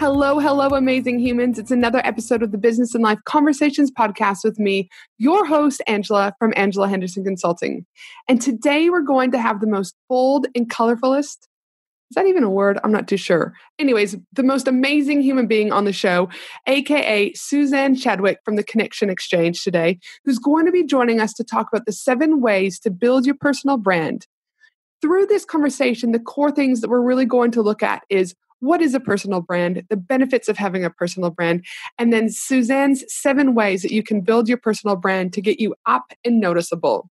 Hello, 0.00 0.38
hello, 0.38 0.68
amazing 0.68 1.18
humans. 1.18 1.58
It's 1.58 1.70
another 1.70 2.00
episode 2.06 2.42
of 2.42 2.52
the 2.52 2.56
Business 2.56 2.94
and 2.94 3.04
Life 3.04 3.18
Conversations 3.26 3.90
podcast 3.90 4.44
with 4.44 4.58
me, 4.58 4.88
your 5.18 5.44
host, 5.44 5.82
Angela 5.86 6.34
from 6.38 6.54
Angela 6.56 6.88
Henderson 6.88 7.22
Consulting. 7.22 7.84
And 8.26 8.40
today 8.40 8.88
we're 8.88 9.02
going 9.02 9.30
to 9.32 9.38
have 9.38 9.60
the 9.60 9.66
most 9.66 9.94
bold 10.08 10.46
and 10.54 10.70
colorfulest 10.70 11.36
is 12.10 12.14
that 12.14 12.26
even 12.26 12.42
a 12.42 12.50
word? 12.50 12.80
I'm 12.82 12.90
not 12.90 13.08
too 13.08 13.18
sure. 13.18 13.52
Anyways, 13.78 14.16
the 14.32 14.42
most 14.42 14.66
amazing 14.66 15.20
human 15.20 15.46
being 15.46 15.70
on 15.70 15.84
the 15.84 15.92
show, 15.92 16.30
aka 16.66 17.34
Suzanne 17.34 17.94
Chadwick 17.94 18.38
from 18.42 18.56
the 18.56 18.64
Connection 18.64 19.10
Exchange 19.10 19.62
today, 19.62 19.98
who's 20.24 20.38
going 20.38 20.64
to 20.64 20.72
be 20.72 20.82
joining 20.82 21.20
us 21.20 21.34
to 21.34 21.44
talk 21.44 21.68
about 21.70 21.84
the 21.84 21.92
seven 21.92 22.40
ways 22.40 22.80
to 22.80 22.90
build 22.90 23.26
your 23.26 23.36
personal 23.36 23.76
brand. 23.76 24.26
Through 25.02 25.26
this 25.26 25.44
conversation, 25.44 26.12
the 26.12 26.18
core 26.18 26.50
things 26.50 26.80
that 26.80 26.88
we're 26.88 27.02
really 27.02 27.26
going 27.26 27.50
to 27.50 27.62
look 27.62 27.82
at 27.82 28.02
is 28.08 28.34
what 28.60 28.80
is 28.80 28.94
a 28.94 29.00
personal 29.00 29.40
brand, 29.40 29.82
the 29.90 29.96
benefits 29.96 30.48
of 30.48 30.56
having 30.56 30.84
a 30.84 30.90
personal 30.90 31.30
brand, 31.30 31.64
and 31.98 32.12
then 32.12 32.30
Suzanne's 32.30 33.04
seven 33.12 33.54
ways 33.54 33.82
that 33.82 33.92
you 33.92 34.02
can 34.02 34.20
build 34.20 34.48
your 34.48 34.58
personal 34.58 34.96
brand 34.96 35.32
to 35.32 35.40
get 35.40 35.60
you 35.60 35.74
up 35.86 36.12
and 36.24 36.40
noticeable. 36.40 37.10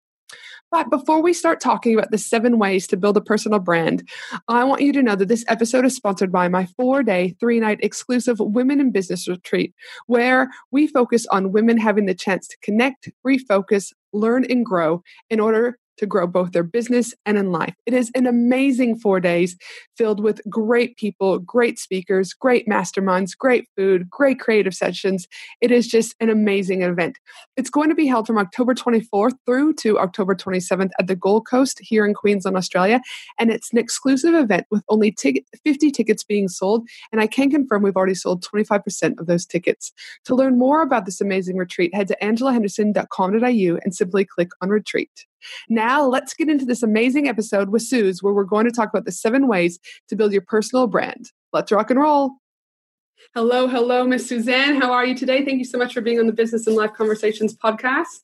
But 0.73 0.89
before 0.89 1.21
we 1.21 1.33
start 1.33 1.59
talking 1.59 1.93
about 1.93 2.09
the 2.09 2.17
seven 2.17 2.57
ways 2.57 2.87
to 2.87 2.97
build 2.97 3.15
a 3.15 3.21
personal 3.21 3.59
brand, 3.59 4.09
I 4.47 4.63
want 4.63 4.81
you 4.81 4.91
to 4.93 5.03
know 5.03 5.15
that 5.15 5.27
this 5.27 5.45
episode 5.47 5.85
is 5.85 5.95
sponsored 5.95 6.31
by 6.31 6.47
my 6.47 6.65
four 6.65 7.03
day, 7.03 7.35
three 7.39 7.59
night 7.59 7.77
exclusive 7.83 8.39
Women 8.39 8.79
in 8.79 8.91
Business 8.91 9.27
retreat, 9.27 9.75
where 10.07 10.49
we 10.71 10.87
focus 10.87 11.27
on 11.27 11.51
women 11.51 11.77
having 11.77 12.07
the 12.07 12.15
chance 12.15 12.47
to 12.47 12.57
connect, 12.63 13.11
refocus, 13.23 13.93
learn, 14.13 14.45
and 14.49 14.65
grow 14.65 15.03
in 15.29 15.39
order 15.39 15.77
to 15.97 16.05
grow 16.05 16.27
both 16.27 16.51
their 16.51 16.63
business 16.63 17.13
and 17.25 17.37
in 17.37 17.51
life. 17.51 17.73
It 17.85 17.93
is 17.93 18.11
an 18.15 18.25
amazing 18.25 18.97
four 18.97 19.19
days 19.19 19.55
filled 19.97 20.21
with 20.21 20.41
great 20.49 20.97
people, 20.97 21.39
great 21.39 21.79
speakers, 21.79 22.33
great 22.33 22.67
masterminds, 22.67 23.37
great 23.37 23.67
food, 23.75 24.09
great 24.09 24.39
creative 24.39 24.73
sessions. 24.73 25.27
It 25.61 25.71
is 25.71 25.87
just 25.87 26.15
an 26.19 26.29
amazing 26.29 26.81
event. 26.81 27.17
It's 27.57 27.69
going 27.69 27.89
to 27.89 27.95
be 27.95 28.07
held 28.07 28.27
from 28.27 28.37
October 28.37 28.73
24th 28.73 29.33
through 29.45 29.73
to 29.75 29.99
October 29.99 30.35
27th 30.35 30.91
at 30.99 31.07
the 31.07 31.15
Gold 31.15 31.47
Coast 31.47 31.79
here 31.81 32.05
in 32.05 32.13
Queensland, 32.13 32.57
Australia. 32.57 33.01
And 33.39 33.51
it's 33.51 33.71
an 33.71 33.77
exclusive 33.77 34.33
event 34.33 34.65
with 34.71 34.83
only 34.89 35.11
t- 35.11 35.45
50 35.63 35.91
tickets 35.91 36.23
being 36.23 36.47
sold. 36.47 36.87
And 37.11 37.21
I 37.21 37.27
can 37.27 37.49
confirm 37.49 37.83
we've 37.83 37.95
already 37.95 38.15
sold 38.15 38.43
25% 38.43 39.19
of 39.19 39.27
those 39.27 39.45
tickets. 39.45 39.91
To 40.25 40.35
learn 40.35 40.57
more 40.57 40.81
about 40.81 41.05
this 41.05 41.21
amazing 41.21 41.57
retreat, 41.57 41.93
head 41.93 42.07
to 42.07 42.17
angelahenderson.com.au 42.21 43.79
and 43.83 43.95
simply 43.95 44.25
click 44.25 44.49
on 44.61 44.69
retreat. 44.69 45.25
Now, 45.69 46.05
let's 46.05 46.33
get 46.33 46.49
into 46.49 46.65
this 46.65 46.83
amazing 46.83 47.27
episode 47.27 47.69
with 47.69 47.81
Suze, 47.81 48.21
where 48.21 48.33
we're 48.33 48.43
going 48.43 48.65
to 48.65 48.71
talk 48.71 48.89
about 48.89 49.05
the 49.05 49.11
seven 49.11 49.47
ways 49.47 49.79
to 50.09 50.15
build 50.15 50.31
your 50.31 50.41
personal 50.41 50.87
brand. 50.87 51.31
Let's 51.51 51.71
rock 51.71 51.89
and 51.89 51.99
roll. 51.99 52.31
Hello, 53.33 53.67
hello, 53.67 54.05
Miss 54.05 54.27
Suzanne. 54.27 54.81
How 54.81 54.91
are 54.91 55.05
you 55.05 55.15
today? 55.15 55.45
Thank 55.45 55.59
you 55.59 55.65
so 55.65 55.77
much 55.77 55.93
for 55.93 56.01
being 56.01 56.19
on 56.19 56.27
the 56.27 56.33
Business 56.33 56.67
and 56.67 56.75
Life 56.75 56.93
Conversations 56.93 57.55
podcast. 57.55 58.21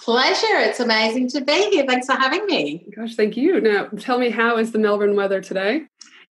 Pleasure. 0.00 0.58
It's 0.58 0.80
amazing 0.80 1.28
to 1.30 1.40
be 1.40 1.70
here. 1.70 1.84
Thanks 1.86 2.06
for 2.06 2.14
having 2.14 2.46
me. 2.46 2.88
Gosh, 2.96 3.14
thank 3.14 3.36
you. 3.36 3.60
Now, 3.60 3.86
tell 3.98 4.18
me, 4.18 4.30
how 4.30 4.56
is 4.56 4.72
the 4.72 4.78
Melbourne 4.78 5.16
weather 5.16 5.40
today? 5.40 5.82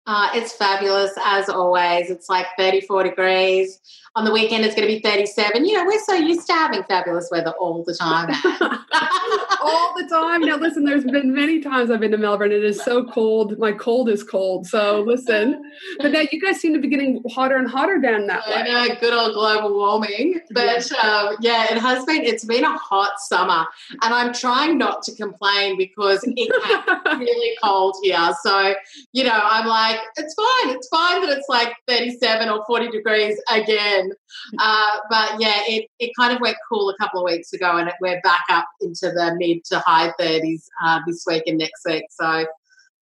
Uh, 0.08 0.30
it's 0.34 0.54
fabulous 0.54 1.12
as 1.24 1.50
always. 1.50 2.12
It's 2.12 2.30
like 2.30 2.46
34 2.58 3.04
degrees 3.04 3.80
on 4.16 4.24
the 4.24 4.32
weekend 4.32 4.64
it's 4.64 4.76
going 4.76 4.88
to 4.88 4.94
be 4.94 5.02
37 5.02 5.66
you 5.66 5.74
know 5.74 5.86
we're 5.86 6.00
so 6.00 6.14
used 6.14 6.48
to 6.48 6.54
having 6.54 6.84
fabulous 6.84 7.28
weather 7.32 7.52
all 7.60 7.84
the 7.84 7.94
time. 7.94 8.30
All 9.62 9.96
the 9.98 10.08
time. 10.08 10.42
Now 10.42 10.58
listen 10.58 10.86
there's 10.86 11.04
been 11.04 11.34
many 11.34 11.60
times 11.60 11.90
i've 11.90 12.00
been 12.00 12.12
to 12.12 12.18
melbourne 12.18 12.52
it 12.52 12.64
is 12.64 12.82
so 12.82 13.04
cold. 13.04 13.58
My 13.58 13.72
cold 13.72 14.10
is 14.10 14.24
cold 14.24 14.68
so 14.68 15.02
listen. 15.02 15.72
But 16.00 16.12
now 16.12 16.22
you 16.32 16.40
guys 16.40 16.60
seem 16.60 16.74
to 16.74 16.80
be 16.80 16.88
getting 16.88 17.24
hotter 17.32 17.56
and 17.56 17.68
hotter 17.68 18.00
down 18.00 18.28
that 18.28 18.48
way. 18.48 18.56
I 18.56 18.64
know, 18.64 18.96
good 19.00 19.14
old 19.14 19.34
global 19.34 19.76
warming. 19.76 20.40
But 20.52 20.90
yeah. 20.92 20.98
Um, 21.00 21.36
yeah 21.42 21.74
it 21.74 21.80
has 21.80 22.06
been 22.06 22.22
it's 22.24 22.46
been 22.46 22.64
a 22.64 22.78
hot 22.78 23.20
summer. 23.20 23.66
And 24.02 24.14
i'm 24.14 24.34
trying 24.34 24.78
not 24.78 25.02
to 25.04 25.16
complain 25.16 25.78
because 25.78 26.24
it's 26.24 27.18
really 27.20 27.58
cold 27.64 27.96
here. 28.04 28.34
So 28.44 28.76
you 29.14 29.24
know 29.24 29.40
i'm 29.44 29.66
like 29.66 30.00
it's 30.18 30.36
fine 30.36 30.76
it's 30.76 30.88
fine 30.88 31.22
that 31.22 31.38
it's 31.38 31.50
like 31.50 31.74
37 31.88 32.50
or 32.50 32.64
40 32.66 32.90
degrees 32.90 33.42
again 33.52 34.05
uh, 34.60 34.98
but 35.10 35.40
yeah, 35.40 35.62
it, 35.68 35.88
it 36.00 36.12
kind 36.18 36.34
of 36.34 36.42
went 36.42 36.58
cool 36.70 36.90
a 36.90 36.98
couple 36.98 37.20
of 37.20 37.26
weeks 37.26 37.54
ago, 37.54 37.78
and 37.78 37.92
we're 38.02 38.22
back 38.22 38.44
up 38.50 38.68
into 38.82 39.12
the 39.12 39.36
mid 39.38 39.64
to 39.66 39.80
high 39.80 40.12
30s 40.20 40.64
uh, 40.84 41.00
this 41.08 41.24
week 41.28 41.44
and 41.48 41.58
next 41.58 41.86
week. 41.86 42.06
So 42.10 42.46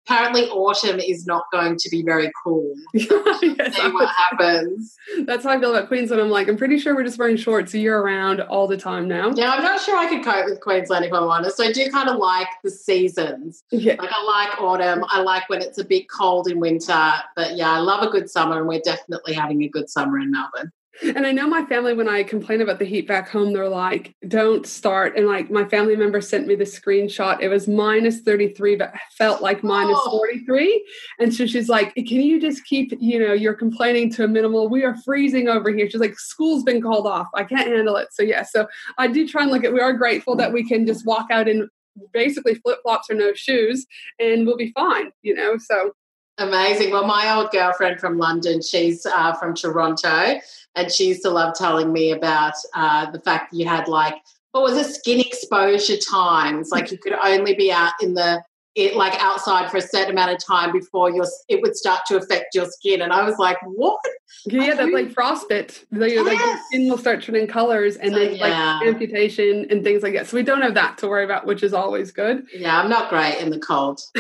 apparently 0.07 0.49
autumn 0.49 0.99
is 0.99 1.27
not 1.27 1.45
going 1.53 1.77
to 1.79 1.89
be 1.91 2.03
very 2.03 2.31
cool. 2.45 2.75
yes, 2.95 3.09
see 3.09 3.91
what 3.91 4.09
happens. 4.09 4.97
That's 5.25 5.45
how 5.45 5.51
I 5.51 5.61
feel 5.61 5.75
about 5.75 5.89
Queensland. 5.89 6.21
I'm 6.21 6.31
like, 6.31 6.49
I'm 6.49 6.57
pretty 6.57 6.79
sure 6.79 6.95
we're 6.95 7.05
just 7.05 7.19
wearing 7.19 7.37
shorts 7.37 7.75
year 7.75 8.03
round 8.03 8.41
all 8.41 8.67
the 8.67 8.77
time 8.77 9.09
now. 9.09 9.33
Yeah, 9.35 9.53
I'm 9.53 9.63
not 9.63 9.81
sure 9.81 9.97
I 9.97 10.09
could 10.09 10.25
cope 10.25 10.47
with 10.47 10.61
Queensland 10.61 11.05
if 11.05 11.13
I'm 11.13 11.25
honest. 11.25 11.61
I 11.61 11.73
do 11.73 11.91
kind 11.91 12.09
of 12.09 12.17
like 12.17 12.49
the 12.65 12.71
seasons. 12.71 13.63
Yeah. 13.71 13.95
Like 13.99 14.11
I 14.13 14.25
like 14.25 14.61
autumn. 14.61 15.05
I 15.09 15.21
like 15.23 15.49
when 15.49 15.63
it's 15.63 15.79
a 15.79 15.85
bit 15.85 16.09
cold 16.11 16.49
in 16.49 16.61
winter. 16.61 17.13
But 17.37 17.57
yeah, 17.57 17.71
I 17.71 17.79
love 17.79 18.03
a 18.03 18.11
good 18.11 18.29
summer 18.29 18.59
and 18.59 18.69
we're 18.69 18.81
definitely 18.85 19.35
having 19.35 19.63
a 19.63 19.69
good 19.69 19.89
summer 19.89 20.19
in 20.19 20.31
Melbourne. 20.31 20.73
And 21.01 21.27
I 21.27 21.33
know 21.33 21.49
my 21.49 21.65
family, 21.65 21.95
when 21.95 22.09
I 22.09 22.23
complain 22.23 22.61
about 22.61 22.79
the 22.79 22.85
heat 22.85 23.09
back 23.09 23.29
home, 23.29 23.53
they're 23.53 23.69
like, 23.69 24.15
don't 24.29 24.67
start. 24.67 25.17
And 25.17 25.27
like 25.27 25.51
my 25.51 25.65
family 25.65 25.97
member 25.97 26.21
sent 26.21 26.47
me 26.47 26.55
the 26.55 26.65
screenshot. 26.65 27.41
It 27.41 27.49
was 27.49 27.67
minus 27.67 28.21
33, 28.21 28.77
but 28.77 28.93
felt 29.17 29.41
like 29.41 29.65
minus 29.65 29.99
oh. 30.03 30.19
43. 30.19 30.85
And 31.19 31.35
so 31.35 31.47
she's 31.47 31.69
like, 31.69 31.95
can 31.95 32.21
you 32.21 32.41
just 32.41 32.65
keep, 32.65 32.93
you 33.01 33.19
know, 33.19 33.33
you're 33.33 33.55
complaining 33.55 34.13
to 34.13 34.25
a 34.25 34.29
minimal? 34.29 34.69
We 34.69 34.85
are 34.85 34.97
freezing 34.99 35.49
over 35.49 35.71
here. 35.71 35.89
She's 35.89 36.01
like, 36.01 36.19
school's 36.19 36.63
been 36.63 36.83
called 36.83 37.07
off. 37.07 37.29
I 37.35 37.45
can't 37.45 37.69
handle 37.69 37.97
it. 37.97 38.09
So, 38.13 38.23
yeah. 38.23 38.43
So 38.43 38.69
I 38.99 39.09
do 39.09 39.27
try 39.27 39.43
and 39.43 39.51
look 39.51 39.65
at, 39.65 39.73
we 39.73 39.81
are 39.81 39.95
grateful 39.95 40.37
that 40.37 40.53
we 40.53 40.67
can 40.67 40.87
just 40.87 41.07
walk 41.07 41.29
out 41.31 41.49
in 41.49 41.69
basically 42.13 42.55
flip 42.57 42.79
flops 42.83 43.11
or 43.11 43.15
no 43.15 43.33
shoes 43.35 43.87
and 44.19 44.47
we'll 44.47 44.57
be 44.57 44.73
fine, 44.73 45.11
you 45.23 45.35
know? 45.35 45.57
So 45.59 45.93
Amazing. 46.39 46.91
Well, 46.91 47.07
my 47.07 47.35
old 47.37 47.51
girlfriend 47.51 48.01
from 48.01 48.19
London, 48.19 48.63
she's 48.63 49.05
uh, 49.05 49.35
from 49.35 49.55
Toronto, 49.55 50.41
and 50.75 50.91
she 50.91 51.09
used 51.09 51.23
to 51.23 51.31
love 51.31 51.55
telling 51.55 51.93
me 51.93 52.13
about 52.13 52.55
uh, 52.75 53.11
the 53.11 53.21
fact 53.21 53.53
that 53.53 53.59
you 53.59 53.67
had 53.67 53.87
like 53.87 54.17
what 54.53 54.63
was 54.63 54.77
it, 54.77 54.95
skin 54.95 55.19
exposure 55.19 55.97
times? 55.97 56.71
Like 56.71 56.91
you 56.91 56.99
could 56.99 57.15
only 57.25 57.55
be 57.55 57.73
out 57.73 57.93
in 58.03 58.15
the 58.15 58.43
it 58.75 58.97
like 58.97 59.15
outside 59.21 59.71
for 59.71 59.77
a 59.77 59.83
certain 59.83 60.13
amount 60.13 60.33
of 60.33 60.45
time 60.45 60.73
before 60.73 61.11
your 61.11 61.27
it 61.49 61.61
would 61.61 61.77
start 61.77 62.01
to 62.07 62.17
affect 62.17 62.55
your 62.55 62.67
skin. 62.67 63.03
And 63.03 63.13
I 63.13 63.23
was 63.23 63.39
like, 63.39 63.59
what? 63.65 64.01
Yeah, 64.47 64.75
that's 64.75 64.93
like 64.93 65.13
frostbite. 65.13 65.85
Like, 65.93 66.13
yes. 66.13 66.27
like 66.27 66.39
your 66.39 66.59
skin 66.67 66.89
will 66.89 66.99
start 66.99 67.23
turning 67.23 67.47
colors 67.47 67.97
and 67.97 68.15
then 68.15 68.35
yeah. 68.35 68.79
like 68.81 68.89
amputation 68.89 69.67
and 69.71 69.85
things 69.85 70.03
like 70.03 70.15
that. 70.15 70.27
So 70.27 70.37
we 70.37 70.43
don't 70.43 70.63
have 70.63 70.75
that 70.75 70.97
to 70.99 71.09
worry 71.09 71.25
about, 71.25 71.47
which 71.47 71.63
is 71.63 71.75
always 71.75 72.11
good. 72.11 72.47
Yeah, 72.55 72.81
I'm 72.81 72.89
not 72.89 73.11
great 73.11 73.39
in 73.39 73.51
the 73.51 73.59
cold. 73.59 74.01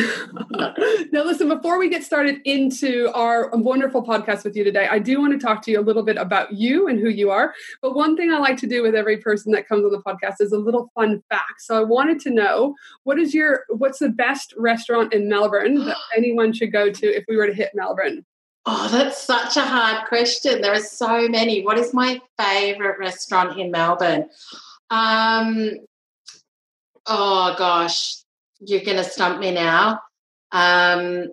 now, 1.12 1.24
listen, 1.24 1.48
before 1.48 1.78
we 1.78 1.88
get 1.88 2.04
started 2.04 2.40
into 2.44 3.10
our 3.14 3.50
wonderful 3.54 4.04
podcast 4.04 4.44
with 4.44 4.54
you 4.54 4.64
today, 4.64 4.86
I 4.86 4.98
do 4.98 5.18
want 5.18 5.32
to 5.32 5.44
talk 5.44 5.62
to 5.62 5.70
you 5.70 5.80
a 5.80 5.82
little 5.82 6.02
bit 6.02 6.18
about 6.18 6.52
you 6.52 6.88
and 6.88 7.00
who 7.00 7.08
you 7.08 7.30
are. 7.30 7.54
But 7.80 7.94
one 7.94 8.16
thing 8.16 8.30
I 8.30 8.38
like 8.38 8.58
to 8.58 8.66
do 8.66 8.82
with 8.82 8.94
every 8.94 9.16
person 9.16 9.50
that 9.52 9.66
comes 9.66 9.84
on 9.84 9.92
the 9.92 10.02
podcast 10.02 10.36
is 10.40 10.52
a 10.52 10.58
little 10.58 10.90
fun 10.94 11.22
fact. 11.30 11.60
So 11.60 11.76
I 11.76 11.82
wanted 11.84 12.20
to 12.20 12.30
know 12.30 12.74
what 13.04 13.18
is 13.18 13.34
your 13.34 13.64
what's 13.70 13.98
the 13.98 14.10
best 14.10 14.41
restaurant 14.56 15.12
in 15.12 15.28
Melbourne 15.28 15.84
that 15.84 15.96
anyone 16.16 16.52
should 16.52 16.72
go 16.72 16.90
to 16.90 17.06
if 17.06 17.24
we 17.28 17.36
were 17.36 17.46
to 17.46 17.54
hit 17.54 17.70
Melbourne? 17.74 18.24
Oh, 18.64 18.88
that's 18.90 19.20
such 19.20 19.56
a 19.56 19.62
hard 19.62 20.06
question. 20.06 20.60
There 20.60 20.72
are 20.72 20.80
so 20.80 21.28
many. 21.28 21.64
What 21.64 21.78
is 21.78 21.92
my 21.92 22.20
favorite 22.38 22.98
restaurant 22.98 23.58
in 23.58 23.72
Melbourne? 23.72 24.28
Um, 24.90 25.78
oh 27.06 27.54
gosh, 27.58 28.18
you're 28.60 28.84
going 28.84 28.98
to 28.98 29.04
stump 29.04 29.40
me 29.40 29.52
now. 29.52 30.00
Um, 30.52 31.28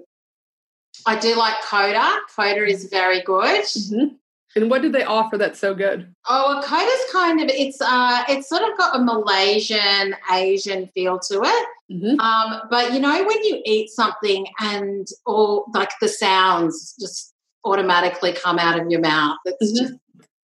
I 1.06 1.20
do 1.20 1.36
like 1.36 1.62
Coda. 1.64 2.20
Coda 2.36 2.66
is 2.66 2.86
very 2.86 3.22
good. 3.22 3.64
Mm-hmm. 3.66 4.16
And 4.56 4.70
what 4.70 4.82
do 4.82 4.90
they 4.90 5.04
offer 5.04 5.38
that's 5.38 5.60
so 5.60 5.76
good? 5.76 6.14
Oh, 6.28 6.62
Coda's 6.66 7.12
kind 7.12 7.40
of 7.42 7.50
it's 7.50 7.80
uh 7.82 8.24
it's 8.28 8.50
sort 8.50 8.64
of 8.64 8.78
got 8.78 8.96
a 8.96 9.04
Malaysian 9.04 10.16
Asian 10.32 10.88
feel 10.88 11.20
to 11.20 11.42
it. 11.44 11.68
Mm-hmm. 11.92 12.20
Um, 12.20 12.62
but 12.70 12.94
you 12.94 13.00
know, 13.00 13.24
when 13.24 13.44
you 13.44 13.62
eat 13.66 13.90
something 13.90 14.48
and 14.60 15.08
all 15.26 15.66
like 15.74 15.92
the 16.02 16.08
sounds 16.08 16.96
just 17.00 17.34
automatically 17.66 18.34
come 18.34 18.60
out 18.60 18.80
of 18.80 18.90
your 18.90 19.02
mouth, 19.02 19.38
it's 19.46 19.72
mm-hmm. 19.72 19.88
just 19.88 20.00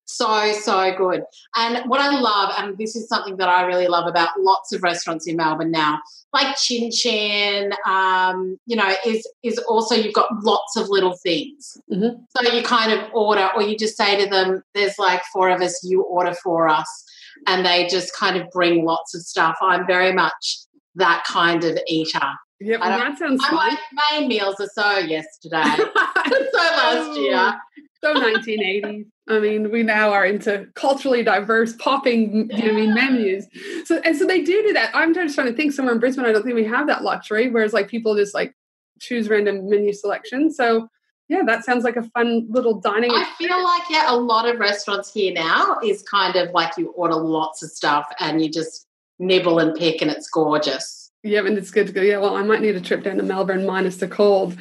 so 0.05 0.53
so 0.53 0.95
good 0.95 1.23
and 1.55 1.89
what 1.89 1.99
i 1.99 2.19
love 2.19 2.53
and 2.57 2.77
this 2.77 2.95
is 2.95 3.07
something 3.07 3.37
that 3.37 3.49
i 3.49 3.63
really 3.63 3.87
love 3.87 4.05
about 4.07 4.29
lots 4.37 4.71
of 4.71 4.83
restaurants 4.83 5.27
in 5.27 5.35
melbourne 5.35 5.71
now 5.71 5.99
like 6.31 6.55
chin 6.57 6.91
chin 6.91 7.73
um, 7.87 8.57
you 8.67 8.75
know 8.75 8.93
is 9.05 9.27
is 9.43 9.57
also 9.67 9.95
you've 9.95 10.13
got 10.13 10.29
lots 10.43 10.75
of 10.77 10.89
little 10.89 11.17
things 11.23 11.77
mm-hmm. 11.91 12.21
so 12.37 12.53
you 12.53 12.61
kind 12.61 12.91
of 12.91 12.99
order 13.13 13.49
or 13.55 13.63
you 13.63 13.75
just 13.75 13.97
say 13.97 14.23
to 14.23 14.29
them 14.29 14.61
there's 14.75 14.99
like 14.99 15.23
four 15.33 15.49
of 15.49 15.59
us 15.59 15.83
you 15.83 16.03
order 16.03 16.35
for 16.43 16.69
us 16.69 17.03
and 17.47 17.65
they 17.65 17.87
just 17.87 18.15
kind 18.15 18.37
of 18.37 18.47
bring 18.51 18.85
lots 18.85 19.15
of 19.15 19.21
stuff 19.21 19.57
i'm 19.61 19.87
very 19.87 20.13
much 20.13 20.59
that 20.95 21.23
kind 21.25 21.63
of 21.63 21.77
eater 21.87 22.19
Yep, 22.61 22.79
that 22.79 23.17
sounds 23.17 23.45
fun. 23.45 23.77
My 23.93 24.11
main 24.11 24.29
meals 24.29 24.55
are 24.59 24.69
so 24.73 24.97
yesterday, 24.99 25.61
so 25.75 25.83
last 25.83 27.09
oh, 27.09 27.19
year. 27.19 27.61
So 28.01 28.13
1980s. 28.13 29.05
I 29.27 29.39
mean, 29.39 29.71
we 29.71 29.83
now 29.83 30.11
are 30.11 30.25
into 30.25 30.67
culturally 30.75 31.23
diverse 31.23 31.73
popping, 31.77 32.49
you 32.51 32.65
know, 32.65 32.71
I 32.71 32.75
mean, 32.75 32.93
menus. 32.93 33.47
So 33.85 33.99
and 34.05 34.15
so 34.15 34.25
they 34.25 34.41
do 34.41 34.61
do 34.63 34.73
that. 34.73 34.91
I'm 34.93 35.13
just 35.13 35.35
trying 35.35 35.47
to 35.47 35.53
think 35.53 35.73
somewhere 35.73 35.93
in 35.95 35.99
Brisbane. 35.99 36.25
I 36.25 36.31
don't 36.31 36.43
think 36.43 36.55
we 36.55 36.65
have 36.65 36.87
that 36.87 37.03
luxury. 37.03 37.49
Whereas 37.49 37.73
like 37.73 37.87
people 37.87 38.15
just 38.15 38.33
like 38.33 38.53
choose 38.99 39.27
random 39.27 39.67
menu 39.67 39.91
selection. 39.91 40.53
So 40.53 40.87
yeah, 41.27 41.41
that 41.47 41.65
sounds 41.65 41.83
like 41.83 41.97
a 41.97 42.03
fun 42.03 42.45
little 42.49 42.79
dining. 42.79 43.11
I 43.11 43.25
feel 43.37 43.61
like 43.61 43.83
yeah, 43.89 44.13
a 44.13 44.15
lot 44.15 44.47
of 44.47 44.59
restaurants 44.59 45.11
here 45.11 45.33
now 45.33 45.77
is 45.83 46.03
kind 46.03 46.35
of 46.35 46.51
like 46.51 46.77
you 46.77 46.91
order 46.91 47.15
lots 47.15 47.63
of 47.63 47.71
stuff 47.71 48.05
and 48.19 48.41
you 48.41 48.49
just 48.49 48.85
nibble 49.19 49.59
and 49.59 49.75
pick, 49.75 50.01
and 50.01 50.11
it's 50.11 50.29
gorgeous. 50.29 51.05
Yeah, 51.23 51.39
and 51.39 51.57
it's 51.57 51.71
good 51.71 51.87
to 51.87 51.93
go. 51.93 52.03
Yeah, 52.03 52.19
well, 52.19 52.35
I 52.35 52.43
might 52.43 52.61
need 52.61 52.75
a 52.75 52.81
trip 52.81 53.03
down 53.03 53.17
to 53.17 53.23
Melbourne 53.23 53.65
minus 53.65 53.97
the 53.97 54.07
cold. 54.07 54.55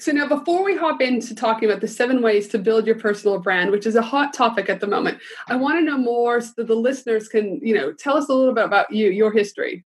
So 0.00 0.10
now, 0.10 0.26
before 0.26 0.64
we 0.64 0.76
hop 0.76 1.00
into 1.00 1.32
talking 1.32 1.70
about 1.70 1.80
the 1.80 1.86
seven 1.86 2.22
ways 2.22 2.48
to 2.48 2.58
build 2.58 2.88
your 2.88 2.98
personal 2.98 3.38
brand, 3.38 3.70
which 3.70 3.86
is 3.86 3.94
a 3.94 4.02
hot 4.02 4.34
topic 4.34 4.68
at 4.68 4.80
the 4.80 4.88
moment, 4.88 5.18
I 5.46 5.54
want 5.54 5.78
to 5.78 5.84
know 5.84 5.96
more 5.96 6.40
so 6.40 6.50
that 6.56 6.66
the 6.66 6.74
listeners 6.74 7.28
can, 7.28 7.60
you 7.62 7.72
know, 7.72 7.92
tell 7.92 8.16
us 8.16 8.28
a 8.28 8.34
little 8.34 8.52
bit 8.52 8.64
about 8.64 8.90
you, 8.90 9.10
your 9.10 9.30
history. 9.30 9.84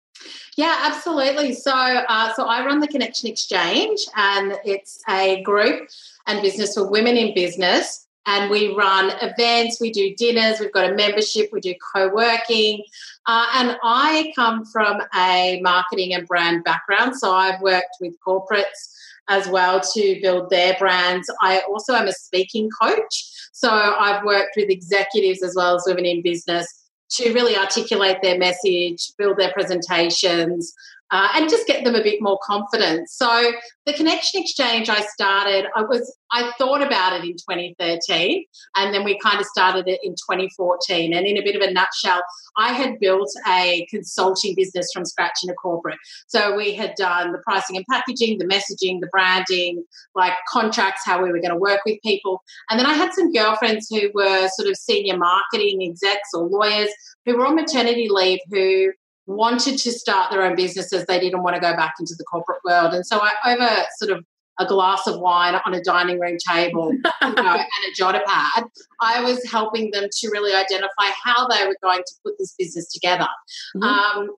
Yeah, 0.57 0.75
absolutely. 0.81 1.53
So, 1.53 1.71
uh, 1.71 2.33
so 2.33 2.45
I 2.47 2.65
run 2.65 2.79
the 2.79 2.87
Connection 2.87 3.29
Exchange, 3.29 3.99
and 4.15 4.57
it's 4.65 5.03
a 5.07 5.43
group 5.43 5.89
and 6.25 6.41
business 6.41 6.73
for 6.73 6.89
women 6.89 7.17
in 7.17 7.35
business 7.35 8.04
and 8.25 8.49
we 8.49 8.73
run 8.73 9.11
events, 9.21 9.79
we 9.79 9.91
do 9.91 10.15
dinners, 10.15 10.59
we've 10.59 10.71
got 10.71 10.89
a 10.89 10.95
membership, 10.95 11.49
we 11.51 11.59
do 11.59 11.75
co 11.93 12.09
working. 12.09 12.83
Uh, 13.25 13.45
and 13.55 13.77
I 13.83 14.33
come 14.35 14.65
from 14.65 15.01
a 15.15 15.59
marketing 15.61 16.13
and 16.13 16.27
brand 16.27 16.63
background, 16.63 17.15
so 17.15 17.31
I've 17.31 17.61
worked 17.61 17.97
with 18.01 18.13
corporates 18.25 18.93
as 19.27 19.47
well 19.47 19.79
to 19.79 20.19
build 20.21 20.49
their 20.49 20.75
brands. 20.77 21.31
I 21.41 21.61
also 21.61 21.93
am 21.93 22.07
a 22.07 22.13
speaking 22.13 22.69
coach, 22.81 23.25
so 23.51 23.69
I've 23.69 24.23
worked 24.23 24.55
with 24.55 24.69
executives 24.69 25.41
as 25.41 25.55
well 25.55 25.75
as 25.75 25.83
women 25.87 26.05
in 26.05 26.21
business 26.21 26.67
to 27.11 27.33
really 27.33 27.55
articulate 27.55 28.17
their 28.21 28.37
message, 28.37 29.11
build 29.17 29.37
their 29.37 29.51
presentations, 29.53 30.73
uh, 31.15 31.29
and 31.33 31.49
just 31.49 31.65
get 31.65 31.85
them 31.85 31.95
a 31.95 32.03
bit 32.03 32.21
more 32.21 32.37
confidence. 32.43 33.13
So 33.13 33.53
the 33.85 33.93
Connection 33.93 34.41
Exchange 34.41 34.89
I 34.89 34.99
started, 34.99 35.65
I 35.73 35.83
was 35.83 36.13
I 36.31 36.51
thought 36.57 36.81
about 36.81 37.13
it 37.13 37.23
in 37.23 37.37
2013 37.37 38.43
and 38.75 38.93
then 38.93 39.05
we 39.05 39.17
kind 39.19 39.39
of 39.39 39.45
started 39.45 39.87
it 39.87 40.01
in 40.03 40.11
2014. 40.11 41.13
And 41.13 41.25
in 41.25 41.37
a 41.37 41.41
bit 41.41 41.55
of 41.55 41.61
a 41.61 41.71
nutshell, 41.71 42.21
I 42.57 42.73
had 42.73 42.99
built 42.99 43.29
a 43.47 43.87
consulting 43.89 44.55
business 44.55 44.89
from 44.93 45.05
scratch 45.05 45.39
in 45.41 45.49
a 45.49 45.53
corporate. 45.53 45.97
So 46.27 46.53
we 46.53 46.73
had 46.73 46.95
done 46.97 47.31
the 47.31 47.37
pricing 47.47 47.77
and 47.77 47.85
packaging, 47.89 48.37
the 48.37 48.45
messaging, 48.45 48.99
the 48.99 49.07
branding, 49.09 49.85
like 50.15 50.33
contracts, 50.49 51.03
how 51.05 51.23
we 51.23 51.31
were 51.31 51.39
going 51.39 51.51
to 51.51 51.57
work 51.57 51.79
with 51.85 52.01
people. 52.03 52.43
And 52.69 52.77
then 52.77 52.87
I 52.87 52.93
had 52.93 53.13
some 53.13 53.31
girlfriends 53.31 53.87
who 53.89 54.09
were 54.13 54.49
sort 54.49 54.67
of 54.67 54.75
senior 54.75 55.15
marketing 55.15 55.81
execs 55.81 56.31
or 56.33 56.49
lawyers 56.49 56.89
who 57.25 57.37
were 57.37 57.45
on 57.45 57.55
maternity 57.55 58.09
leave 58.09 58.39
who 58.49 58.91
wanted 59.27 59.77
to 59.79 59.91
start 59.91 60.31
their 60.31 60.43
own 60.43 60.55
businesses. 60.55 61.05
They 61.05 61.19
didn't 61.19 61.43
want 61.43 61.55
to 61.55 61.61
go 61.61 61.75
back 61.75 61.95
into 61.99 62.13
the 62.17 62.23
corporate 62.25 62.59
world. 62.63 62.93
And 62.93 63.05
so 63.05 63.19
I, 63.21 63.53
over 63.53 63.69
sort 63.97 64.17
of 64.17 64.25
a 64.59 64.65
glass 64.65 65.05
of 65.07 65.19
wine 65.19 65.55
on 65.65 65.73
a 65.73 65.81
dining 65.81 66.19
room 66.19 66.37
table 66.47 66.93
you 66.93 67.01
know, 67.01 67.11
and 67.21 67.35
a 67.37 68.01
jotter 68.01 68.23
pad, 68.25 68.65
I 69.01 69.21
was 69.21 69.43
helping 69.49 69.91
them 69.91 70.07
to 70.09 70.29
really 70.29 70.53
identify 70.53 71.09
how 71.23 71.47
they 71.47 71.65
were 71.65 71.75
going 71.81 71.99
to 71.99 72.13
put 72.23 72.35
this 72.39 72.55
business 72.57 72.91
together, 72.91 73.27
mm-hmm. 73.75 73.83
um, 73.83 74.29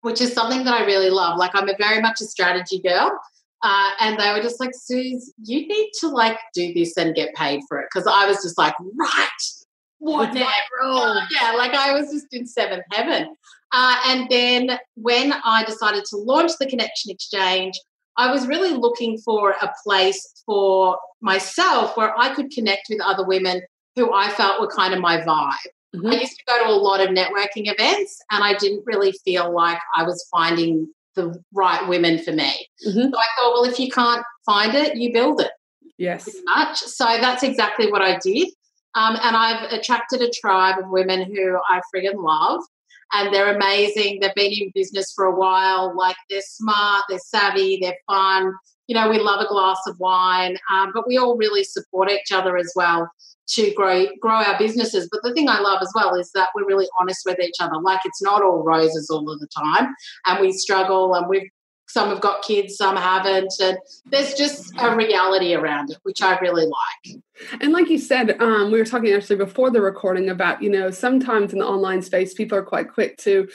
which 0.00 0.20
is 0.20 0.32
something 0.32 0.64
that 0.64 0.74
I 0.74 0.84
really 0.84 1.10
love. 1.10 1.38
Like 1.38 1.52
I'm 1.54 1.68
a 1.68 1.76
very 1.78 2.00
much 2.00 2.20
a 2.20 2.24
strategy 2.24 2.80
girl. 2.80 3.18
Uh, 3.64 3.90
and 4.00 4.18
they 4.18 4.32
were 4.32 4.42
just 4.42 4.58
like, 4.58 4.72
Suze, 4.74 5.32
you 5.44 5.68
need 5.68 5.90
to 6.00 6.08
like 6.08 6.36
do 6.52 6.74
this 6.74 6.96
and 6.96 7.14
get 7.14 7.32
paid 7.34 7.60
for 7.68 7.78
it. 7.78 7.86
Because 7.92 8.08
I 8.08 8.26
was 8.26 8.42
just 8.42 8.58
like, 8.58 8.74
right, 8.98 9.28
what 9.98 10.34
now? 10.34 10.48
Yeah, 11.30 11.52
like 11.52 11.74
I 11.74 11.92
was 11.92 12.10
just 12.10 12.26
in 12.32 12.44
seventh 12.44 12.82
heaven. 12.90 13.36
Uh, 13.72 13.96
and 14.06 14.28
then 14.28 14.78
when 14.96 15.32
I 15.32 15.64
decided 15.64 16.04
to 16.06 16.16
launch 16.16 16.52
the 16.58 16.66
Connection 16.66 17.10
Exchange, 17.10 17.78
I 18.16 18.30
was 18.30 18.46
really 18.46 18.72
looking 18.72 19.18
for 19.18 19.52
a 19.62 19.72
place 19.82 20.42
for 20.44 20.98
myself 21.20 21.96
where 21.96 22.18
I 22.18 22.34
could 22.34 22.50
connect 22.50 22.88
with 22.90 23.00
other 23.00 23.26
women 23.26 23.62
who 23.96 24.12
I 24.12 24.28
felt 24.30 24.60
were 24.60 24.68
kind 24.68 24.92
of 24.92 25.00
my 25.00 25.18
vibe. 25.18 25.54
Mm-hmm. 25.94 26.06
I 26.06 26.20
used 26.20 26.36
to 26.38 26.44
go 26.46 26.64
to 26.64 26.70
a 26.70 26.72
lot 26.72 27.00
of 27.00 27.08
networking 27.08 27.70
events 27.70 28.18
and 28.30 28.42
I 28.42 28.54
didn't 28.54 28.82
really 28.86 29.12
feel 29.24 29.54
like 29.54 29.78
I 29.96 30.04
was 30.04 30.26
finding 30.30 30.88
the 31.14 31.42
right 31.52 31.86
women 31.88 32.18
for 32.18 32.32
me. 32.32 32.68
Mm-hmm. 32.86 33.10
So 33.10 33.18
I 33.18 33.26
thought, 33.38 33.52
well, 33.52 33.64
if 33.64 33.78
you 33.78 33.90
can't 33.90 34.24
find 34.46 34.74
it, 34.74 34.96
you 34.96 35.12
build 35.12 35.40
it. 35.40 35.50
Yes. 35.98 36.24
Pretty 36.24 36.40
much. 36.44 36.78
So 36.78 37.04
that's 37.04 37.42
exactly 37.42 37.90
what 37.90 38.02
I 38.02 38.18
did. 38.18 38.48
Um, 38.94 39.16
and 39.22 39.36
I've 39.36 39.70
attracted 39.72 40.20
a 40.20 40.30
tribe 40.30 40.78
of 40.78 40.90
women 40.90 41.22
who 41.22 41.58
I 41.68 41.80
friggin' 41.94 42.22
love 42.22 42.62
and 43.12 43.32
they're 43.32 43.54
amazing. 43.54 44.20
They've 44.20 44.34
been 44.34 44.52
in 44.52 44.72
business 44.74 45.12
for 45.14 45.24
a 45.24 45.34
while. 45.34 45.96
Like 45.96 46.16
they're 46.30 46.40
smart, 46.42 47.04
they're 47.08 47.18
savvy, 47.18 47.78
they're 47.80 47.98
fun. 48.06 48.52
You 48.86 48.96
know, 48.96 49.08
we 49.08 49.18
love 49.18 49.40
a 49.40 49.48
glass 49.48 49.78
of 49.86 49.98
wine, 49.98 50.56
um, 50.72 50.90
but 50.92 51.06
we 51.06 51.16
all 51.16 51.36
really 51.36 51.64
support 51.64 52.10
each 52.10 52.32
other 52.32 52.56
as 52.56 52.72
well 52.74 53.08
to 53.48 53.72
grow 53.74 54.06
grow 54.20 54.34
our 54.34 54.58
businesses. 54.58 55.08
But 55.10 55.22
the 55.22 55.32
thing 55.34 55.48
I 55.48 55.60
love 55.60 55.80
as 55.82 55.92
well 55.94 56.14
is 56.14 56.30
that 56.34 56.48
we're 56.54 56.66
really 56.66 56.88
honest 57.00 57.22
with 57.24 57.38
each 57.40 57.56
other. 57.60 57.78
Like 57.80 58.00
it's 58.04 58.22
not 58.22 58.42
all 58.42 58.62
roses 58.62 59.08
all 59.10 59.30
of 59.30 59.40
the 59.40 59.48
time, 59.48 59.94
and 60.26 60.40
we 60.40 60.52
struggle, 60.52 61.14
and 61.14 61.28
we've 61.28 61.48
some 61.92 62.08
have 62.08 62.22
got 62.22 62.42
kids, 62.42 62.76
some 62.76 62.96
haven't. 62.96 63.52
And 63.60 63.76
there's 64.06 64.32
just 64.32 64.72
a 64.80 64.96
reality 64.96 65.54
around 65.54 65.90
it, 65.90 65.98
which 66.04 66.22
I 66.22 66.38
really 66.38 66.64
like. 66.64 67.20
And 67.60 67.72
like 67.72 67.90
you 67.90 67.98
said, 67.98 68.40
um, 68.40 68.72
we 68.72 68.78
were 68.78 68.86
talking 68.86 69.12
actually 69.12 69.36
before 69.36 69.70
the 69.70 69.82
recording 69.82 70.30
about, 70.30 70.62
you 70.62 70.70
know, 70.70 70.90
sometimes 70.90 71.52
in 71.52 71.58
the 71.58 71.66
online 71.66 72.00
space, 72.00 72.32
people 72.32 72.56
are 72.56 72.62
quite 72.62 72.90
quick 72.90 73.18
to 73.18 73.46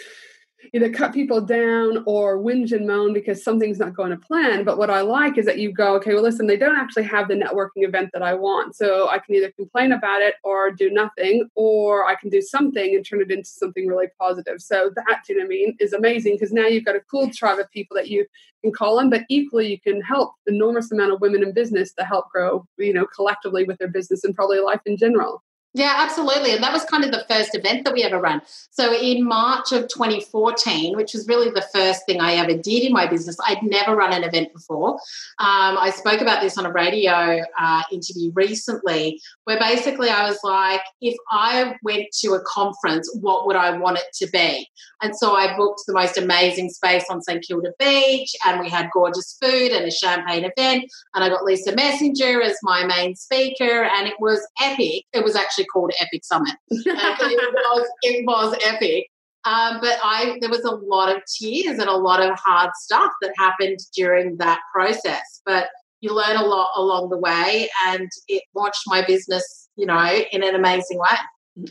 either 0.73 0.89
cut 0.89 1.13
people 1.13 1.41
down 1.41 2.03
or 2.05 2.37
whinge 2.37 2.71
and 2.71 2.87
moan 2.87 3.13
because 3.13 3.43
something's 3.43 3.79
not 3.79 3.95
going 3.95 4.11
to 4.11 4.17
plan. 4.17 4.63
But 4.63 4.77
what 4.77 4.89
I 4.89 5.01
like 5.01 5.37
is 5.37 5.45
that 5.45 5.59
you 5.59 5.71
go, 5.71 5.95
okay, 5.95 6.13
well, 6.13 6.23
listen, 6.23 6.47
they 6.47 6.57
don't 6.57 6.77
actually 6.77 7.03
have 7.03 7.27
the 7.27 7.35
networking 7.35 7.87
event 7.87 8.09
that 8.13 8.21
I 8.21 8.33
want. 8.33 8.75
So 8.75 9.07
I 9.09 9.19
can 9.19 9.35
either 9.35 9.51
complain 9.51 9.91
about 9.91 10.21
it 10.21 10.35
or 10.43 10.71
do 10.71 10.89
nothing, 10.89 11.49
or 11.55 12.05
I 12.05 12.15
can 12.15 12.29
do 12.29 12.41
something 12.41 12.95
and 12.95 13.05
turn 13.05 13.21
it 13.21 13.31
into 13.31 13.49
something 13.49 13.87
really 13.87 14.07
positive. 14.19 14.61
So 14.61 14.91
that, 14.95 15.21
you 15.29 15.35
know 15.35 15.41
what 15.41 15.45
I 15.45 15.49
mean, 15.49 15.77
is 15.79 15.93
amazing 15.93 16.35
because 16.35 16.51
now 16.51 16.67
you've 16.67 16.85
got 16.85 16.95
a 16.95 17.01
cool 17.01 17.29
tribe 17.29 17.59
of 17.59 17.69
people 17.71 17.95
that 17.95 18.07
you 18.07 18.25
can 18.63 18.71
call 18.71 18.99
on, 18.99 19.09
but 19.09 19.21
equally 19.29 19.69
you 19.69 19.79
can 19.79 20.01
help 20.01 20.33
enormous 20.47 20.91
amount 20.91 21.13
of 21.13 21.21
women 21.21 21.43
in 21.43 21.53
business 21.53 21.93
to 21.93 22.03
help 22.03 22.29
grow, 22.31 22.65
you 22.77 22.93
know, 22.93 23.05
collectively 23.05 23.63
with 23.63 23.77
their 23.77 23.87
business 23.87 24.23
and 24.23 24.35
probably 24.35 24.59
life 24.59 24.81
in 24.85 24.97
general. 24.97 25.43
Yeah, 25.77 25.93
absolutely. 25.97 26.53
And 26.53 26.63
that 26.63 26.73
was 26.73 26.83
kind 26.85 27.03
of 27.03 27.11
the 27.11 27.23
first 27.29 27.53
event 27.53 27.83
that 27.83 27.93
we 27.93 28.01
ever 28.01 28.19
ran. 28.19 28.41
So 28.71 28.95
in 28.95 29.23
March 29.23 29.71
of 29.71 29.87
2014, 29.89 30.97
which 30.97 31.13
was 31.13 31.27
really 31.27 31.51
the 31.51 31.67
first 31.71 32.03
thing 32.07 32.19
I 32.19 32.33
ever 32.33 32.57
did 32.57 32.81
in 32.81 32.91
my 32.91 33.05
business, 33.05 33.37
I'd 33.45 33.61
never 33.61 33.95
run 33.95 34.11
an 34.11 34.23
event 34.23 34.53
before. 34.53 34.93
Um, 35.37 35.77
I 35.77 35.91
spoke 35.95 36.19
about 36.19 36.41
this 36.41 36.57
on 36.57 36.65
a 36.65 36.71
radio 36.71 37.43
uh, 37.59 37.83
interview 37.91 38.31
recently, 38.33 39.21
where 39.43 39.59
basically 39.59 40.09
I 40.09 40.27
was 40.27 40.39
like, 40.43 40.81
if 40.99 41.15
I 41.29 41.75
went 41.83 42.07
to 42.21 42.33
a 42.33 42.41
conference, 42.41 43.15
what 43.21 43.45
would 43.45 43.55
I 43.55 43.77
want 43.77 43.99
it 43.99 44.05
to 44.15 44.27
be? 44.31 44.67
And 45.03 45.15
so 45.15 45.35
I 45.35 45.55
booked 45.55 45.81
the 45.85 45.93
most 45.93 46.17
amazing 46.17 46.71
space 46.71 47.05
on 47.11 47.21
St 47.21 47.45
Kilda 47.47 47.71
Beach, 47.77 48.31
and 48.47 48.59
we 48.59 48.67
had 48.67 48.89
gorgeous 48.91 49.37
food 49.39 49.71
and 49.71 49.85
a 49.85 49.91
champagne 49.91 50.43
event. 50.43 50.85
And 51.13 51.23
I 51.23 51.29
got 51.29 51.43
Lisa 51.43 51.75
Messenger 51.75 52.41
as 52.41 52.57
my 52.63 52.83
main 52.83 53.15
speaker, 53.15 53.83
and 53.83 54.07
it 54.07 54.15
was 54.19 54.39
epic. 54.59 55.03
It 55.13 55.23
was 55.23 55.35
actually 55.35 55.66
called 55.71 55.91
Epic 55.99 56.23
Summit. 56.23 56.55
it, 56.69 56.85
was, 56.85 57.89
it 58.01 58.25
was 58.25 58.55
epic. 58.65 59.07
Um, 59.45 59.79
but 59.79 59.97
I 60.03 60.37
there 60.41 60.49
was 60.49 60.65
a 60.65 60.75
lot 60.75 61.15
of 61.15 61.21
tears 61.39 61.79
and 61.79 61.87
a 61.87 61.95
lot 61.95 62.21
of 62.21 62.37
hard 62.37 62.71
stuff 62.75 63.11
that 63.21 63.31
happened 63.37 63.79
during 63.95 64.37
that 64.37 64.59
process. 64.73 65.41
But 65.45 65.69
you 66.01 66.13
learn 66.13 66.35
a 66.35 66.43
lot 66.43 66.69
along 66.75 67.09
the 67.09 67.17
way, 67.17 67.69
and 67.87 68.09
it 68.27 68.43
launched 68.53 68.83
my 68.87 69.05
business, 69.05 69.69
you 69.75 69.85
know, 69.85 70.19
in 70.31 70.43
an 70.43 70.53
amazing 70.53 70.99
way. 70.99 71.65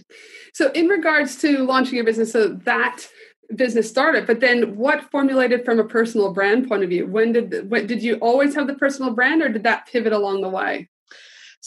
So, 0.54 0.70
in 0.72 0.88
regards 0.88 1.36
to 1.42 1.64
launching 1.64 1.96
your 1.96 2.04
business, 2.04 2.32
so 2.32 2.48
that 2.48 3.06
business 3.54 3.88
started. 3.88 4.26
But 4.26 4.40
then, 4.40 4.76
what 4.76 5.10
formulated 5.10 5.64
from 5.64 5.78
a 5.78 5.84
personal 5.84 6.32
brand 6.32 6.68
point 6.68 6.82
of 6.82 6.88
view? 6.88 7.06
When 7.06 7.32
did 7.32 7.70
what, 7.70 7.86
did 7.86 8.02
you 8.02 8.16
always 8.16 8.54
have 8.54 8.66
the 8.66 8.74
personal 8.74 9.12
brand, 9.12 9.42
or 9.42 9.48
did 9.48 9.64
that 9.64 9.86
pivot 9.86 10.12
along 10.12 10.40
the 10.40 10.48
way? 10.48 10.88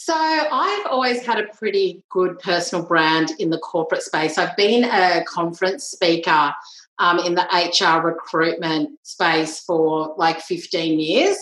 So 0.02 0.14
I've 0.14 0.86
always 0.86 1.26
had 1.26 1.38
a 1.38 1.48
pretty 1.48 2.02
good 2.08 2.38
personal 2.38 2.86
brand 2.86 3.32
in 3.38 3.50
the 3.50 3.58
corporate 3.58 4.02
space. 4.02 4.38
I've 4.38 4.56
been 4.56 4.84
a 4.84 5.22
conference 5.24 5.84
speaker 5.84 6.54
um, 6.98 7.18
in 7.18 7.34
the 7.34 7.44
HR 7.44 8.00
recruitment 8.06 8.98
space 9.02 9.60
for 9.60 10.14
like 10.16 10.40
15 10.40 10.98
years. 10.98 11.36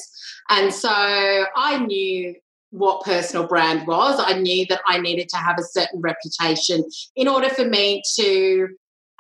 And 0.51 0.75
so 0.75 0.91
I 0.91 1.85
knew 1.87 2.35
what 2.71 3.05
personal 3.05 3.47
brand 3.47 3.87
was. 3.87 4.21
I 4.21 4.41
knew 4.41 4.67
that 4.71 4.81
I 4.89 4.99
needed 4.99 5.29
to 5.29 5.37
have 5.37 5.57
a 5.61 5.63
certain 5.63 6.01
reputation 6.01 6.83
in 7.15 7.29
order 7.29 7.51
for 7.51 7.65
me 7.65 8.03
to 8.17 8.71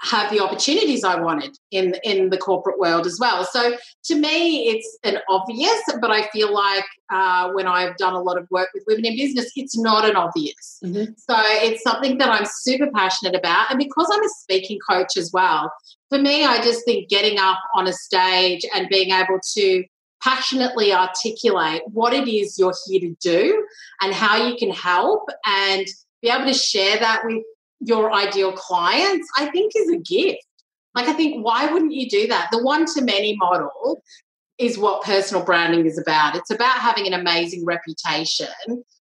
have 0.01 0.31
the 0.31 0.41
opportunities 0.41 1.03
I 1.03 1.21
wanted 1.21 1.57
in 1.71 1.97
in 2.05 2.31
the 2.31 2.39
corporate 2.39 2.79
world 2.79 3.07
as 3.07 3.19
well. 3.21 3.45
So 3.45 3.77
to 4.05 4.15
me, 4.15 4.69
it's 4.69 4.99
an 5.03 5.19
obvious, 5.29 5.81
but 6.01 6.11
I 6.11 6.29
feel 6.29 6.53
like 6.53 6.85
uh, 7.11 7.51
when 7.51 7.67
I've 7.67 7.97
done 7.97 8.15
a 8.15 8.23
lot 8.23 8.39
of 8.39 8.47
work 8.51 8.69
with 8.75 8.85
women 8.87 9.07
in 9.07 9.17
business, 9.17 9.51
it's 9.57 9.77
not 9.77 10.09
an 10.09 10.15
obvious. 10.15 10.79
Mm-hmm. 10.85 11.13
So 11.17 11.37
it's 11.37 11.83
something 11.83 12.19
that 12.19 12.29
I'm 12.29 12.47
super 12.47 12.89
passionate 12.95 13.35
about, 13.35 13.71
and 13.71 13.79
because 13.79 14.09
I'm 14.13 14.23
a 14.23 14.29
speaking 14.29 14.79
coach 14.89 15.17
as 15.17 15.31
well, 15.33 15.73
for 16.11 16.19
me, 16.19 16.45
I 16.45 16.63
just 16.63 16.85
think 16.85 17.09
getting 17.09 17.39
up 17.39 17.59
on 17.75 17.89
a 17.89 17.93
stage 17.93 18.65
and 18.75 18.89
being 18.89 19.11
able 19.11 19.41
to 19.55 19.85
passionately 20.23 20.93
articulate 20.93 21.83
what 21.93 22.13
it 22.13 22.29
is 22.29 22.59
you're 22.59 22.75
here 22.87 23.01
to 23.01 23.15
do 23.21 23.67
and 24.03 24.13
how 24.13 24.37
you 24.49 24.57
can 24.57 24.71
help 24.71 25.29
and 25.47 25.87
be 26.23 26.29
able 26.29 26.45
to 26.45 26.55
share 26.55 26.99
that 26.99 27.23
with 27.25 27.43
your 27.81 28.13
ideal 28.13 28.53
clients, 28.53 29.29
I 29.37 29.47
think 29.47 29.73
is 29.75 29.91
a 29.91 29.99
gift. 29.99 30.45
Like, 30.95 31.09
I 31.09 31.13
think, 31.13 31.45
why 31.45 31.71
wouldn't 31.71 31.93
you 31.93 32.09
do 32.09 32.27
that? 32.29 32.49
The 32.51 32.63
one 32.63 32.87
to 32.95 33.03
many 33.03 33.37
model 33.37 34.03
is 34.59 34.77
what 34.77 35.05
personal 35.05 35.45
branding 35.45 35.87
is 35.87 35.99
about. 35.99 36.35
It's 36.35 36.51
about 36.51 36.79
having 36.79 37.07
an 37.07 37.13
amazing 37.13 37.65
reputation 37.65 38.49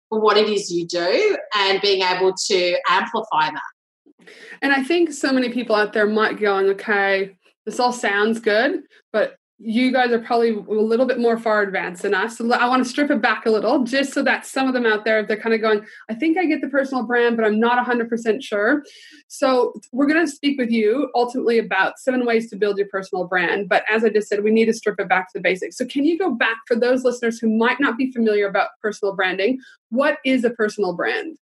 for 0.10 0.20
what 0.20 0.38
it 0.38 0.48
is 0.48 0.72
you 0.72 0.86
do 0.86 1.38
and 1.56 1.82
being 1.82 2.04
able 2.04 2.34
to 2.48 2.78
amplify 2.88 3.50
that. 3.50 4.28
And 4.62 4.72
I 4.74 4.84
think 4.84 5.12
so 5.12 5.32
many 5.32 5.50
people 5.50 5.76
out 5.76 5.94
there 5.94 6.06
might 6.06 6.40
going, 6.40 6.68
okay, 6.68 7.36
this 7.66 7.80
all 7.80 7.94
sounds 7.94 8.40
good, 8.40 8.82
but 9.12 9.37
you 9.60 9.92
guys 9.92 10.12
are 10.12 10.20
probably 10.20 10.52
a 10.52 10.82
little 10.82 11.08
bit 11.08 11.20
more 11.20 11.38
far 11.38 11.64
advanced 11.64 12.04
than 12.04 12.14
us. 12.14 12.38
So 12.38 12.52
I 12.54 12.68
want 12.68 12.84
to 12.84 12.90
strip 12.90 13.10
it 13.10 13.22
back 13.22 13.48
a 13.48 13.50
little 13.50 13.84
just 13.84 14.14
so 14.14 14.22
that 14.22 14.46
some 14.46 14.68
of 14.68 14.74
them 14.74 14.86
out 14.86 15.04
there, 15.04 15.26
they're 15.26 15.42
kind 15.42 15.56
of 15.56 15.62
going, 15.62 15.84
I 16.10 16.14
think 16.14 16.38
I 16.38 16.46
get 16.46 16.62
the 16.62 16.68
personal 16.68 17.04
brand, 17.04 17.38
but 17.38 17.46
I'm 17.46 17.60
not 17.60 17.84
100% 17.84 18.44
sure. 18.44 18.84
So 19.28 19.74
we're 19.92 20.06
going 20.06 20.24
to 20.24 20.32
speak 20.32 20.60
with 20.60 20.70
you 20.70 21.10
ultimately 21.16 21.58
about 21.58 21.98
seven 21.98 22.24
ways 22.24 22.52
to 22.52 22.56
build 22.56 22.78
your 22.78 22.88
personal 22.88 23.26
brand. 23.26 23.68
But 23.68 23.84
as 23.90 24.04
I 24.04 24.10
just 24.10 24.28
said, 24.28 24.44
we 24.44 24.52
need 24.52 24.66
to 24.66 24.74
strip 24.74 25.00
it 25.00 25.10
back 25.10 25.32
to 25.34 25.40
the 25.40 25.42
basics. 25.42 25.78
So 25.78 25.86
can 25.86 26.06
you 26.06 26.20
go 26.20 26.32
back 26.32 26.58
for 26.68 26.76
those 26.76 27.04
listeners 27.04 27.40
who 27.40 27.50
might 27.50 27.80
not 27.80 27.98
be 27.98 28.12
familiar 28.12 28.48
about 28.48 28.70
personal 28.80 29.16
branding? 29.16 29.60
What 29.90 30.20
is 30.24 30.44
a 30.44 30.52
personal 30.52 30.94
brand? 30.94 31.38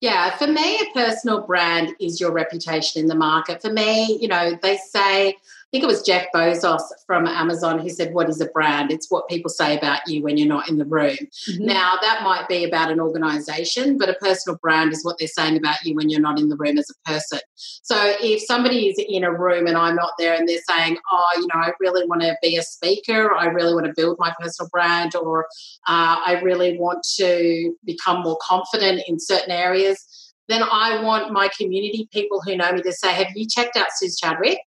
Yeah, 0.00 0.36
for 0.36 0.46
me, 0.46 0.78
a 0.78 0.92
personal 0.92 1.46
brand 1.46 1.94
is 1.98 2.20
your 2.20 2.30
reputation 2.30 3.00
in 3.00 3.06
the 3.06 3.14
market. 3.14 3.62
For 3.62 3.72
me, 3.72 4.18
you 4.20 4.28
know, 4.28 4.58
they 4.60 4.76
say 4.76 5.36
think 5.70 5.84
it 5.84 5.88
was 5.88 6.02
Jeff 6.02 6.26
Bezos 6.34 6.80
from 7.06 7.26
Amazon 7.26 7.78
who 7.78 7.90
said, 7.90 8.14
What 8.14 8.28
is 8.28 8.40
a 8.40 8.46
brand? 8.46 8.92
It's 8.92 9.10
what 9.10 9.28
people 9.28 9.48
say 9.48 9.76
about 9.76 10.00
you 10.06 10.22
when 10.22 10.36
you're 10.36 10.48
not 10.48 10.68
in 10.68 10.78
the 10.78 10.84
room. 10.84 11.16
Mm-hmm. 11.16 11.66
Now, 11.66 11.94
that 12.00 12.22
might 12.22 12.48
be 12.48 12.64
about 12.64 12.90
an 12.90 13.00
organization, 13.00 13.98
but 13.98 14.08
a 14.08 14.14
personal 14.14 14.58
brand 14.58 14.92
is 14.92 15.04
what 15.04 15.16
they're 15.18 15.28
saying 15.28 15.56
about 15.56 15.84
you 15.84 15.94
when 15.94 16.08
you're 16.08 16.20
not 16.20 16.38
in 16.38 16.48
the 16.48 16.56
room 16.56 16.78
as 16.78 16.90
a 16.90 17.10
person. 17.10 17.40
So 17.56 17.96
if 18.20 18.42
somebody 18.42 18.88
is 18.88 19.04
in 19.08 19.24
a 19.24 19.32
room 19.32 19.66
and 19.66 19.76
I'm 19.76 19.96
not 19.96 20.12
there 20.18 20.34
and 20.34 20.48
they're 20.48 20.60
saying, 20.68 20.98
Oh, 21.10 21.32
you 21.36 21.48
know, 21.52 21.60
I 21.60 21.72
really 21.80 22.06
want 22.06 22.22
to 22.22 22.36
be 22.42 22.56
a 22.56 22.62
speaker, 22.62 23.34
I 23.34 23.46
really 23.46 23.74
want 23.74 23.86
to 23.86 23.92
build 23.96 24.16
my 24.18 24.32
personal 24.40 24.68
brand, 24.70 25.14
or 25.16 25.46
uh, 25.88 26.20
I 26.24 26.40
really 26.42 26.78
want 26.78 27.04
to 27.16 27.74
become 27.84 28.22
more 28.22 28.38
confident 28.40 29.02
in 29.08 29.18
certain 29.18 29.50
areas 29.50 30.22
then 30.48 30.62
I 30.62 31.02
want 31.02 31.32
my 31.32 31.48
community 31.58 32.08
people 32.12 32.40
who 32.40 32.56
know 32.56 32.70
me 32.72 32.80
to 32.82 32.92
say, 32.92 33.12
Have 33.12 33.28
you 33.34 33.48
checked 33.48 33.76
out 33.76 33.88
Suze 33.96 34.16
Chadwick? 34.16 34.60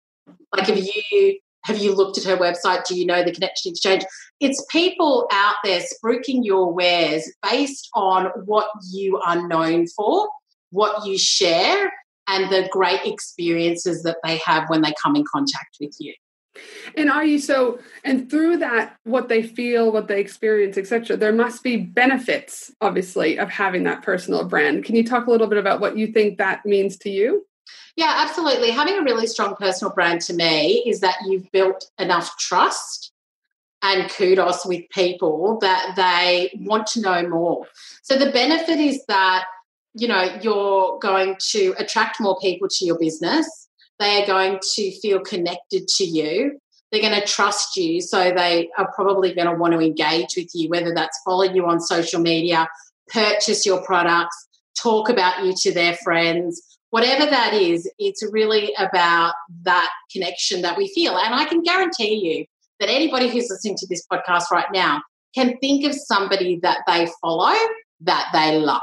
Like, 0.54 0.66
have 0.66 0.78
you 0.78 1.38
have 1.64 1.78
you 1.78 1.94
looked 1.94 2.18
at 2.18 2.24
her 2.24 2.36
website? 2.36 2.84
Do 2.86 2.98
you 2.98 3.04
know 3.04 3.22
the 3.22 3.32
Connection 3.32 3.70
Exchange? 3.70 4.04
It's 4.40 4.64
people 4.70 5.28
out 5.30 5.56
there 5.64 5.80
spruiking 5.80 6.44
your 6.44 6.72
wares 6.72 7.30
based 7.42 7.88
on 7.94 8.26
what 8.46 8.68
you 8.90 9.18
are 9.18 9.46
known 9.46 9.86
for, 9.88 10.28
what 10.70 11.06
you 11.06 11.18
share, 11.18 11.92
and 12.26 12.50
the 12.50 12.68
great 12.70 13.04
experiences 13.04 14.02
that 14.04 14.18
they 14.24 14.38
have 14.38 14.68
when 14.68 14.82
they 14.82 14.94
come 15.02 15.16
in 15.16 15.24
contact 15.30 15.76
with 15.80 15.94
you. 15.98 16.14
And 16.96 17.10
are 17.10 17.24
you 17.24 17.38
so 17.38 17.78
and 18.04 18.30
through 18.30 18.58
that 18.58 18.96
what 19.04 19.28
they 19.28 19.42
feel, 19.42 19.92
what 19.92 20.08
they 20.08 20.20
experience, 20.20 20.76
etc., 20.76 21.16
there 21.16 21.32
must 21.32 21.62
be 21.62 21.76
benefits 21.76 22.72
obviously 22.80 23.38
of 23.38 23.48
having 23.48 23.84
that 23.84 24.02
personal 24.02 24.44
brand. 24.44 24.84
Can 24.84 24.96
you 24.96 25.04
talk 25.04 25.26
a 25.26 25.30
little 25.30 25.46
bit 25.46 25.58
about 25.58 25.80
what 25.80 25.96
you 25.96 26.08
think 26.08 26.38
that 26.38 26.64
means 26.66 26.96
to 26.98 27.10
you? 27.10 27.46
Yeah, 27.96 28.14
absolutely. 28.18 28.70
Having 28.70 28.98
a 28.98 29.02
really 29.02 29.26
strong 29.26 29.56
personal 29.56 29.92
brand 29.92 30.20
to 30.22 30.34
me 30.34 30.84
is 30.86 31.00
that 31.00 31.16
you've 31.26 31.50
built 31.50 31.90
enough 31.98 32.36
trust 32.38 33.12
and 33.82 34.10
kudos 34.10 34.64
with 34.66 34.88
people 34.90 35.58
that 35.60 35.94
they 35.96 36.50
want 36.62 36.86
to 36.88 37.00
know 37.00 37.28
more. 37.28 37.66
So 38.02 38.16
the 38.18 38.30
benefit 38.30 38.78
is 38.78 39.04
that 39.06 39.44
you 39.94 40.08
know 40.08 40.38
you're 40.42 40.98
going 41.00 41.36
to 41.50 41.74
attract 41.78 42.20
more 42.20 42.38
people 42.40 42.68
to 42.68 42.84
your 42.84 42.98
business. 42.98 43.68
They 43.98 44.22
are 44.22 44.26
going 44.26 44.60
to 44.74 45.00
feel 45.00 45.20
connected 45.20 45.88
to 45.88 46.04
you. 46.04 46.60
They're 46.90 47.02
going 47.02 47.20
to 47.20 47.26
trust 47.26 47.76
you, 47.76 48.00
so 48.00 48.32
they 48.32 48.70
are 48.78 48.90
probably 48.94 49.34
going 49.34 49.48
to 49.48 49.54
want 49.54 49.74
to 49.74 49.80
engage 49.80 50.36
with 50.36 50.48
you, 50.54 50.68
whether 50.70 50.94
that's 50.94 51.20
follow 51.22 51.44
you 51.44 51.66
on 51.66 51.80
social 51.80 52.20
media, 52.20 52.68
purchase 53.08 53.66
your 53.66 53.82
products, 53.84 54.48
talk 54.80 55.08
about 55.08 55.44
you 55.44 55.52
to 55.62 55.72
their 55.74 55.94
friends, 55.96 56.62
whatever 56.90 57.26
that 57.26 57.54
is, 57.54 57.90
it's 57.98 58.22
really 58.32 58.72
about 58.78 59.34
that 59.62 59.90
connection 60.12 60.62
that 60.62 60.76
we 60.76 60.88
feel. 60.94 61.16
And 61.16 61.34
I 61.34 61.44
can 61.44 61.62
guarantee 61.62 62.14
you 62.14 62.46
that 62.80 62.88
anybody 62.88 63.28
who's 63.28 63.48
listening 63.50 63.76
to 63.76 63.86
this 63.88 64.06
podcast 64.10 64.50
right 64.50 64.70
now 64.72 65.02
can 65.34 65.56
think 65.58 65.84
of 65.84 65.94
somebody 65.94 66.58
that 66.62 66.78
they 66.86 67.08
follow 67.20 67.54
that 68.00 68.28
they 68.32 68.58
love. 68.58 68.80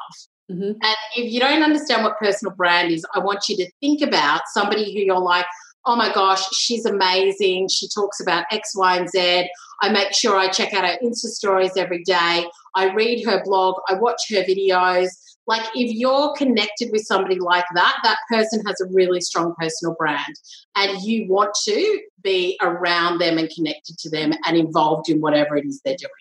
Mm-hmm. 0.51 0.63
And 0.63 0.95
if 1.15 1.31
you 1.31 1.39
don't 1.39 1.63
understand 1.63 2.03
what 2.03 2.19
personal 2.19 2.53
brand 2.53 2.91
is, 2.91 3.05
I 3.15 3.19
want 3.19 3.49
you 3.49 3.55
to 3.57 3.71
think 3.79 4.01
about 4.01 4.41
somebody 4.53 4.93
who 4.93 4.99
you're 4.99 5.19
like, 5.19 5.45
oh 5.85 5.95
my 5.95 6.13
gosh, 6.13 6.43
she's 6.53 6.85
amazing. 6.85 7.69
She 7.69 7.87
talks 7.93 8.19
about 8.19 8.45
X, 8.51 8.71
Y, 8.75 8.97
and 8.97 9.09
Z. 9.09 9.49
I 9.81 9.89
make 9.89 10.13
sure 10.13 10.37
I 10.37 10.49
check 10.49 10.73
out 10.73 10.85
her 10.85 10.97
Insta 11.03 11.27
stories 11.27 11.77
every 11.77 12.03
day. 12.03 12.45
I 12.75 12.93
read 12.93 13.25
her 13.25 13.43
blog. 13.43 13.75
I 13.87 13.95
watch 13.95 14.21
her 14.31 14.43
videos. 14.43 15.09
Like, 15.47 15.65
if 15.75 15.93
you're 15.93 16.33
connected 16.33 16.89
with 16.91 17.03
somebody 17.03 17.39
like 17.39 17.65
that, 17.75 17.97
that 18.03 18.17
person 18.29 18.63
has 18.65 18.81
a 18.81 18.91
really 18.91 19.21
strong 19.21 19.53
personal 19.59 19.95
brand, 19.97 20.35
and 20.75 21.01
you 21.01 21.27
want 21.29 21.51
to 21.65 22.01
be 22.23 22.57
around 22.61 23.19
them 23.19 23.37
and 23.37 23.49
connected 23.49 23.97
to 23.99 24.09
them 24.09 24.33
and 24.45 24.57
involved 24.57 25.09
in 25.09 25.21
whatever 25.21 25.55
it 25.55 25.65
is 25.65 25.81
they're 25.85 25.95
doing. 25.97 26.11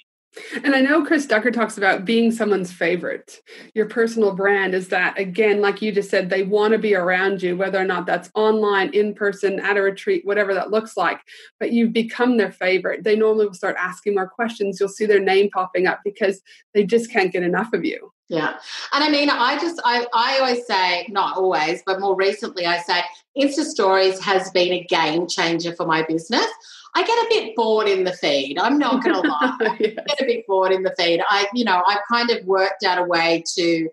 And 0.64 0.74
I 0.74 0.80
know 0.80 1.04
Chris 1.04 1.26
Ducker 1.26 1.52
talks 1.52 1.78
about 1.78 2.04
being 2.04 2.32
someone's 2.32 2.72
favorite. 2.72 3.40
Your 3.74 3.86
personal 3.86 4.34
brand 4.34 4.74
is 4.74 4.88
that, 4.88 5.16
again, 5.16 5.60
like 5.60 5.80
you 5.80 5.92
just 5.92 6.10
said, 6.10 6.28
they 6.28 6.42
want 6.42 6.72
to 6.72 6.78
be 6.78 6.96
around 6.96 7.40
you, 7.40 7.56
whether 7.56 7.80
or 7.80 7.84
not 7.84 8.04
that's 8.04 8.30
online, 8.34 8.92
in 8.92 9.14
person, 9.14 9.60
at 9.60 9.76
a 9.76 9.82
retreat, 9.82 10.26
whatever 10.26 10.52
that 10.52 10.72
looks 10.72 10.96
like. 10.96 11.20
But 11.60 11.70
you've 11.70 11.92
become 11.92 12.36
their 12.36 12.50
favorite. 12.50 13.04
They 13.04 13.14
normally 13.14 13.46
will 13.46 13.54
start 13.54 13.76
asking 13.78 14.14
more 14.14 14.28
questions. 14.28 14.80
You'll 14.80 14.88
see 14.88 15.06
their 15.06 15.20
name 15.20 15.50
popping 15.50 15.86
up 15.86 16.00
because 16.04 16.42
they 16.74 16.84
just 16.84 17.12
can't 17.12 17.32
get 17.32 17.44
enough 17.44 17.72
of 17.72 17.84
you. 17.84 18.10
Yeah. 18.28 18.54
And 18.92 19.04
I 19.04 19.10
mean, 19.10 19.28
I 19.28 19.58
just, 19.58 19.80
I, 19.84 20.06
I 20.14 20.38
always 20.38 20.66
say, 20.66 21.06
not 21.10 21.36
always, 21.36 21.82
but 21.84 22.00
more 22.00 22.16
recently, 22.16 22.64
I 22.64 22.78
say 22.78 23.00
Insta 23.38 23.64
Stories 23.64 24.18
has 24.20 24.50
been 24.50 24.72
a 24.72 24.84
game 24.84 25.26
changer 25.26 25.74
for 25.74 25.86
my 25.86 26.02
business. 26.02 26.46
I 26.94 27.04
get 27.04 27.18
a 27.18 27.26
bit 27.28 27.56
bored 27.56 27.88
in 27.88 28.04
the 28.04 28.12
feed. 28.12 28.58
I'm 28.58 28.78
not 28.78 29.04
going 29.04 29.14
to 29.22 29.28
lie. 29.28 29.56
yes. 29.80 29.94
I 29.98 30.04
get 30.06 30.22
a 30.22 30.26
bit 30.26 30.46
bored 30.46 30.72
in 30.72 30.82
the 30.82 30.94
feed. 30.96 31.20
I, 31.28 31.46
you 31.52 31.64
know, 31.64 31.82
I've 31.86 32.00
kind 32.10 32.30
of 32.30 32.44
worked 32.46 32.84
out 32.84 32.98
a 32.98 33.04
way 33.04 33.44
to 33.56 33.88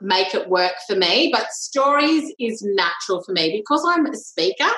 make 0.00 0.34
it 0.34 0.48
work 0.48 0.74
for 0.86 0.96
me, 0.96 1.30
but 1.32 1.52
stories 1.52 2.32
is 2.38 2.62
natural 2.62 3.22
for 3.22 3.32
me 3.32 3.52
because 3.52 3.84
I'm 3.86 4.06
a 4.06 4.16
speaker 4.16 4.70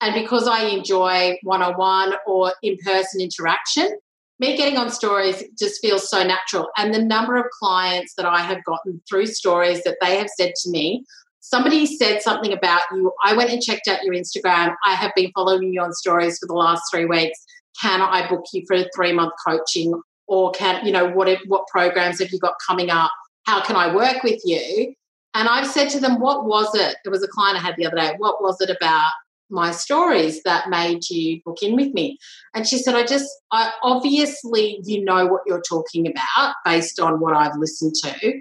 and 0.00 0.14
because 0.14 0.46
I 0.46 0.64
enjoy 0.64 1.38
one 1.42 1.62
on 1.62 1.74
one 1.74 2.14
or 2.26 2.52
in 2.62 2.76
person 2.84 3.20
interaction. 3.20 3.98
Me 4.38 4.56
getting 4.56 4.76
on 4.76 4.90
stories 4.90 5.42
just 5.58 5.80
feels 5.80 6.10
so 6.10 6.22
natural. 6.22 6.68
And 6.76 6.92
the 6.92 7.02
number 7.02 7.36
of 7.36 7.46
clients 7.58 8.14
that 8.16 8.26
I 8.26 8.40
have 8.40 8.62
gotten 8.64 9.00
through 9.08 9.26
stories 9.26 9.82
that 9.84 9.96
they 10.00 10.18
have 10.18 10.28
said 10.36 10.52
to 10.62 10.70
me, 10.70 11.04
somebody 11.40 11.86
said 11.86 12.20
something 12.20 12.52
about 12.52 12.82
you. 12.92 13.12
I 13.24 13.34
went 13.34 13.50
and 13.50 13.62
checked 13.62 13.88
out 13.88 14.02
your 14.02 14.14
Instagram. 14.14 14.74
I 14.84 14.94
have 14.94 15.12
been 15.16 15.30
following 15.34 15.72
you 15.72 15.80
on 15.80 15.92
stories 15.94 16.38
for 16.38 16.46
the 16.46 16.54
last 16.54 16.82
three 16.92 17.06
weeks. 17.06 17.38
Can 17.80 18.02
I 18.02 18.28
book 18.28 18.44
you 18.52 18.64
for 18.66 18.76
a 18.76 18.88
three 18.94 19.12
month 19.12 19.32
coaching? 19.46 20.00
Or 20.28 20.50
can, 20.52 20.84
you 20.84 20.92
know, 20.92 21.08
what, 21.08 21.38
what 21.46 21.66
programs 21.68 22.18
have 22.18 22.30
you 22.32 22.38
got 22.38 22.54
coming 22.66 22.90
up? 22.90 23.12
How 23.44 23.62
can 23.62 23.76
I 23.76 23.94
work 23.94 24.22
with 24.22 24.40
you? 24.44 24.94
And 25.34 25.48
I've 25.48 25.66
said 25.66 25.88
to 25.90 26.00
them, 26.00 26.20
what 26.20 26.46
was 26.46 26.74
it? 26.74 26.96
It 27.04 27.10
was 27.10 27.22
a 27.22 27.28
client 27.28 27.58
I 27.58 27.62
had 27.62 27.76
the 27.76 27.86
other 27.86 27.96
day. 27.96 28.14
What 28.18 28.42
was 28.42 28.60
it 28.60 28.70
about 28.70 29.12
my 29.50 29.70
stories 29.70 30.42
that 30.44 30.68
made 30.68 31.08
you 31.10 31.40
book 31.44 31.62
in 31.62 31.76
with 31.76 31.92
me? 31.94 32.18
And 32.54 32.66
she 32.66 32.78
said, 32.78 32.94
I 32.94 33.04
just, 33.04 33.28
I 33.52 33.72
obviously, 33.82 34.80
you 34.84 35.04
know 35.04 35.26
what 35.26 35.42
you're 35.46 35.62
talking 35.62 36.06
about 36.06 36.54
based 36.64 37.00
on 37.00 37.20
what 37.20 37.34
I've 37.34 37.56
listened 37.58 37.94
to. 38.02 38.40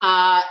Uh, 0.00 0.42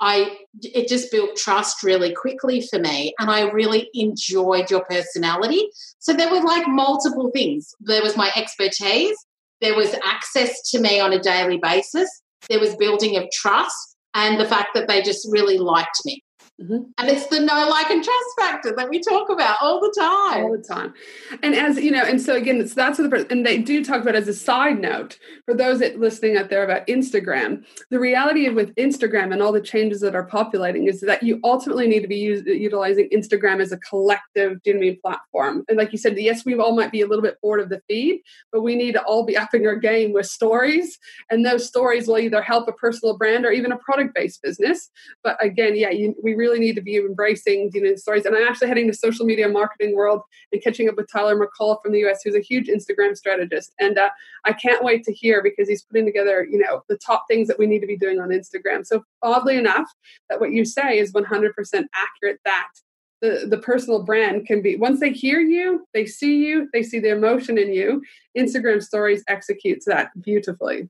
I 0.00 0.36
it 0.62 0.88
just 0.88 1.10
built 1.10 1.36
trust 1.36 1.82
really 1.82 2.12
quickly 2.12 2.60
for 2.60 2.78
me 2.78 3.14
and 3.18 3.30
I 3.30 3.50
really 3.50 3.88
enjoyed 3.94 4.70
your 4.70 4.84
personality. 4.84 5.68
So 6.00 6.12
there 6.12 6.30
were 6.30 6.42
like 6.42 6.68
multiple 6.68 7.30
things. 7.32 7.74
There 7.80 8.02
was 8.02 8.16
my 8.16 8.30
expertise, 8.36 9.16
there 9.60 9.74
was 9.74 9.94
access 10.04 10.70
to 10.70 10.80
me 10.80 11.00
on 11.00 11.12
a 11.12 11.18
daily 11.18 11.58
basis, 11.58 12.10
there 12.48 12.60
was 12.60 12.76
building 12.76 13.16
of 13.16 13.24
trust 13.32 13.96
and 14.14 14.38
the 14.38 14.48
fact 14.48 14.70
that 14.74 14.86
they 14.88 15.02
just 15.02 15.26
really 15.30 15.58
liked 15.58 16.00
me. 16.04 16.22
Mm-hmm. 16.60 16.84
And 16.96 17.10
it's 17.10 17.26
the 17.26 17.38
no 17.38 17.68
like 17.68 17.90
and 17.90 18.02
trust 18.02 18.24
factor 18.38 18.74
that 18.74 18.88
we 18.88 18.98
talk 19.00 19.28
about 19.28 19.58
all 19.60 19.78
the 19.78 19.94
time. 19.98 20.44
All 20.44 20.56
the 20.56 20.62
time. 20.62 20.94
And 21.42 21.54
as 21.54 21.76
you 21.76 21.90
know, 21.90 22.02
and 22.02 22.18
so 22.18 22.34
again, 22.34 22.58
it's 22.62 22.72
that's 22.72 22.96
the 22.96 23.26
and 23.28 23.44
they 23.44 23.58
do 23.58 23.84
talk 23.84 24.00
about 24.00 24.14
as 24.14 24.26
a 24.26 24.32
side 24.32 24.80
note 24.80 25.18
for 25.44 25.52
those 25.52 25.80
that 25.80 25.98
listening 25.98 26.38
out 26.38 26.48
there 26.48 26.64
about 26.64 26.86
Instagram. 26.86 27.62
The 27.90 28.00
reality 28.00 28.46
of 28.46 28.54
with 28.54 28.74
Instagram 28.76 29.34
and 29.34 29.42
all 29.42 29.52
the 29.52 29.60
changes 29.60 30.00
that 30.00 30.14
are 30.14 30.24
populating 30.24 30.86
is 30.86 31.02
that 31.02 31.22
you 31.22 31.40
ultimately 31.44 31.88
need 31.88 32.00
to 32.00 32.08
be 32.08 32.16
use, 32.16 32.42
utilizing 32.46 33.10
Instagram 33.10 33.60
as 33.60 33.70
a 33.70 33.78
collective 33.78 34.62
do 34.62 34.70
you 34.70 34.74
know 34.74 34.78
I 34.78 34.80
mean, 34.80 35.00
platform. 35.02 35.62
And 35.68 35.76
like 35.76 35.92
you 35.92 35.98
said, 35.98 36.16
yes, 36.16 36.46
we 36.46 36.54
all 36.54 36.74
might 36.74 36.90
be 36.90 37.02
a 37.02 37.06
little 37.06 37.22
bit 37.22 37.36
bored 37.42 37.60
of 37.60 37.68
the 37.68 37.82
feed, 37.86 38.22
but 38.50 38.62
we 38.62 38.76
need 38.76 38.92
to 38.92 39.02
all 39.02 39.26
be 39.26 39.36
upping 39.36 39.66
our 39.66 39.76
game 39.76 40.14
with 40.14 40.24
stories. 40.24 40.98
And 41.28 41.44
those 41.44 41.66
stories 41.66 42.08
will 42.08 42.18
either 42.18 42.40
help 42.40 42.66
a 42.66 42.72
personal 42.72 43.18
brand 43.18 43.44
or 43.44 43.50
even 43.50 43.72
a 43.72 43.78
product 43.78 44.14
based 44.14 44.40
business. 44.42 44.90
But 45.22 45.36
again, 45.44 45.76
yeah, 45.76 45.90
you, 45.90 46.14
we 46.22 46.34
really 46.34 46.45
really 46.46 46.60
need 46.60 46.76
to 46.76 46.82
be 46.82 46.96
embracing 46.96 47.70
you 47.74 47.82
know 47.82 47.94
stories. 47.96 48.24
And 48.24 48.36
I'm 48.36 48.46
actually 48.46 48.68
heading 48.68 48.86
to 48.88 48.94
social 48.94 49.26
media 49.26 49.48
marketing 49.48 49.94
world 49.94 50.22
and 50.52 50.62
catching 50.62 50.88
up 50.88 50.96
with 50.96 51.10
Tyler 51.10 51.36
McCall 51.36 51.82
from 51.82 51.92
the 51.92 52.04
US, 52.06 52.20
who's 52.22 52.34
a 52.34 52.40
huge 52.40 52.68
Instagram 52.68 53.16
strategist. 53.16 53.72
And 53.78 53.98
uh, 53.98 54.10
I 54.44 54.52
can't 54.52 54.84
wait 54.84 55.04
to 55.04 55.12
hear 55.12 55.42
because 55.42 55.68
he's 55.68 55.82
putting 55.82 56.06
together 56.06 56.46
you 56.50 56.58
know 56.58 56.82
the 56.88 56.98
top 56.98 57.24
things 57.28 57.48
that 57.48 57.58
we 57.58 57.66
need 57.66 57.80
to 57.80 57.86
be 57.86 57.96
doing 57.96 58.20
on 58.20 58.28
Instagram. 58.28 58.86
So 58.86 59.02
oddly 59.22 59.56
enough, 59.56 59.90
that 60.30 60.40
what 60.40 60.52
you 60.52 60.64
say 60.64 60.98
is 60.98 61.12
100% 61.12 61.52
accurate. 61.94 62.40
That 62.44 62.68
the, 63.22 63.46
the 63.48 63.58
personal 63.58 64.02
brand 64.02 64.46
can 64.46 64.62
be 64.62 64.76
once 64.76 65.00
they 65.00 65.10
hear 65.10 65.40
you, 65.40 65.86
they 65.94 66.06
see 66.06 66.36
you, 66.36 66.68
they 66.72 66.82
see 66.82 67.00
the 67.00 67.10
emotion 67.10 67.58
in 67.58 67.72
you. 67.72 68.02
Instagram 68.36 68.82
stories 68.82 69.24
executes 69.28 69.86
that 69.86 70.10
beautifully. 70.20 70.88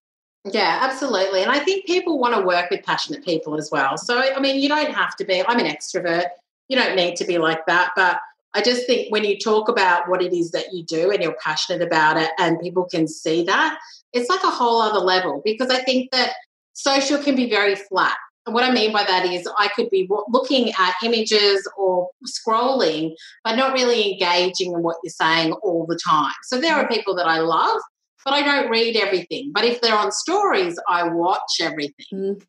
Yeah, 0.52 0.78
absolutely. 0.82 1.42
And 1.42 1.50
I 1.50 1.58
think 1.58 1.86
people 1.86 2.18
want 2.18 2.34
to 2.34 2.46
work 2.46 2.70
with 2.70 2.84
passionate 2.84 3.24
people 3.24 3.56
as 3.56 3.70
well. 3.70 3.98
So, 3.98 4.18
I 4.18 4.38
mean, 4.38 4.60
you 4.60 4.68
don't 4.68 4.92
have 4.92 5.16
to 5.16 5.24
be, 5.24 5.42
I'm 5.46 5.58
an 5.58 5.66
extrovert. 5.66 6.26
You 6.68 6.76
don't 6.76 6.96
need 6.96 7.16
to 7.16 7.24
be 7.24 7.38
like 7.38 7.66
that. 7.66 7.92
But 7.96 8.20
I 8.54 8.62
just 8.62 8.86
think 8.86 9.12
when 9.12 9.24
you 9.24 9.38
talk 9.38 9.68
about 9.68 10.08
what 10.08 10.22
it 10.22 10.32
is 10.32 10.52
that 10.52 10.72
you 10.72 10.84
do 10.84 11.10
and 11.10 11.22
you're 11.22 11.36
passionate 11.42 11.82
about 11.82 12.16
it 12.16 12.30
and 12.38 12.60
people 12.60 12.84
can 12.84 13.08
see 13.08 13.42
that, 13.44 13.78
it's 14.12 14.30
like 14.30 14.42
a 14.44 14.50
whole 14.50 14.80
other 14.80 15.00
level 15.00 15.42
because 15.44 15.68
I 15.68 15.82
think 15.82 16.10
that 16.12 16.34
social 16.74 17.18
can 17.18 17.34
be 17.34 17.50
very 17.50 17.74
flat. 17.74 18.16
And 18.46 18.54
what 18.54 18.62
I 18.62 18.70
mean 18.70 18.92
by 18.92 19.02
that 19.02 19.26
is 19.26 19.48
I 19.58 19.68
could 19.74 19.90
be 19.90 20.08
looking 20.28 20.72
at 20.78 20.94
images 21.02 21.68
or 21.76 22.08
scrolling, 22.24 23.14
but 23.42 23.56
not 23.56 23.72
really 23.72 24.12
engaging 24.12 24.72
in 24.72 24.82
what 24.82 24.96
you're 25.02 25.10
saying 25.10 25.52
all 25.54 25.84
the 25.86 25.98
time. 26.06 26.32
So 26.44 26.60
there 26.60 26.74
are 26.74 26.84
mm-hmm. 26.84 26.94
people 26.94 27.16
that 27.16 27.26
I 27.26 27.40
love 27.40 27.80
but 28.26 28.34
I 28.34 28.42
don't 28.42 28.68
read 28.68 28.96
everything. 28.96 29.52
But 29.54 29.64
if 29.64 29.80
they're 29.80 29.96
on 29.96 30.10
stories, 30.10 30.76
I 30.88 31.08
watch 31.08 31.60
everything. 31.60 32.04
Mm. 32.12 32.42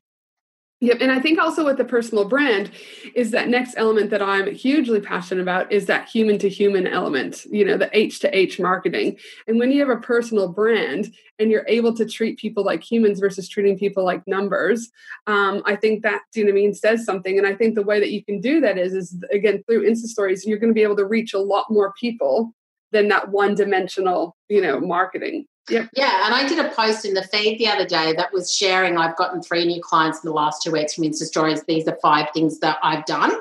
Yep. 0.79 0.97
And 1.01 1.11
I 1.11 1.19
think 1.19 1.39
also 1.39 1.65
with 1.65 1.77
the 1.77 1.85
personal 1.85 2.25
brand 2.25 2.71
is 3.15 3.31
that 3.31 3.47
next 3.47 3.75
element 3.77 4.09
that 4.09 4.21
I'm 4.21 4.53
hugely 4.53 5.01
passionate 5.01 5.41
about 5.41 5.71
is 5.71 5.85
that 5.85 6.09
human 6.09 6.39
to 6.39 6.49
human 6.49 6.85
element, 6.87 7.45
you 7.45 7.63
know, 7.63 7.77
the 7.77 7.89
H 7.97 8.19
to 8.19 8.35
H 8.35 8.59
marketing. 8.59 9.17
And 9.47 9.59
when 9.59 9.71
you 9.71 9.79
have 9.79 9.95
a 9.95 10.01
personal 10.01 10.47
brand 10.47 11.13
and 11.39 11.51
you're 11.51 11.65
able 11.67 11.95
to 11.95 12.05
treat 12.05 12.37
people 12.37 12.63
like 12.63 12.83
humans 12.83 13.19
versus 13.19 13.47
treating 13.47 13.77
people 13.77 14.03
like 14.03 14.27
numbers, 14.27 14.89
um, 15.25 15.61
I 15.65 15.75
think 15.75 16.03
that, 16.03 16.21
you 16.35 16.43
know 16.43 16.51
I 16.51 16.53
mean, 16.53 16.73
says 16.73 17.05
something. 17.05 17.37
And 17.37 17.47
I 17.47 17.53
think 17.53 17.73
the 17.75 17.83
way 17.83 17.99
that 17.99 18.11
you 18.11 18.23
can 18.23 18.39
do 18.39 18.61
that 18.61 18.79
is, 18.79 18.93
is 18.93 19.23
again, 19.31 19.63
through 19.63 19.87
Insta 19.87 20.05
stories, 20.05 20.45
you're 20.45 20.59
going 20.59 20.71
to 20.71 20.75
be 20.75 20.83
able 20.83 20.97
to 20.97 21.05
reach 21.05 21.33
a 21.33 21.39
lot 21.39 21.65
more 21.69 21.93
people 21.99 22.53
than 22.91 23.07
that 23.07 23.29
one 23.29 23.55
dimensional, 23.55 24.37
you 24.47 24.61
know, 24.61 24.79
marketing. 24.79 25.45
Yep. 25.69 25.89
Yeah, 25.93 26.25
and 26.25 26.33
I 26.33 26.47
did 26.47 26.59
a 26.59 26.69
post 26.69 27.05
in 27.05 27.13
the 27.13 27.23
feed 27.23 27.59
the 27.59 27.67
other 27.67 27.85
day 27.85 28.13
that 28.13 28.31
was 28.31 28.53
sharing. 28.53 28.97
I've 28.97 29.17
gotten 29.17 29.41
three 29.41 29.65
new 29.65 29.81
clients 29.81 30.23
in 30.23 30.29
the 30.29 30.33
last 30.33 30.61
two 30.63 30.71
weeks 30.71 30.93
from 30.93 31.03
Insta 31.03 31.23
Stories. 31.23 31.63
These 31.67 31.87
are 31.87 31.97
five 32.01 32.29
things 32.33 32.59
that 32.59 32.77
I've 32.83 33.05
done. 33.05 33.33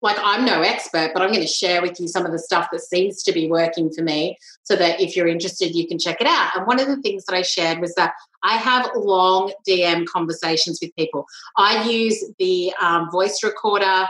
Like, 0.00 0.16
I'm 0.20 0.44
no 0.44 0.62
expert, 0.62 1.12
but 1.14 1.22
I'm 1.22 1.30
going 1.30 1.42
to 1.42 1.46
share 1.46 1.80
with 1.80 2.00
you 2.00 2.08
some 2.08 2.26
of 2.26 2.32
the 2.32 2.38
stuff 2.38 2.68
that 2.72 2.80
seems 2.80 3.22
to 3.22 3.32
be 3.32 3.48
working 3.48 3.90
for 3.92 4.02
me 4.02 4.36
so 4.64 4.74
that 4.74 5.00
if 5.00 5.16
you're 5.16 5.28
interested, 5.28 5.76
you 5.76 5.86
can 5.86 5.98
check 5.98 6.20
it 6.20 6.26
out. 6.26 6.56
And 6.56 6.66
one 6.66 6.80
of 6.80 6.88
the 6.88 7.00
things 7.02 7.24
that 7.26 7.36
I 7.36 7.42
shared 7.42 7.78
was 7.78 7.94
that 7.94 8.14
I 8.42 8.56
have 8.56 8.90
long 8.96 9.52
DM 9.66 10.06
conversations 10.06 10.80
with 10.82 10.94
people. 10.96 11.26
I 11.56 11.88
use 11.88 12.24
the 12.40 12.72
um, 12.80 13.10
voice 13.12 13.44
recorder 13.44 14.06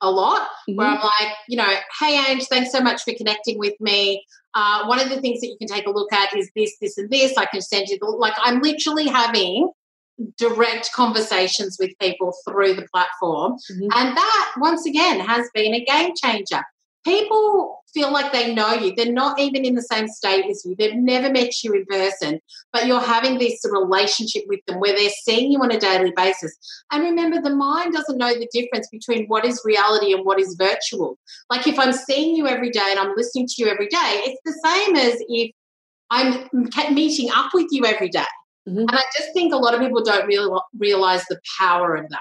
a 0.00 0.10
lot 0.10 0.42
mm-hmm. 0.42 0.76
where 0.76 0.88
I'm 0.88 1.00
like, 1.00 1.32
you 1.48 1.56
know, 1.56 1.72
hey, 2.00 2.24
Ange, 2.28 2.44
thanks 2.46 2.72
so 2.72 2.80
much 2.80 3.02
for 3.02 3.14
connecting 3.14 3.58
with 3.58 3.74
me. 3.80 4.24
Uh, 4.58 4.86
one 4.86 4.98
of 4.98 5.10
the 5.10 5.20
things 5.20 5.40
that 5.40 5.48
you 5.48 5.56
can 5.58 5.68
take 5.68 5.86
a 5.86 5.90
look 5.90 6.10
at 6.14 6.34
is 6.34 6.50
this, 6.56 6.72
this, 6.80 6.96
and 6.96 7.10
this. 7.10 7.36
I 7.36 7.44
can 7.44 7.60
send 7.60 7.88
you 7.88 7.98
the, 8.00 8.06
like, 8.06 8.32
I'm 8.42 8.60
literally 8.62 9.06
having 9.06 9.70
direct 10.38 10.90
conversations 10.94 11.76
with 11.78 11.90
people 12.00 12.32
through 12.48 12.72
the 12.72 12.86
platform. 12.90 13.52
Mm-hmm. 13.70 13.88
And 13.94 14.16
that, 14.16 14.52
once 14.56 14.86
again, 14.86 15.20
has 15.20 15.50
been 15.52 15.74
a 15.74 15.84
game 15.84 16.12
changer 16.16 16.62
people 17.06 17.84
feel 17.94 18.12
like 18.12 18.32
they 18.32 18.52
know 18.52 18.74
you. 18.74 18.92
They're 18.94 19.12
not 19.12 19.38
even 19.38 19.64
in 19.64 19.74
the 19.74 19.82
same 19.82 20.08
state 20.08 20.44
as 20.50 20.64
you. 20.66 20.74
They've 20.76 20.96
never 20.96 21.30
met 21.30 21.62
you 21.62 21.72
in 21.72 21.86
person, 21.86 22.40
but 22.72 22.86
you're 22.86 23.00
having 23.00 23.38
this 23.38 23.64
relationship 23.70 24.42
with 24.48 24.60
them 24.66 24.80
where 24.80 24.94
they're 24.94 25.08
seeing 25.22 25.52
you 25.52 25.60
on 25.62 25.70
a 25.70 25.78
daily 25.78 26.12
basis. 26.14 26.54
And 26.90 27.04
remember, 27.04 27.40
the 27.40 27.54
mind 27.54 27.94
doesn't 27.94 28.18
know 28.18 28.34
the 28.34 28.48
difference 28.52 28.88
between 28.90 29.26
what 29.28 29.44
is 29.44 29.62
reality 29.64 30.12
and 30.12 30.26
what 30.26 30.40
is 30.40 30.56
virtual. 30.58 31.16
Like 31.48 31.66
if 31.66 31.78
I'm 31.78 31.92
seeing 31.92 32.34
you 32.34 32.46
every 32.48 32.70
day 32.70 32.88
and 32.90 32.98
I'm 32.98 33.14
listening 33.16 33.46
to 33.46 33.54
you 33.58 33.68
every 33.68 33.88
day, 33.88 34.22
it's 34.26 34.40
the 34.44 34.68
same 34.68 34.96
as 34.96 35.14
if 35.28 35.52
I'm 36.10 36.94
meeting 36.94 37.30
up 37.34 37.52
with 37.54 37.68
you 37.70 37.86
every 37.86 38.08
day. 38.08 38.24
Mm-hmm. 38.68 38.80
And 38.80 38.90
I 38.90 39.02
just 39.16 39.32
think 39.32 39.54
a 39.54 39.56
lot 39.56 39.74
of 39.74 39.80
people 39.80 40.02
don't 40.02 40.26
really 40.26 40.60
realize 40.76 41.24
the 41.30 41.38
power 41.58 41.94
of 41.94 42.08
that. 42.10 42.20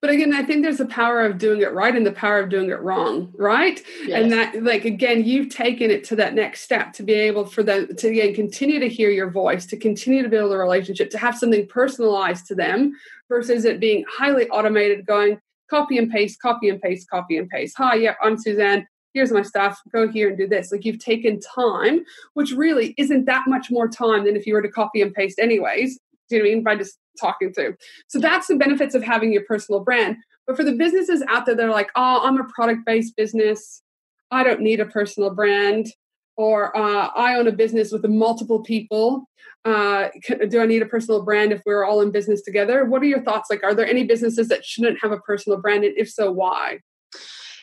But 0.00 0.10
again, 0.10 0.34
I 0.34 0.42
think 0.42 0.62
there's 0.62 0.78
the 0.78 0.86
power 0.86 1.24
of 1.24 1.38
doing 1.38 1.60
it 1.62 1.72
right 1.72 1.94
and 1.94 2.04
the 2.04 2.12
power 2.12 2.38
of 2.38 2.50
doing 2.50 2.70
it 2.70 2.80
wrong, 2.80 3.32
right? 3.36 3.80
Yes. 4.04 4.22
And 4.22 4.32
that, 4.32 4.62
like, 4.62 4.84
again, 4.84 5.24
you've 5.24 5.54
taken 5.54 5.90
it 5.90 6.04
to 6.04 6.16
that 6.16 6.34
next 6.34 6.62
step 6.62 6.92
to 6.94 7.02
be 7.02 7.12
able 7.12 7.46
for 7.46 7.62
them 7.62 7.94
to 7.94 8.08
again 8.08 8.34
continue 8.34 8.80
to 8.80 8.88
hear 8.88 9.10
your 9.10 9.30
voice, 9.30 9.66
to 9.66 9.76
continue 9.76 10.22
to 10.22 10.28
build 10.28 10.52
a 10.52 10.56
relationship, 10.56 11.10
to 11.10 11.18
have 11.18 11.38
something 11.38 11.66
personalized 11.66 12.46
to 12.46 12.54
them 12.54 12.92
versus 13.28 13.64
it 13.64 13.78
being 13.78 14.04
highly 14.08 14.48
automated, 14.48 15.06
going 15.06 15.38
copy 15.70 15.98
and 15.98 16.10
paste, 16.10 16.40
copy 16.40 16.68
and 16.68 16.80
paste, 16.80 17.08
copy 17.08 17.36
and 17.36 17.48
paste. 17.48 17.76
Hi, 17.78 17.94
yeah, 17.94 18.14
I'm 18.22 18.38
Suzanne. 18.38 18.86
Here's 19.14 19.32
my 19.32 19.42
stuff. 19.42 19.80
Go 19.92 20.08
here 20.08 20.28
and 20.28 20.36
do 20.36 20.46
this. 20.46 20.70
Like 20.70 20.84
you've 20.84 20.98
taken 20.98 21.40
time, 21.40 22.04
which 22.34 22.52
really 22.52 22.94
isn't 22.98 23.24
that 23.24 23.44
much 23.46 23.70
more 23.70 23.88
time 23.88 24.24
than 24.24 24.36
if 24.36 24.46
you 24.46 24.54
were 24.54 24.62
to 24.62 24.68
copy 24.68 25.00
and 25.00 25.14
paste, 25.14 25.38
anyways. 25.38 25.98
Do 26.28 26.36
you 26.36 26.42
know 26.42 26.44
what 26.44 26.50
I 26.50 26.54
mean? 26.54 26.64
By 26.64 26.76
just 26.76 26.98
talking 27.20 27.52
through. 27.52 27.76
So 28.08 28.18
that's 28.18 28.46
the 28.46 28.56
benefits 28.56 28.94
of 28.94 29.02
having 29.02 29.32
your 29.32 29.44
personal 29.44 29.80
brand. 29.80 30.16
But 30.46 30.56
for 30.56 30.64
the 30.64 30.72
businesses 30.72 31.22
out 31.28 31.46
there, 31.46 31.54
they're 31.54 31.70
like, 31.70 31.90
oh, 31.96 32.20
I'm 32.22 32.40
a 32.40 32.44
product 32.44 32.86
based 32.86 33.16
business. 33.16 33.82
I 34.30 34.42
don't 34.42 34.60
need 34.60 34.80
a 34.80 34.86
personal 34.86 35.30
brand. 35.30 35.88
Or 36.36 36.76
uh, 36.76 37.08
I 37.16 37.36
own 37.36 37.48
a 37.48 37.52
business 37.52 37.92
with 37.92 38.04
multiple 38.04 38.62
people. 38.62 39.28
Uh, 39.64 40.08
do 40.48 40.60
I 40.60 40.66
need 40.66 40.82
a 40.82 40.86
personal 40.86 41.24
brand 41.24 41.52
if 41.52 41.62
we're 41.64 41.84
all 41.84 42.02
in 42.02 42.10
business 42.10 42.42
together? 42.42 42.84
What 42.84 43.02
are 43.02 43.06
your 43.06 43.22
thoughts? 43.22 43.48
Like, 43.50 43.64
are 43.64 43.74
there 43.74 43.86
any 43.86 44.04
businesses 44.04 44.48
that 44.48 44.64
shouldn't 44.64 44.98
have 45.02 45.12
a 45.12 45.18
personal 45.18 45.58
brand? 45.58 45.84
And 45.84 45.96
if 45.96 46.10
so, 46.10 46.30
why? 46.30 46.80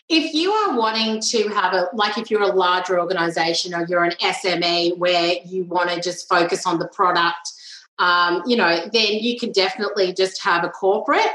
if 0.09 0.33
you 0.33 0.51
are 0.51 0.77
wanting 0.77 1.21
to 1.21 1.47
have 1.49 1.73
a 1.73 1.87
like 1.93 2.17
if 2.17 2.29
you're 2.29 2.41
a 2.41 2.53
larger 2.53 2.99
organization 2.99 3.73
or 3.73 3.85
you're 3.87 4.03
an 4.03 4.11
SME 4.21 4.97
where 4.97 5.35
you 5.45 5.63
want 5.65 5.89
to 5.89 6.01
just 6.01 6.27
focus 6.27 6.67
on 6.67 6.77
the 6.77 6.87
product 6.89 7.52
um, 7.99 8.43
you 8.45 8.56
know, 8.56 8.89
then 8.91 9.13
you 9.13 9.39
can 9.39 9.51
definitely 9.51 10.13
just 10.13 10.41
have 10.43 10.63
a 10.63 10.69
corporate 10.69 11.32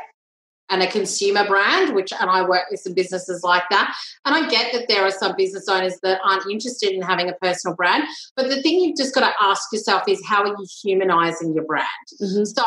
and 0.71 0.83
a 0.83 0.87
consumer 0.87 1.47
brand, 1.47 1.95
which, 1.95 2.13
and 2.13 2.29
I 2.29 2.47
work 2.47 2.65
with 2.71 2.81
some 2.81 2.93
businesses 2.93 3.43
like 3.43 3.65
that. 3.71 3.95
And 4.25 4.35
I 4.35 4.49
get 4.49 4.73
that 4.73 4.87
there 4.89 5.03
are 5.03 5.11
some 5.11 5.35
business 5.37 5.69
owners 5.69 5.99
that 6.03 6.21
aren't 6.23 6.47
interested 6.51 6.91
in 6.91 7.01
having 7.01 7.29
a 7.29 7.33
personal 7.35 7.75
brand. 7.75 8.05
But 8.37 8.49
the 8.51 8.61
thing 8.61 8.81
you've 8.81 8.97
just 8.97 9.15
got 9.15 9.21
to 9.21 9.35
ask 9.41 9.73
yourself 9.73 10.03
is 10.09 10.25
how 10.27 10.43
are 10.43 10.49
you 10.49 10.67
humanizing 10.83 11.55
your 11.55 11.65
brand? 11.65 11.87
Mm-hmm. 12.21 12.45
So 12.45 12.65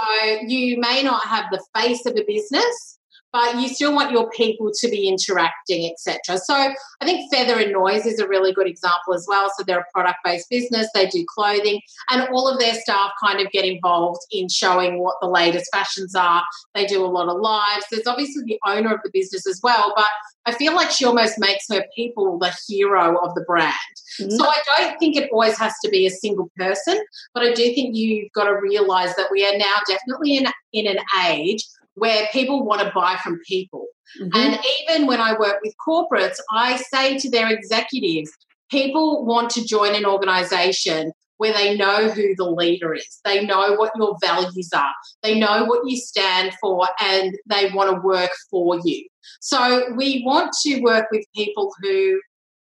you 0.47 0.80
may 0.80 1.04
not 1.04 1.25
have 1.27 1.45
the 1.51 1.63
face 1.75 2.06
of 2.06 2.15
a 2.15 2.23
business, 2.25 2.97
but 3.33 3.59
you 3.59 3.67
still 3.67 3.93
want 3.93 4.11
your 4.11 4.29
people 4.31 4.71
to 4.73 4.89
be 4.89 5.07
interacting, 5.07 5.91
etc. 5.91 6.37
So 6.37 6.53
I 6.53 7.05
think 7.05 7.31
Feather 7.33 7.59
and 7.59 7.71
Noise 7.71 8.05
is 8.05 8.19
a 8.19 8.27
really 8.27 8.53
good 8.53 8.67
example 8.67 9.13
as 9.13 9.25
well. 9.27 9.51
So 9.57 9.63
they're 9.63 9.79
a 9.79 9.85
product-based 9.93 10.49
business, 10.49 10.87
they 10.93 11.07
do 11.07 11.25
clothing, 11.33 11.81
and 12.09 12.27
all 12.29 12.47
of 12.47 12.59
their 12.59 12.73
staff 12.73 13.11
kind 13.23 13.39
of 13.39 13.51
get 13.51 13.65
involved 13.65 14.21
in 14.31 14.49
showing 14.49 14.99
what 14.99 15.15
the 15.21 15.27
latest 15.27 15.69
fashions 15.73 16.15
are. 16.15 16.43
They 16.73 16.85
do 16.85 17.03
a 17.03 17.07
lot 17.07 17.29
of 17.29 17.39
lives. 17.39 17.85
There's 17.91 18.07
obviously 18.07 18.43
the 18.45 18.59
owner 18.65 18.93
of 18.93 18.99
the 19.03 19.11
business 19.13 19.47
as 19.47 19.59
well, 19.63 19.93
but 19.95 20.07
I 20.45 20.53
feel 20.53 20.75
like 20.75 20.91
she 20.91 21.05
almost 21.05 21.39
makes 21.39 21.65
her 21.69 21.85
people 21.95 22.39
the 22.39 22.53
hero 22.67 23.17
of 23.23 23.35
the 23.35 23.41
brand. 23.41 23.73
Mm-hmm. 24.19 24.31
So 24.31 24.45
I 24.45 24.59
don't 24.65 24.97
think 24.97 25.15
it 25.15 25.29
always 25.31 25.57
has 25.57 25.73
to 25.83 25.89
be 25.89 26.05
a 26.05 26.09
single 26.09 26.51
person, 26.57 26.99
but 27.33 27.43
I 27.43 27.53
do 27.53 27.73
think 27.73 27.95
you've 27.95 28.31
got 28.33 28.45
to 28.45 28.59
realize 28.59 29.15
that 29.15 29.29
we 29.31 29.45
are 29.45 29.57
now 29.57 29.75
definitely 29.87 30.37
in, 30.37 30.47
in 30.73 30.87
an 30.87 31.03
age 31.25 31.65
where 31.95 32.27
people 32.32 32.65
want 32.65 32.82
to 32.82 32.91
buy 32.93 33.17
from 33.23 33.39
people. 33.47 33.88
Mm-hmm. 34.19 34.36
And 34.36 34.60
even 34.82 35.08
when 35.08 35.19
I 35.19 35.38
work 35.38 35.60
with 35.63 35.73
corporates, 35.86 36.38
I 36.51 36.77
say 36.77 37.17
to 37.19 37.30
their 37.30 37.49
executives, 37.49 38.32
people 38.69 39.25
want 39.25 39.49
to 39.51 39.65
join 39.65 39.95
an 39.95 40.06
organization 40.06 41.12
where 41.38 41.54
they 41.54 41.75
know 41.75 42.08
who 42.08 42.36
the 42.36 42.49
leader 42.49 42.93
is. 42.93 43.19
They 43.25 43.43
know 43.43 43.73
what 43.73 43.91
your 43.95 44.15
values 44.21 44.69
are. 44.75 44.93
They 45.23 45.39
know 45.39 45.65
what 45.65 45.89
you 45.89 45.97
stand 45.97 46.54
for 46.62 46.88
and 46.99 47.36
they 47.47 47.71
want 47.73 47.89
to 47.89 47.99
work 48.01 48.30
for 48.49 48.80
you. 48.84 49.08
So 49.39 49.91
we 49.95 50.21
want 50.23 50.54
to 50.62 50.82
work 50.82 51.08
with 51.12 51.25
people 51.36 51.73
who 51.82 52.21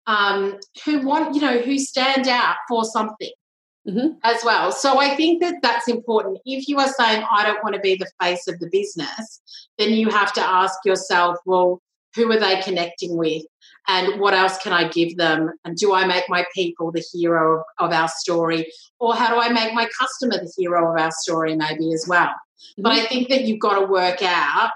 um, 0.07 0.59
who 0.85 1.05
want, 1.07 1.35
you 1.35 1.40
know, 1.40 1.59
who 1.59 1.79
stand 1.79 2.29
out 2.29 2.57
for 2.68 2.85
something. 2.85 3.31
Mm-hmm. 3.88 4.18
As 4.23 4.45
well. 4.45 4.71
So 4.71 5.01
I 5.01 5.16
think 5.16 5.42
that 5.42 5.57
that's 5.61 5.88
important. 5.88 6.38
If 6.45 6.68
you 6.68 6.79
are 6.79 6.88
saying, 6.88 7.25
I 7.29 7.45
don't 7.45 7.64
want 7.64 7.75
to 7.75 7.81
be 7.81 7.97
the 7.97 8.11
face 8.23 8.47
of 8.47 8.61
the 8.61 8.68
business, 8.71 9.40
then 9.77 9.90
you 9.90 10.09
have 10.09 10.33
to 10.35 10.40
ask 10.40 10.79
yourself, 10.85 11.37
well, 11.47 11.83
who 12.14 12.31
are 12.31 12.38
they 12.38 12.61
connecting 12.61 13.16
with? 13.16 13.42
And 13.88 14.21
what 14.21 14.35
else 14.35 14.59
can 14.59 14.73
I 14.73 14.87
give 14.87 15.16
them? 15.16 15.51
And 15.64 15.77
do 15.77 15.92
I 15.92 16.07
make 16.07 16.29
my 16.29 16.47
people 16.55 16.92
the 16.92 17.03
hero 17.12 17.59
of, 17.59 17.64
of 17.87 17.92
our 17.92 18.07
story? 18.07 18.71
Or 19.01 19.16
how 19.16 19.35
do 19.35 19.40
I 19.40 19.49
make 19.49 19.75
my 19.75 19.88
customer 19.99 20.37
the 20.37 20.53
hero 20.57 20.92
of 20.92 21.01
our 21.01 21.11
story, 21.11 21.57
maybe 21.57 21.92
as 21.92 22.07
well? 22.09 22.29
Mm-hmm. 22.29 22.83
But 22.83 22.92
I 22.92 23.07
think 23.07 23.31
that 23.31 23.42
you've 23.45 23.59
got 23.59 23.81
to 23.81 23.87
work 23.87 24.23
out 24.23 24.71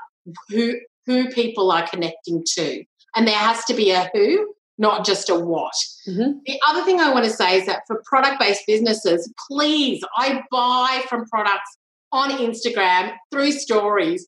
who 0.48 0.74
who 1.06 1.30
people 1.30 1.70
are 1.70 1.86
connecting 1.86 2.42
to. 2.54 2.84
And 3.14 3.28
there 3.28 3.38
has 3.38 3.64
to 3.66 3.74
be 3.74 3.92
a 3.92 4.10
who 4.12 4.52
not 4.78 5.04
just 5.06 5.30
a 5.30 5.34
what. 5.34 5.74
Mm-hmm. 6.06 6.38
The 6.44 6.60
other 6.68 6.84
thing 6.84 7.00
I 7.00 7.12
want 7.12 7.24
to 7.24 7.30
say 7.30 7.58
is 7.58 7.66
that 7.66 7.82
for 7.86 8.02
product 8.04 8.40
based 8.40 8.62
businesses, 8.66 9.32
please, 9.48 10.02
I 10.16 10.42
buy 10.50 11.02
from 11.08 11.26
products 11.26 11.78
on 12.12 12.30
Instagram 12.30 13.14
through 13.30 13.52
stories 13.52 14.26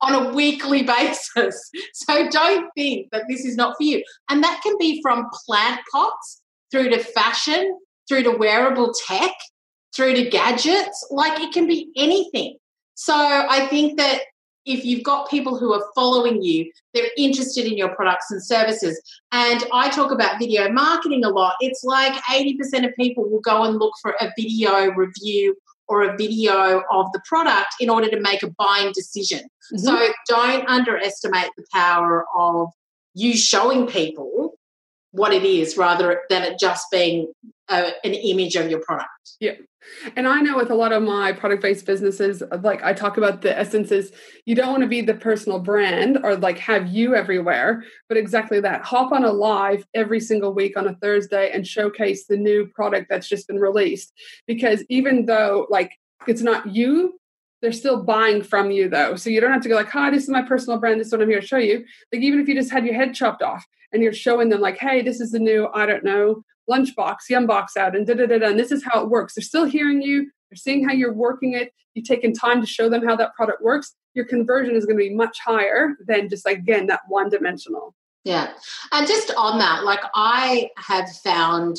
on 0.00 0.14
a 0.14 0.32
weekly 0.34 0.82
basis. 0.98 1.70
So 1.92 2.28
don't 2.30 2.70
think 2.76 3.08
that 3.12 3.24
this 3.28 3.44
is 3.44 3.56
not 3.56 3.76
for 3.76 3.82
you. 3.82 4.02
And 4.28 4.42
that 4.42 4.60
can 4.62 4.76
be 4.78 5.00
from 5.02 5.28
plant 5.46 5.80
pots 5.92 6.42
through 6.70 6.90
to 6.90 6.98
fashion, 6.98 7.78
through 8.08 8.24
to 8.24 8.30
wearable 8.30 8.92
tech, 9.06 9.32
through 9.94 10.14
to 10.14 10.30
gadgets. 10.30 11.06
Like 11.10 11.40
it 11.40 11.52
can 11.52 11.66
be 11.66 11.90
anything. 11.96 12.56
So 12.94 13.14
I 13.14 13.66
think 13.68 13.98
that 13.98 14.22
if 14.68 14.84
you've 14.84 15.02
got 15.02 15.30
people 15.30 15.58
who 15.58 15.72
are 15.72 15.84
following 15.94 16.42
you, 16.42 16.70
they're 16.92 17.10
interested 17.16 17.66
in 17.66 17.76
your 17.76 17.94
products 17.94 18.30
and 18.30 18.44
services. 18.44 19.00
And 19.32 19.64
I 19.72 19.88
talk 19.88 20.12
about 20.12 20.38
video 20.38 20.70
marketing 20.70 21.24
a 21.24 21.30
lot. 21.30 21.54
It's 21.60 21.82
like 21.84 22.12
80% 22.24 22.86
of 22.86 22.94
people 22.96 23.28
will 23.28 23.40
go 23.40 23.64
and 23.64 23.78
look 23.78 23.94
for 24.02 24.14
a 24.20 24.30
video 24.36 24.92
review 24.92 25.56
or 25.88 26.02
a 26.02 26.16
video 26.16 26.82
of 26.92 27.06
the 27.12 27.20
product 27.26 27.74
in 27.80 27.88
order 27.88 28.10
to 28.10 28.20
make 28.20 28.42
a 28.42 28.50
buying 28.58 28.92
decision. 28.92 29.40
Mm-hmm. 29.72 29.78
So 29.78 30.08
don't 30.28 30.68
underestimate 30.68 31.50
the 31.56 31.64
power 31.72 32.26
of 32.36 32.68
you 33.14 33.36
showing 33.36 33.86
people 33.86 34.47
what 35.18 35.32
it 35.32 35.44
is 35.44 35.76
rather 35.76 36.22
than 36.30 36.42
it 36.42 36.58
just 36.58 36.86
being 36.90 37.32
a, 37.68 37.92
an 38.04 38.14
image 38.14 38.56
of 38.56 38.70
your 38.70 38.80
product. 38.80 39.10
Yeah. 39.40 39.54
And 40.16 40.28
I 40.28 40.40
know 40.40 40.56
with 40.56 40.70
a 40.70 40.74
lot 40.74 40.92
of 40.92 41.02
my 41.02 41.32
product 41.32 41.62
based 41.62 41.86
businesses, 41.86 42.42
like 42.62 42.82
I 42.82 42.92
talk 42.92 43.16
about 43.16 43.42
the 43.42 43.56
essences, 43.56 44.12
you 44.44 44.54
don't 44.54 44.70
want 44.70 44.82
to 44.82 44.88
be 44.88 45.00
the 45.00 45.14
personal 45.14 45.58
brand 45.60 46.18
or 46.22 46.36
like 46.36 46.58
have 46.58 46.88
you 46.88 47.14
everywhere, 47.14 47.84
but 48.08 48.18
exactly 48.18 48.60
that. 48.60 48.82
Hop 48.82 49.12
on 49.12 49.24
a 49.24 49.32
live 49.32 49.86
every 49.94 50.20
single 50.20 50.52
week 50.52 50.76
on 50.76 50.86
a 50.86 50.94
Thursday 50.96 51.50
and 51.52 51.66
showcase 51.66 52.26
the 52.26 52.36
new 52.36 52.66
product 52.74 53.06
that's 53.08 53.28
just 53.28 53.48
been 53.48 53.58
released. 53.58 54.12
Because 54.46 54.84
even 54.88 55.26
though 55.26 55.66
like 55.70 55.92
it's 56.26 56.42
not 56.42 56.74
you, 56.74 57.18
they're 57.62 57.72
still 57.72 58.02
buying 58.02 58.42
from 58.42 58.70
you 58.70 58.88
though. 58.88 59.16
So 59.16 59.30
you 59.30 59.40
don't 59.40 59.52
have 59.52 59.62
to 59.62 59.68
go 59.68 59.74
like, 59.74 59.90
hi, 59.90 60.10
this 60.10 60.24
is 60.24 60.28
my 60.28 60.42
personal 60.42 60.78
brand. 60.78 61.00
This 61.00 61.08
is 61.08 61.12
what 61.12 61.22
I'm 61.22 61.30
here 61.30 61.40
to 61.40 61.46
show 61.46 61.56
you. 61.56 61.84
Like 62.12 62.22
even 62.22 62.40
if 62.40 62.48
you 62.48 62.54
just 62.54 62.70
had 62.70 62.84
your 62.84 62.94
head 62.94 63.14
chopped 63.14 63.42
off 63.42 63.64
and 63.92 64.02
you're 64.02 64.12
showing 64.12 64.48
them 64.48 64.60
like, 64.60 64.78
hey, 64.78 65.02
this 65.02 65.20
is 65.20 65.32
the 65.32 65.38
new, 65.38 65.68
I 65.74 65.86
don't 65.86 66.04
know, 66.04 66.42
lunchbox, 66.68 67.16
yumbox 67.30 67.76
out, 67.76 67.96
and 67.96 68.06
da 68.06 68.14
da 68.14 68.26
da 68.26 68.38
da. 68.38 68.48
And 68.48 68.58
this 68.58 68.72
is 68.72 68.84
how 68.84 69.02
it 69.02 69.08
works. 69.08 69.34
They're 69.34 69.42
still 69.42 69.64
hearing 69.64 70.02
you. 70.02 70.30
They're 70.50 70.56
seeing 70.56 70.86
how 70.86 70.94
you're 70.94 71.12
working 71.12 71.54
it. 71.54 71.72
You've 71.94 72.06
taken 72.06 72.32
time 72.32 72.60
to 72.60 72.66
show 72.66 72.88
them 72.88 73.04
how 73.04 73.16
that 73.16 73.34
product 73.34 73.62
works. 73.62 73.94
Your 74.14 74.24
conversion 74.24 74.76
is 74.76 74.84
going 74.84 74.98
to 74.98 75.04
be 75.04 75.14
much 75.14 75.38
higher 75.44 75.96
than 76.06 76.28
just 76.28 76.44
like, 76.44 76.58
again 76.58 76.86
that 76.86 77.00
one 77.08 77.30
dimensional. 77.30 77.94
Yeah, 78.24 78.52
and 78.92 79.06
just 79.06 79.32
on 79.36 79.58
that, 79.58 79.84
like 79.84 80.00
I 80.14 80.70
have 80.76 81.10
found 81.24 81.78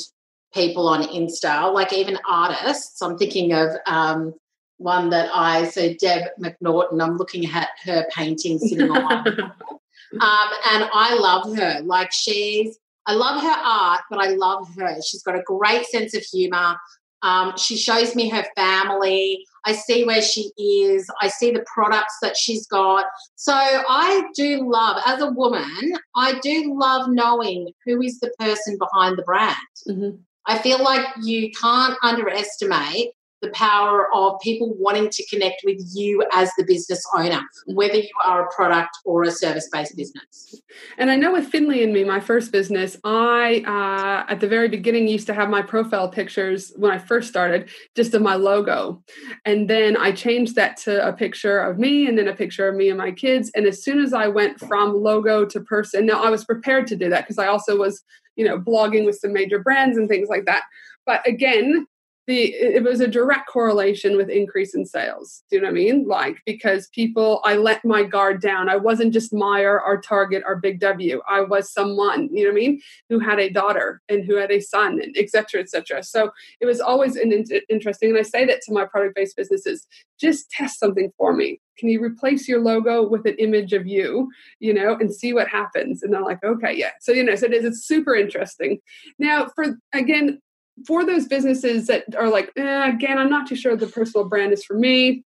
people 0.52 0.88
on 0.88 1.02
Insta, 1.04 1.72
like 1.72 1.92
even 1.92 2.18
artists. 2.28 3.00
I'm 3.02 3.16
thinking 3.16 3.52
of 3.52 3.70
um, 3.86 4.34
one 4.78 5.10
that 5.10 5.30
I 5.32 5.68
so 5.68 5.94
Deb 6.00 6.30
McNaughton. 6.40 7.02
I'm 7.02 7.16
looking 7.16 7.46
at 7.46 7.68
her 7.84 8.06
painting 8.14 8.58
sitting 8.58 8.90
on 8.90 9.04
my 9.04 9.52
um, 10.14 10.48
and 10.72 10.88
I 10.92 11.14
love 11.14 11.56
her. 11.56 11.80
Like 11.82 12.12
she's 12.12 12.78
I 13.06 13.14
love 13.14 13.42
her 13.42 13.48
art, 13.48 14.02
but 14.10 14.20
I 14.20 14.30
love 14.30 14.68
her. 14.76 14.96
She's 15.02 15.22
got 15.22 15.34
a 15.34 15.42
great 15.42 15.86
sense 15.86 16.14
of 16.14 16.22
humor. 16.22 16.76
Um, 17.22 17.54
she 17.56 17.76
shows 17.76 18.14
me 18.14 18.28
her 18.30 18.44
family. 18.56 19.44
I 19.66 19.72
see 19.72 20.04
where 20.04 20.22
she 20.22 20.52
is. 20.56 21.10
I 21.20 21.28
see 21.28 21.50
the 21.50 21.64
products 21.72 22.16
that 22.22 22.36
she's 22.36 22.66
got. 22.66 23.04
So 23.36 23.52
I 23.54 24.24
do 24.34 24.70
love, 24.70 25.02
as 25.04 25.20
a 25.20 25.30
woman, 25.30 25.92
I 26.16 26.38
do 26.40 26.74
love 26.78 27.10
knowing 27.10 27.72
who 27.84 28.00
is 28.00 28.20
the 28.20 28.32
person 28.38 28.78
behind 28.78 29.18
the 29.18 29.22
brand. 29.22 29.56
Mm-hmm. 29.88 30.16
I 30.46 30.58
feel 30.58 30.82
like 30.82 31.04
you 31.22 31.50
can't 31.52 31.96
underestimate 32.02 33.12
the 33.42 33.50
power 33.50 34.08
of 34.14 34.38
people 34.40 34.74
wanting 34.78 35.08
to 35.10 35.26
connect 35.26 35.62
with 35.64 35.80
you 35.94 36.24
as 36.32 36.50
the 36.56 36.64
business 36.64 37.02
owner, 37.16 37.40
whether 37.66 37.96
you 37.96 38.10
are 38.24 38.46
a 38.46 38.54
product 38.54 38.90
or 39.04 39.22
a 39.22 39.30
service 39.30 39.68
based 39.72 39.96
business. 39.96 40.60
And 40.98 41.10
I 41.10 41.16
know 41.16 41.32
with 41.32 41.46
Finley 41.46 41.82
and 41.82 41.92
me, 41.92 42.04
my 42.04 42.20
first 42.20 42.52
business, 42.52 42.96
I, 43.04 43.62
uh, 43.66 44.30
at 44.30 44.40
the 44.40 44.48
very 44.48 44.68
beginning, 44.68 45.08
used 45.08 45.26
to 45.28 45.34
have 45.34 45.48
my 45.48 45.62
profile 45.62 46.08
pictures 46.08 46.72
when 46.76 46.90
I 46.90 46.98
first 46.98 47.28
started, 47.28 47.68
just 47.96 48.14
of 48.14 48.22
my 48.22 48.34
logo. 48.34 49.02
And 49.44 49.68
then 49.68 49.96
I 49.96 50.12
changed 50.12 50.56
that 50.56 50.76
to 50.78 51.06
a 51.06 51.12
picture 51.12 51.58
of 51.58 51.78
me 51.78 52.06
and 52.06 52.18
then 52.18 52.28
a 52.28 52.34
picture 52.34 52.68
of 52.68 52.76
me 52.76 52.88
and 52.88 52.98
my 52.98 53.10
kids. 53.10 53.50
And 53.54 53.66
as 53.66 53.82
soon 53.82 54.00
as 54.00 54.12
I 54.12 54.28
went 54.28 54.60
from 54.60 54.94
logo 54.94 55.44
to 55.46 55.60
person, 55.60 56.06
now 56.06 56.22
I 56.22 56.30
was 56.30 56.44
prepared 56.44 56.86
to 56.88 56.96
do 56.96 57.08
that 57.10 57.24
because 57.24 57.38
I 57.38 57.46
also 57.46 57.76
was, 57.76 58.02
you 58.36 58.44
know, 58.44 58.58
blogging 58.58 59.04
with 59.04 59.18
some 59.18 59.32
major 59.32 59.58
brands 59.58 59.96
and 59.96 60.08
things 60.08 60.28
like 60.28 60.44
that. 60.44 60.64
But 61.06 61.26
again, 61.26 61.86
the 62.30 62.54
it 62.54 62.84
was 62.84 63.00
a 63.00 63.08
direct 63.08 63.48
correlation 63.48 64.16
with 64.16 64.30
increase 64.30 64.72
in 64.72 64.86
sales. 64.86 65.42
Do 65.50 65.56
you 65.56 65.62
know 65.62 65.66
what 65.66 65.72
I 65.72 65.74
mean? 65.74 66.06
Like 66.06 66.36
because 66.46 66.86
people, 66.88 67.40
I 67.44 67.56
let 67.56 67.84
my 67.84 68.04
guard 68.04 68.40
down. 68.40 68.68
I 68.68 68.76
wasn't 68.76 69.12
just 69.12 69.34
Myer 69.34 69.80
or 69.80 70.00
Target 70.00 70.44
or 70.46 70.56
Big 70.56 70.78
W. 70.78 71.20
I 71.28 71.40
was 71.40 71.72
someone, 71.72 72.28
you 72.32 72.44
know 72.44 72.50
what 72.50 72.58
I 72.58 72.62
mean, 72.62 72.80
who 73.08 73.18
had 73.18 73.40
a 73.40 73.50
daughter 73.50 74.00
and 74.08 74.24
who 74.24 74.36
had 74.36 74.52
a 74.52 74.60
son, 74.60 75.00
and 75.02 75.14
et 75.18 75.28
cetera, 75.28 75.60
et 75.60 75.68
cetera. 75.68 76.04
So 76.04 76.30
it 76.60 76.66
was 76.66 76.80
always 76.80 77.16
an 77.16 77.32
in- 77.32 77.62
interesting. 77.68 78.10
And 78.10 78.18
I 78.18 78.22
say 78.22 78.46
that 78.46 78.62
to 78.62 78.72
my 78.72 78.84
product 78.84 79.16
based 79.16 79.36
businesses: 79.36 79.88
just 80.20 80.50
test 80.52 80.78
something 80.78 81.10
for 81.18 81.34
me. 81.34 81.60
Can 81.78 81.88
you 81.88 82.00
replace 82.00 82.46
your 82.46 82.60
logo 82.60 83.08
with 83.08 83.26
an 83.26 83.36
image 83.38 83.72
of 83.72 83.86
you, 83.86 84.30
you 84.60 84.72
know, 84.72 84.96
and 85.00 85.12
see 85.12 85.32
what 85.32 85.48
happens? 85.48 86.02
And 86.02 86.12
they're 86.12 86.22
like, 86.22 86.44
okay, 86.44 86.74
yeah. 86.76 86.92
So 87.00 87.10
you 87.10 87.24
know, 87.24 87.34
so 87.34 87.46
it 87.46 87.54
is. 87.54 87.64
It's 87.64 87.84
super 87.84 88.14
interesting. 88.14 88.78
Now, 89.18 89.48
for 89.56 89.78
again, 89.92 90.40
for 90.86 91.04
those 91.04 91.26
businesses 91.26 91.86
that 91.86 92.04
are 92.16 92.28
like, 92.28 92.50
eh, 92.56 92.88
again, 92.88 93.18
I'm 93.18 93.30
not 93.30 93.46
too 93.46 93.56
sure 93.56 93.76
the 93.76 93.86
personal 93.86 94.28
brand 94.28 94.52
is 94.52 94.64
for 94.64 94.78
me. 94.78 95.24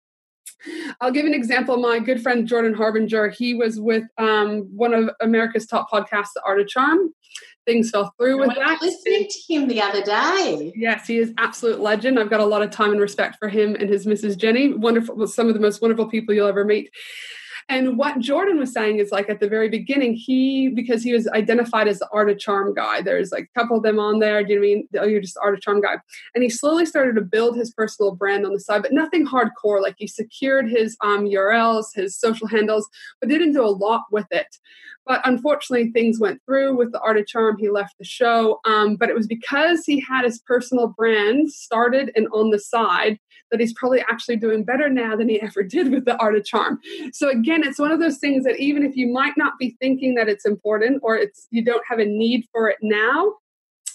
I'll 1.01 1.11
give 1.11 1.27
an 1.27 1.35
example. 1.35 1.77
My 1.77 1.99
good 1.99 2.23
friend 2.23 2.47
Jordan 2.47 2.75
Harbinger, 2.75 3.29
he 3.29 3.55
was 3.55 3.81
with 3.81 4.05
um, 4.19 4.63
one 4.75 4.95
of 4.95 5.11
America's 5.21 5.67
top 5.67 5.91
podcasts, 5.91 6.33
The 6.35 6.43
Art 6.47 6.61
of 6.61 6.69
Charm. 6.69 7.15
Things 7.67 7.91
fell 7.91 8.13
through 8.19 8.41
with 8.41 8.55
that. 8.57 8.79
Listening 8.83 9.27
to 9.29 9.53
him 9.53 9.69
the 9.69 9.81
other 9.81 10.03
day. 10.03 10.73
Yes, 10.77 11.07
he 11.07 11.17
is 11.17 11.33
absolute 11.39 11.81
legend. 11.81 12.19
I've 12.19 12.29
got 12.29 12.41
a 12.41 12.45
lot 12.45 12.63
of 12.63 12.71
time 12.71 12.93
and 12.93 13.01
respect 13.01 13.37
for 13.39 13.49
him 13.49 13.75
and 13.75 13.89
his 13.89 14.05
Mrs. 14.07 14.37
Jenny. 14.37 14.75
Wonderful, 14.75 15.27
some 15.27 15.49
of 15.49 15.55
the 15.55 15.61
most 15.61 15.81
wonderful 15.81 16.07
people 16.07 16.35
you'll 16.35 16.47
ever 16.47 16.65
meet. 16.65 16.91
And 17.69 17.97
what 17.97 18.19
Jordan 18.19 18.59
was 18.59 18.73
saying 18.73 18.99
is 18.99 19.11
like 19.11 19.29
at 19.31 19.41
the 19.41 19.49
very 19.49 19.69
beginning, 19.69 20.15
he 20.15 20.69
because 20.69 21.03
he 21.03 21.13
was 21.13 21.27
identified 21.29 21.89
as 21.89 21.99
the 21.99 22.09
art 22.13 22.31
of 22.31 22.39
charm 22.39 22.75
guy. 22.75 23.01
There's 23.01 23.33
like 23.33 23.49
a 23.55 23.59
couple 23.59 23.77
of 23.77 23.83
them 23.83 23.99
on 23.99 24.19
there. 24.19 24.45
Do 24.45 24.53
you 24.53 24.61
know 24.61 24.67
I 24.67 24.69
mean? 24.69 24.89
Oh, 25.01 25.07
you're 25.07 25.21
just 25.21 25.39
art 25.43 25.55
of 25.55 25.61
charm 25.61 25.81
guy. 25.81 25.97
And 26.35 26.45
he 26.45 26.51
slowly 26.51 26.87
started 26.87 27.15
to 27.17 27.23
build 27.23 27.57
his 27.57 27.73
personal 27.73 28.15
brand 28.15 28.45
on 28.45 28.53
the 28.53 28.61
side, 28.61 28.83
but 28.83 28.93
nothing 28.93 29.27
hardcore. 29.27 29.83
Like 29.83 29.97
he 29.99 30.07
secured 30.07 30.69
his 30.69 30.97
um, 31.01 31.25
URLs, 31.25 31.87
his 31.95 32.19
social 32.19 32.47
handles, 32.47 32.89
but 33.21 33.29
didn't 33.29 33.53
do 33.53 33.65
a 33.65 33.69
lot 33.69 34.03
with 34.11 34.27
it. 34.31 34.59
But 35.07 35.21
unfortunately, 35.25 35.91
things 35.91 36.19
went 36.19 36.41
through 36.47 36.77
with 36.77 36.93
the 36.93 37.01
Art 37.01 37.19
of 37.19 37.27
Charm. 37.27 37.57
He 37.59 37.69
left 37.69 37.95
the 37.99 38.05
show. 38.05 38.61
Um, 38.65 38.97
but 38.97 39.11
it 39.11 39.15
was 39.15 39.27
because 39.27 39.85
he 39.85 40.01
had 40.09 40.25
his 40.25 40.39
personal 40.39 40.89
brand 40.89 41.53
started 41.53 42.11
and 42.17 42.27
on 42.33 42.51
the 42.51 42.59
side 42.59 43.19
that 43.51 43.61
he's 43.61 43.75
probably 43.75 44.01
actually 44.01 44.37
doing 44.37 44.65
better 44.65 44.89
now 44.89 45.15
than 45.15 45.29
he 45.29 45.41
ever 45.41 45.63
did 45.69 45.91
with 45.91 46.05
the 46.05 46.17
Art 46.17 46.37
of 46.37 46.45
Charm. 46.45 46.81
So 47.13 47.29
again, 47.29 47.63
it's 47.65 47.79
one 47.79 47.93
of 47.93 48.01
those 48.01 48.19
things 48.19 48.45
that 48.45 48.59
even 48.59 48.85
if 48.85 48.97
you 48.97 49.13
might 49.13 49.37
not 49.37 49.59
be 49.59 49.77
thinking 49.81 50.15
that 50.15 50.29
it's 50.29 50.47
important 50.47 51.01
or 51.03 51.17
it's 51.17 51.47
you 51.51 51.65
don't 51.65 51.85
have 51.89 51.99
a 51.99 52.05
need 52.05 52.47
for 52.53 52.69
it 52.69 52.79
now, 52.83 53.35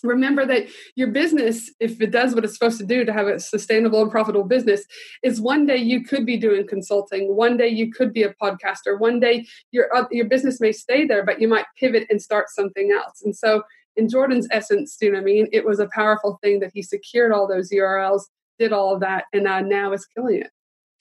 remember 0.04 0.46
that 0.46 0.68
your 0.96 1.08
business 1.08 1.72
if 1.80 2.00
it 2.02 2.12
does 2.12 2.36
what 2.36 2.44
it's 2.44 2.54
supposed 2.54 2.78
to 2.80 2.86
do 2.86 3.06
to 3.06 3.14
have 3.14 3.28
a 3.28 3.40
sustainable 3.40 4.02
and 4.02 4.12
profitable 4.12 4.44
business 4.44 4.86
is 5.24 5.42
one 5.42 5.66
day 5.66 5.78
you 5.78 6.04
could 6.04 6.26
be 6.26 6.38
doing 6.38 6.66
consulting 6.68 7.36
one 7.36 7.58
day 7.58 7.68
you 7.68 7.92
could 7.92 8.14
be 8.14 8.24
a 8.24 8.34
podcaster 8.36 9.00
one 9.00 9.20
day 9.20 9.46
your 9.72 9.90
your 10.12 10.26
business 10.26 10.60
may 10.60 10.72
stay 10.72 11.06
there 11.06 11.26
but 11.26 11.42
you 11.42 11.48
might 11.48 11.66
pivot 11.78 12.08
and 12.10 12.22
start 12.22 12.50
something 12.50 12.92
else. 12.92 13.22
And 13.24 13.36
so 13.36 13.64
in 13.96 14.10
jordan's 14.10 14.48
essence 14.52 14.98
you 15.02 15.12
know 15.12 15.18
what 15.18 15.22
i 15.22 15.26
mean? 15.26 15.48
It 15.52 15.66
was 15.66 15.80
a 15.80 15.90
powerful 15.94 16.40
thing 16.44 16.60
that 16.60 16.72
he 16.74 16.82
secured 16.82 17.32
all 17.32 17.48
those 17.48 17.72
urls 17.72 18.24
did 18.58 18.74
all 18.74 18.94
of 18.94 19.00
that 19.02 19.26
and 19.32 19.48
uh, 19.48 19.62
now 19.62 19.94
is 19.94 20.06
killing 20.06 20.42
it. 20.42 20.52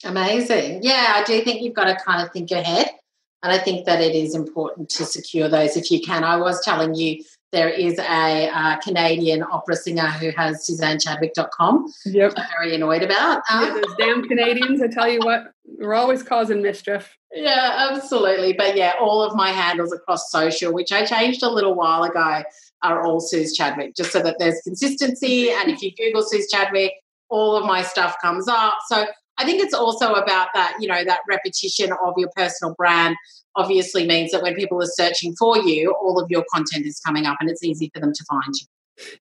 Amazing. 0.03 0.79
Yeah 0.83 1.13
i 1.15 1.23
do 1.23 1.41
think 1.41 1.61
you've 1.61 1.75
got 1.75 1.85
to 1.85 1.95
kind 2.03 2.25
of 2.25 2.31
think 2.31 2.51
ahead 2.51 2.89
and 3.41 3.53
I 3.53 3.57
think 3.57 3.85
that 3.85 4.01
it 4.01 4.15
is 4.15 4.35
important 4.35 4.89
to 4.91 5.05
secure 5.05 5.47
those 5.47 5.77
if 5.77 5.91
you 5.91 6.01
can. 6.01 6.23
I 6.23 6.35
was 6.37 6.61
telling 6.63 6.95
you 6.95 7.23
there 7.51 7.69
is 7.69 7.97
a 7.97 8.49
uh, 8.49 8.77
Canadian 8.79 9.43
opera 9.43 9.75
singer 9.75 10.07
who 10.07 10.29
has 10.31 10.67
SuzanneChadwick.com. 10.67 11.91
Yep. 12.05 12.33
I'm 12.37 12.47
very 12.57 12.75
annoyed 12.75 13.01
about. 13.01 13.41
Um, 13.51 13.63
yeah, 13.63 13.73
those 13.73 13.95
damn 13.97 14.23
Canadians, 14.27 14.81
I 14.81 14.87
tell 14.87 15.09
you 15.09 15.19
what, 15.19 15.51
we're 15.65 15.95
always 15.95 16.21
causing 16.21 16.61
mischief. 16.61 17.17
Yeah, 17.33 17.89
absolutely. 17.91 18.53
But 18.53 18.75
yeah, 18.75 18.93
all 18.99 19.23
of 19.23 19.35
my 19.35 19.49
handles 19.49 19.91
across 19.91 20.31
social, 20.31 20.73
which 20.73 20.91
I 20.91 21.05
changed 21.05 21.41
a 21.41 21.49
little 21.49 21.73
while 21.73 22.03
ago, 22.03 22.43
are 22.83 23.03
all 23.03 23.19
Suze 23.19 23.53
Chadwick, 23.53 23.95
just 23.95 24.11
so 24.11 24.21
that 24.21 24.37
there's 24.39 24.61
consistency. 24.61 25.49
And 25.51 25.69
if 25.69 25.81
you 25.81 25.91
Google 25.95 26.23
Suze 26.23 26.49
Chadwick, 26.49 26.93
all 27.29 27.55
of 27.55 27.65
my 27.65 27.81
stuff 27.81 28.15
comes 28.21 28.47
up. 28.47 28.75
So 28.87 29.05
I 29.37 29.45
think 29.45 29.61
it's 29.61 29.73
also 29.73 30.13
about 30.13 30.49
that, 30.53 30.75
you 30.79 30.87
know, 30.87 31.03
that 31.03 31.19
repetition 31.27 31.91
of 31.91 32.13
your 32.17 32.29
personal 32.35 32.75
brand 32.75 33.15
obviously 33.59 34.07
means 34.07 34.31
that 34.31 34.41
when 34.41 34.55
people 34.55 34.81
are 34.81 34.87
searching 34.87 35.35
for 35.37 35.57
you, 35.59 35.93
all 36.01 36.19
of 36.19 36.29
your 36.29 36.45
content 36.53 36.85
is 36.85 36.99
coming 36.99 37.25
up 37.25 37.37
and 37.39 37.49
it's 37.49 37.63
easy 37.63 37.91
for 37.93 37.99
them 37.99 38.13
to 38.13 38.23
find 38.29 38.53
you. 38.53 38.67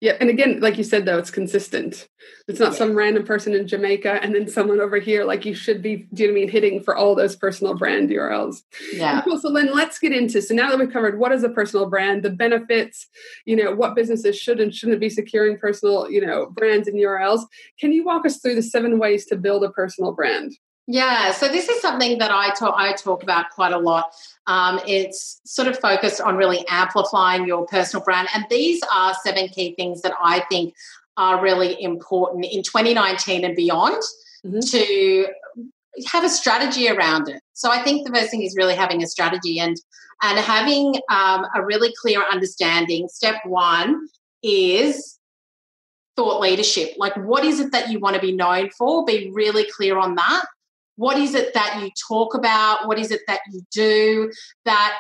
Yeah, 0.01 0.16
and 0.20 0.29
again, 0.29 0.61
like 0.61 0.77
you 0.77 0.85
said, 0.85 1.05
though, 1.05 1.18
it's 1.18 1.31
consistent. 1.31 2.09
It's 2.48 2.59
not 2.59 2.72
yeah. 2.72 2.79
some 2.79 2.96
random 2.96 3.24
person 3.24 3.55
in 3.55 3.68
Jamaica 3.68 4.20
and 4.22 4.35
then 4.35 4.48
someone 4.48 4.81
over 4.81 4.98
here. 4.98 5.24
Like 5.24 5.44
you 5.44 5.55
should 5.55 5.83
be, 5.83 6.09
do 6.12 6.22
you 6.22 6.29
know 6.29 6.33
what 6.33 6.38
I 6.38 6.40
mean, 6.40 6.51
hitting 6.51 6.83
for 6.83 6.96
all 6.96 7.14
those 7.14 7.37
personal 7.37 7.74
brand 7.74 8.11
URLs. 8.11 8.62
Yeah. 8.92 9.22
Cool. 9.22 9.38
So 9.38 9.53
then 9.53 9.72
let's 9.72 9.98
get 9.98 10.12
into. 10.12 10.42
So 10.42 10.55
now 10.55 10.70
that 10.70 10.79
we've 10.79 10.92
covered 10.92 11.18
what 11.18 11.33
is 11.33 11.44
a 11.44 11.48
personal 11.48 11.88
brand, 11.88 12.22
the 12.22 12.31
benefits, 12.31 13.07
you 13.44 13.57
know, 13.57 13.74
what 13.74 13.94
businesses 13.94 14.37
should 14.37 14.61
and 14.61 14.74
shouldn't 14.74 15.01
be 15.01 15.11
securing 15.11 15.59
personal, 15.59 16.11
you 16.11 16.24
know, 16.24 16.46
brands 16.46 16.88
and 16.88 16.96
URLs. 16.98 17.42
Can 17.79 17.92
you 17.92 18.05
walk 18.05 18.27
us 18.27 18.38
through 18.38 18.57
the 18.57 18.62
seven 18.62 18.98
ways 18.98 19.27
to 19.27 19.37
build 19.37 19.62
a 19.62 19.70
personal 19.70 20.12
brand? 20.12 20.57
Yeah, 20.90 21.33
so 21.33 21.48
this 21.48 21.68
is 21.68 21.83
something 21.83 22.16
that 22.16 22.31
I 22.31 22.48
talk 22.55 22.74
I 22.74 22.94
talk 22.94 23.22
about 23.22 23.51
quite 23.51 23.74
a 23.74 23.79
lot. 23.79 24.11
Um, 24.46 24.81
it's 24.87 25.38
sort 25.44 25.68
of 25.68 25.79
focused 25.79 26.18
on 26.18 26.37
really 26.37 26.64
amplifying 26.66 27.46
your 27.46 27.66
personal 27.66 28.03
brand, 28.03 28.29
and 28.35 28.46
these 28.48 28.81
are 28.90 29.12
seven 29.22 29.48
key 29.48 29.74
things 29.74 30.01
that 30.01 30.14
I 30.18 30.40
think 30.48 30.74
are 31.18 31.42
really 31.42 31.81
important 31.83 32.46
in 32.46 32.62
2019 32.62 33.44
and 33.44 33.55
beyond 33.55 34.03
mm-hmm. 34.42 34.61
to 34.61 35.27
have 36.07 36.24
a 36.24 36.31
strategy 36.31 36.88
around 36.88 37.29
it. 37.29 37.42
So 37.53 37.70
I 37.70 37.83
think 37.83 38.07
the 38.07 38.14
first 38.14 38.31
thing 38.31 38.42
is 38.42 38.57
really 38.57 38.74
having 38.74 39.03
a 39.03 39.07
strategy 39.07 39.61
and 39.61 39.77
and 40.22 40.38
having 40.38 40.94
um, 41.11 41.44
a 41.55 41.62
really 41.62 41.92
clear 42.01 42.22
understanding. 42.33 43.09
Step 43.09 43.42
one 43.44 44.09
is 44.42 45.18
thought 46.16 46.40
leadership. 46.40 46.94
Like, 46.96 47.14
what 47.14 47.44
is 47.44 47.61
it 47.61 47.72
that 47.72 47.90
you 47.90 48.01
want 48.01 48.14
to 48.14 48.22
be 48.22 48.33
known 48.33 48.70
for? 48.70 49.05
Be 49.05 49.31
really 49.35 49.66
clear 49.70 49.98
on 49.98 50.14
that 50.14 50.46
what 50.98 51.16
is 51.16 51.34
it 51.34 51.54
that 51.54 51.80
you 51.80 51.90
talk 52.08 52.34
about? 52.34 52.88
What 52.88 52.98
is 52.98 53.12
it 53.12 53.20
that 53.28 53.40
you 53.50 53.62
do 53.70 54.32
that 54.64 54.98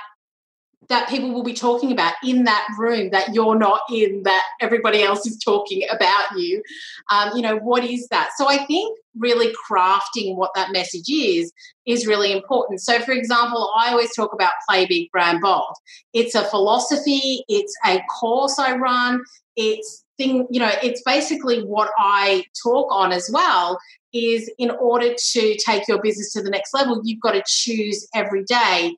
that 0.88 1.08
people 1.10 1.34
will 1.34 1.42
be 1.42 1.52
talking 1.52 1.92
about 1.92 2.14
in 2.24 2.44
that 2.44 2.66
room 2.78 3.10
that 3.10 3.34
you're 3.34 3.58
not 3.58 3.82
in 3.92 4.22
that 4.22 4.42
everybody 4.60 5.02
else 5.02 5.26
is 5.26 5.36
talking 5.38 5.82
about 5.90 6.38
you? 6.38 6.62
Um, 7.10 7.30
you 7.34 7.42
know 7.42 7.56
what 7.56 7.84
is 7.84 8.06
that? 8.08 8.30
So 8.38 8.48
i 8.48 8.64
think 8.66 8.96
really 9.18 9.52
crafting 9.68 10.36
what 10.36 10.52
that 10.54 10.70
message 10.70 11.10
is 11.10 11.52
is 11.84 12.06
really 12.06 12.30
important. 12.30 12.80
So 12.80 13.00
for 13.00 13.10
example 13.10 13.72
i 13.76 13.90
always 13.90 14.14
talk 14.14 14.32
about 14.32 14.52
play 14.68 14.86
big 14.86 15.10
brand 15.10 15.40
bold. 15.40 15.74
It's 16.12 16.36
a 16.36 16.44
philosophy. 16.44 17.44
It's 17.48 17.76
a 17.84 18.00
course 18.20 18.56
i 18.60 18.76
run. 18.76 19.24
It's 19.56 20.04
thing 20.18 20.46
you 20.50 20.60
know 20.60 20.70
it's 20.82 21.02
basically 21.06 21.62
what 21.62 21.90
i 21.98 22.44
talk 22.62 22.88
on 22.90 23.12
as 23.12 23.30
well 23.32 23.78
is 24.12 24.50
in 24.58 24.70
order 24.70 25.14
to 25.14 25.56
take 25.56 25.86
your 25.88 26.00
business 26.00 26.32
to 26.32 26.42
the 26.42 26.50
next 26.50 26.72
level, 26.72 27.00
you've 27.04 27.20
got 27.20 27.32
to 27.32 27.42
choose 27.46 28.08
every 28.14 28.44
day 28.44 28.96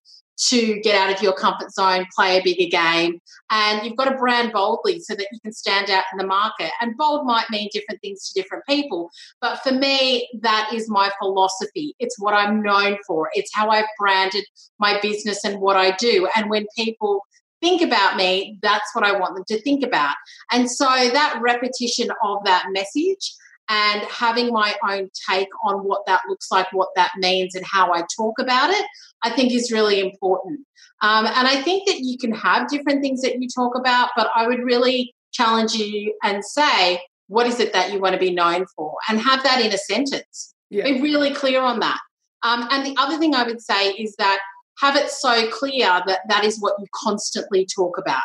to 0.48 0.80
get 0.80 0.94
out 0.94 1.14
of 1.14 1.22
your 1.22 1.34
comfort 1.34 1.70
zone, 1.70 2.06
play 2.16 2.38
a 2.38 2.42
bigger 2.42 2.70
game, 2.70 3.20
and 3.50 3.84
you've 3.84 3.96
got 3.96 4.06
to 4.06 4.16
brand 4.16 4.52
boldly 4.52 4.98
so 4.98 5.14
that 5.14 5.26
you 5.30 5.38
can 5.40 5.52
stand 5.52 5.90
out 5.90 6.04
in 6.12 6.18
the 6.18 6.26
market. 6.26 6.70
And 6.80 6.96
bold 6.96 7.26
might 7.26 7.50
mean 7.50 7.68
different 7.72 8.00
things 8.00 8.26
to 8.28 8.40
different 8.40 8.64
people, 8.66 9.10
but 9.42 9.56
for 9.56 9.72
me, 9.72 10.30
that 10.40 10.70
is 10.72 10.88
my 10.88 11.10
philosophy. 11.20 11.94
It's 11.98 12.18
what 12.18 12.32
I'm 12.32 12.62
known 12.62 12.96
for, 13.06 13.28
it's 13.34 13.54
how 13.54 13.68
I've 13.68 13.84
branded 13.98 14.46
my 14.78 14.98
business 15.00 15.44
and 15.44 15.60
what 15.60 15.76
I 15.76 15.94
do. 15.96 16.26
And 16.34 16.48
when 16.48 16.66
people 16.74 17.20
think 17.60 17.82
about 17.82 18.16
me, 18.16 18.58
that's 18.62 18.94
what 18.94 19.04
I 19.04 19.18
want 19.18 19.34
them 19.34 19.44
to 19.48 19.62
think 19.62 19.84
about. 19.84 20.14
And 20.50 20.70
so 20.70 20.86
that 20.86 21.38
repetition 21.42 22.10
of 22.22 22.44
that 22.44 22.66
message 22.70 23.34
and 23.68 24.02
having 24.02 24.52
my 24.52 24.74
own 24.88 25.10
take 25.28 25.48
on 25.64 25.84
what 25.84 26.02
that 26.06 26.22
looks 26.28 26.50
like, 26.50 26.66
what 26.72 26.88
that 26.96 27.12
means, 27.18 27.54
and 27.54 27.64
how 27.64 27.92
I 27.92 28.02
talk 28.16 28.38
about 28.38 28.70
it, 28.70 28.84
I 29.22 29.30
think 29.30 29.52
is 29.52 29.70
really 29.70 30.00
important. 30.00 30.60
Um, 31.02 31.26
and 31.26 31.46
I 31.46 31.62
think 31.62 31.86
that 31.86 32.00
you 32.00 32.18
can 32.18 32.32
have 32.32 32.68
different 32.68 33.00
things 33.00 33.22
that 33.22 33.40
you 33.40 33.48
talk 33.48 33.76
about, 33.76 34.10
but 34.16 34.30
I 34.34 34.46
would 34.46 34.64
really 34.64 35.14
challenge 35.32 35.74
you 35.74 36.14
and 36.22 36.44
say, 36.44 37.00
what 37.28 37.46
is 37.46 37.60
it 37.60 37.72
that 37.72 37.92
you 37.92 38.00
want 38.00 38.14
to 38.14 38.18
be 38.18 38.34
known 38.34 38.66
for? 38.76 38.96
And 39.08 39.20
have 39.20 39.42
that 39.44 39.64
in 39.64 39.72
a 39.72 39.78
sentence. 39.78 40.54
Yeah. 40.68 40.84
Be 40.84 41.00
really 41.00 41.32
clear 41.32 41.60
on 41.60 41.78
that. 41.80 42.00
Um, 42.42 42.66
and 42.70 42.84
the 42.84 42.96
other 42.98 43.18
thing 43.18 43.34
I 43.34 43.44
would 43.44 43.62
say 43.62 43.90
is 43.92 44.16
that 44.16 44.40
have 44.80 44.96
it 44.96 45.10
so 45.10 45.48
clear 45.50 46.02
that 46.06 46.20
that 46.28 46.44
is 46.44 46.58
what 46.60 46.74
you 46.78 46.86
constantly 46.94 47.66
talk 47.66 47.98
about 47.98 48.22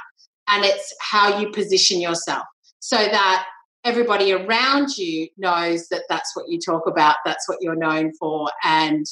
and 0.48 0.64
it's 0.64 0.94
how 1.02 1.40
you 1.40 1.52
position 1.52 2.00
yourself 2.00 2.44
so 2.80 2.98
that 2.98 3.46
everybody 3.84 4.32
around 4.32 4.98
you 4.98 5.28
knows 5.38 5.88
that 5.90 6.04
that's 6.10 6.36
what 6.36 6.48
you 6.50 6.60
talk 6.60 6.88
about 6.88 7.18
that's 7.26 7.48
what 7.48 7.58
you're 7.62 7.76
known 7.76 8.12
for 8.14 8.50
and 8.64 9.06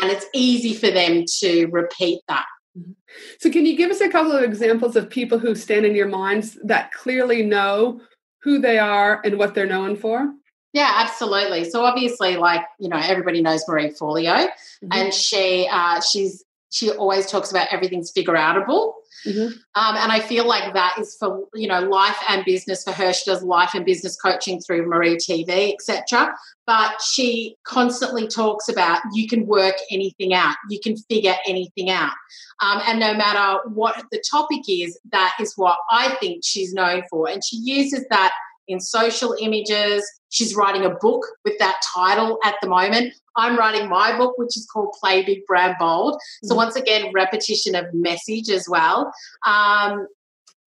and 0.00 0.10
it's 0.10 0.26
easy 0.34 0.74
for 0.74 0.90
them 0.90 1.24
to 1.40 1.66
repeat 1.66 2.20
that 2.28 2.46
mm-hmm. 2.78 2.92
so 3.38 3.50
can 3.50 3.66
you 3.66 3.76
give 3.76 3.90
us 3.90 4.00
a 4.00 4.08
couple 4.08 4.32
of 4.32 4.42
examples 4.42 4.96
of 4.96 5.10
people 5.10 5.38
who 5.38 5.54
stand 5.54 5.86
in 5.86 5.94
your 5.94 6.08
minds 6.08 6.58
that 6.62 6.92
clearly 6.92 7.42
know 7.42 8.00
who 8.42 8.58
they 8.58 8.78
are 8.78 9.20
and 9.24 9.38
what 9.38 9.54
they're 9.54 9.66
known 9.66 9.96
for 9.96 10.32
yeah, 10.72 10.92
absolutely. 10.96 11.64
So 11.64 11.82
obviously, 11.86 12.36
like 12.36 12.60
you 12.78 12.90
know, 12.90 12.98
everybody 12.98 13.40
knows 13.40 13.64
Marie 13.66 13.88
Forleo, 13.88 14.46
mm-hmm. 14.46 14.88
and 14.92 15.14
she 15.14 15.66
uh, 15.72 16.02
she's 16.02 16.44
she 16.70 16.90
always 16.90 17.26
talks 17.30 17.50
about 17.50 17.68
everything's 17.70 18.10
figure 18.10 18.34
outable. 18.34 18.94
Mm-hmm. 19.24 19.46
Um, 19.74 19.96
and 19.96 20.12
I 20.12 20.20
feel 20.20 20.46
like 20.46 20.74
that 20.74 20.96
is 20.98 21.16
for 21.18 21.46
you 21.54 21.66
know 21.66 21.80
life 21.80 22.16
and 22.28 22.44
business 22.44 22.84
for 22.84 22.92
her. 22.92 23.12
She 23.12 23.30
does 23.30 23.42
life 23.42 23.70
and 23.74 23.84
business 23.84 24.16
coaching 24.16 24.60
through 24.60 24.86
Marie 24.86 25.16
TV, 25.16 25.72
etc. 25.72 26.34
But 26.66 27.00
she 27.00 27.56
constantly 27.64 28.28
talks 28.28 28.68
about 28.68 29.00
you 29.14 29.26
can 29.28 29.46
work 29.46 29.76
anything 29.90 30.34
out, 30.34 30.56
you 30.68 30.78
can 30.82 30.96
figure 30.96 31.34
anything 31.46 31.90
out, 31.90 32.12
um, 32.60 32.80
and 32.86 33.00
no 33.00 33.14
matter 33.14 33.60
what 33.68 34.04
the 34.10 34.22
topic 34.30 34.62
is, 34.68 34.98
that 35.12 35.34
is 35.40 35.54
what 35.56 35.78
I 35.90 36.16
think 36.20 36.42
she's 36.44 36.72
known 36.72 37.02
for. 37.10 37.28
And 37.28 37.42
she 37.44 37.56
uses 37.56 38.04
that 38.10 38.32
in 38.68 38.80
social 38.80 39.34
images. 39.40 40.04
She's 40.28 40.54
writing 40.54 40.84
a 40.84 40.90
book 40.90 41.24
with 41.44 41.58
that 41.58 41.80
title 41.94 42.38
at 42.44 42.56
the 42.60 42.68
moment. 42.68 43.14
I'm 43.36 43.56
writing 43.56 43.88
my 43.88 44.16
book, 44.16 44.38
which 44.38 44.56
is 44.56 44.66
called 44.72 44.94
Play 45.00 45.22
Big 45.22 45.46
Brand 45.46 45.76
Bold. 45.78 46.20
So, 46.42 46.50
mm-hmm. 46.50 46.56
once 46.56 46.76
again, 46.76 47.12
repetition 47.14 47.74
of 47.74 47.86
message 47.92 48.48
as 48.48 48.68
well. 48.68 49.12
Um, 49.46 50.06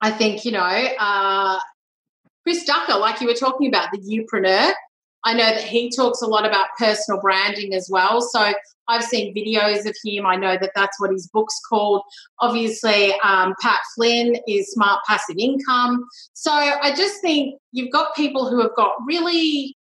I 0.01 0.11
think, 0.11 0.45
you 0.45 0.51
know, 0.51 0.87
uh, 0.99 1.59
Chris 2.43 2.63
Ducker, 2.63 2.97
like 2.97 3.19
you 3.19 3.27
were 3.27 3.33
talking 3.33 3.67
about, 3.67 3.89
the 3.91 3.99
youpreneur, 3.99 4.73
I 5.23 5.33
know 5.33 5.43
that 5.43 5.63
he 5.63 5.89
talks 5.89 6.21
a 6.21 6.27
lot 6.27 6.45
about 6.45 6.67
personal 6.77 7.19
branding 7.19 7.73
as 7.73 7.89
well. 7.91 8.21
So 8.21 8.53
I've 8.87 9.03
seen 9.03 9.35
videos 9.35 9.85
of 9.85 9.95
him. 10.05 10.25
I 10.25 10.35
know 10.37 10.57
that 10.57 10.71
that's 10.73 10.99
what 11.01 11.11
his 11.11 11.27
book's 11.27 11.59
called. 11.67 12.03
Obviously, 12.39 13.13
um, 13.23 13.53
Pat 13.61 13.79
Flynn 13.95 14.37
is 14.47 14.71
Smart 14.71 15.01
Passive 15.05 15.35
Income. 15.37 16.05
So 16.33 16.51
I 16.51 16.93
just 16.95 17.19
think 17.21 17.55
you've 17.73 17.91
got 17.91 18.15
people 18.15 18.49
who 18.49 18.61
have 18.61 18.75
got 18.75 18.93
really 19.05 19.75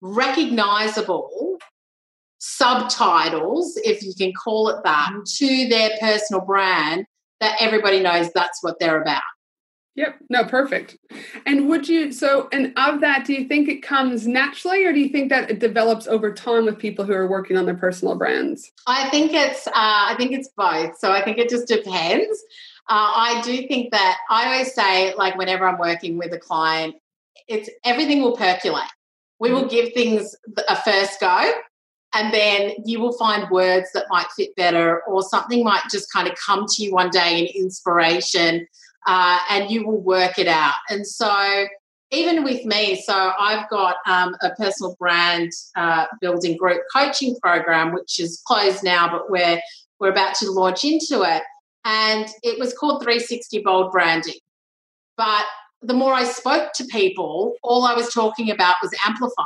recognizable 0.00 1.58
subtitles, 2.58 3.78
if 3.84 4.02
you 4.02 4.12
can 4.14 4.32
call 4.32 4.68
it 4.68 4.82
that, 4.84 5.10
mm-hmm. 5.12 5.22
to 5.24 5.68
their 5.68 5.90
personal 6.00 6.44
brand 6.44 7.06
that 7.40 7.56
everybody 7.60 8.00
knows 8.00 8.32
that's 8.32 8.62
what 8.62 8.78
they're 8.80 9.00
about. 9.00 9.22
Yep. 9.94 10.14
No, 10.30 10.44
perfect. 10.44 10.96
And 11.44 11.68
would 11.68 11.88
you 11.88 12.12
so 12.12 12.48
and 12.52 12.72
of 12.76 13.00
that, 13.00 13.24
do 13.24 13.32
you 13.32 13.48
think 13.48 13.68
it 13.68 13.82
comes 13.82 14.28
naturally 14.28 14.84
or 14.84 14.92
do 14.92 15.00
you 15.00 15.08
think 15.08 15.28
that 15.30 15.50
it 15.50 15.58
develops 15.58 16.06
over 16.06 16.32
time 16.32 16.66
with 16.66 16.78
people 16.78 17.04
who 17.04 17.12
are 17.12 17.26
working 17.26 17.56
on 17.56 17.66
their 17.66 17.74
personal 17.74 18.14
brands? 18.14 18.70
I 18.86 19.10
think 19.10 19.32
it's 19.32 19.66
uh, 19.66 19.72
I 19.74 20.14
think 20.16 20.30
it's 20.30 20.50
both. 20.56 20.96
So 20.98 21.10
I 21.10 21.24
think 21.24 21.38
it 21.38 21.48
just 21.48 21.66
depends. 21.66 22.44
Uh, 22.88 23.10
I 23.16 23.42
do 23.44 23.66
think 23.66 23.90
that 23.90 24.18
I 24.30 24.52
always 24.52 24.72
say, 24.72 25.14
like 25.14 25.36
whenever 25.36 25.66
I'm 25.66 25.78
working 25.78 26.16
with 26.16 26.32
a 26.32 26.38
client, 26.38 26.94
it's 27.48 27.68
everything 27.84 28.22
will 28.22 28.36
percolate. 28.36 28.84
We 29.40 29.50
will 29.50 29.62
mm-hmm. 29.62 29.68
give 29.68 29.94
things 29.94 30.36
a 30.68 30.76
first 30.76 31.18
go, 31.18 31.52
and 32.14 32.32
then 32.32 32.72
you 32.84 33.00
will 33.00 33.12
find 33.12 33.50
words 33.50 33.90
that 33.92 34.06
might 34.08 34.26
fit 34.36 34.54
better, 34.56 35.02
or 35.04 35.22
something 35.22 35.62
might 35.62 35.82
just 35.90 36.12
kind 36.12 36.28
of 36.28 36.34
come 36.44 36.66
to 36.68 36.82
you 36.82 36.92
one 36.92 37.10
day 37.10 37.40
in 37.40 37.62
inspiration 37.62 38.66
uh, 39.06 39.38
and 39.50 39.70
you 39.70 39.86
will 39.86 40.00
work 40.00 40.38
it 40.38 40.46
out. 40.46 40.74
And 40.88 41.06
so, 41.06 41.66
even 42.10 42.42
with 42.42 42.64
me, 42.64 43.02
so 43.04 43.32
I've 43.38 43.68
got 43.68 43.96
um, 44.06 44.34
a 44.42 44.50
personal 44.50 44.96
brand 44.98 45.52
uh, 45.76 46.06
building 46.20 46.56
group 46.56 46.82
coaching 46.94 47.36
program, 47.42 47.92
which 47.92 48.18
is 48.18 48.42
closed 48.46 48.82
now, 48.82 49.10
but 49.10 49.30
we're 49.30 49.60
we're 50.00 50.10
about 50.10 50.34
to 50.36 50.50
launch 50.50 50.84
into 50.84 51.22
it. 51.22 51.42
And 51.84 52.28
it 52.42 52.58
was 52.58 52.72
called 52.72 53.02
360 53.02 53.62
Bold 53.62 53.92
Branding. 53.92 54.34
But 55.16 55.44
the 55.82 55.94
more 55.94 56.12
I 56.12 56.24
spoke 56.24 56.72
to 56.74 56.84
people, 56.84 57.54
all 57.62 57.84
I 57.84 57.94
was 57.94 58.12
talking 58.12 58.50
about 58.50 58.76
was 58.82 58.94
amplify. 59.04 59.42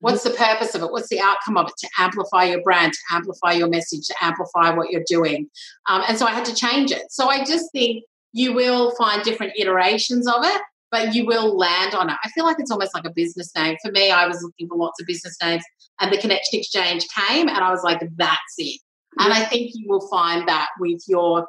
What's 0.00 0.22
the 0.22 0.30
purpose 0.30 0.74
of 0.74 0.82
it? 0.82 0.92
What's 0.92 1.08
the 1.08 1.20
outcome 1.20 1.56
of 1.56 1.68
it? 1.68 1.74
To 1.78 1.88
amplify 1.98 2.44
your 2.44 2.62
brand, 2.62 2.92
to 2.92 3.16
amplify 3.16 3.52
your 3.52 3.68
message, 3.68 4.06
to 4.06 4.14
amplify 4.20 4.70
what 4.70 4.90
you're 4.90 5.04
doing. 5.06 5.50
Um, 5.88 6.02
and 6.08 6.16
so 6.16 6.26
I 6.26 6.30
had 6.30 6.44
to 6.44 6.54
change 6.54 6.92
it. 6.92 7.10
So 7.10 7.28
I 7.28 7.44
just 7.44 7.72
think 7.72 8.04
you 8.32 8.52
will 8.52 8.94
find 8.96 9.22
different 9.22 9.54
iterations 9.58 10.28
of 10.28 10.44
it, 10.44 10.62
but 10.90 11.14
you 11.14 11.26
will 11.26 11.56
land 11.56 11.94
on 11.94 12.10
it. 12.10 12.16
I 12.22 12.30
feel 12.30 12.44
like 12.44 12.56
it's 12.58 12.70
almost 12.70 12.94
like 12.94 13.04
a 13.04 13.10
business 13.10 13.50
name. 13.56 13.76
For 13.82 13.90
me, 13.90 14.10
I 14.10 14.26
was 14.26 14.42
looking 14.42 14.68
for 14.68 14.76
lots 14.76 15.00
of 15.00 15.06
business 15.06 15.36
names, 15.42 15.64
and 16.00 16.12
the 16.12 16.18
Connection 16.18 16.60
Exchange 16.60 17.06
came, 17.08 17.48
and 17.48 17.58
I 17.58 17.70
was 17.70 17.82
like, 17.82 18.00
that's 18.16 18.54
it. 18.58 18.80
And 19.18 19.32
I 19.32 19.44
think 19.44 19.72
you 19.74 19.88
will 19.88 20.06
find 20.08 20.46
that 20.48 20.68
with 20.78 21.02
your 21.08 21.46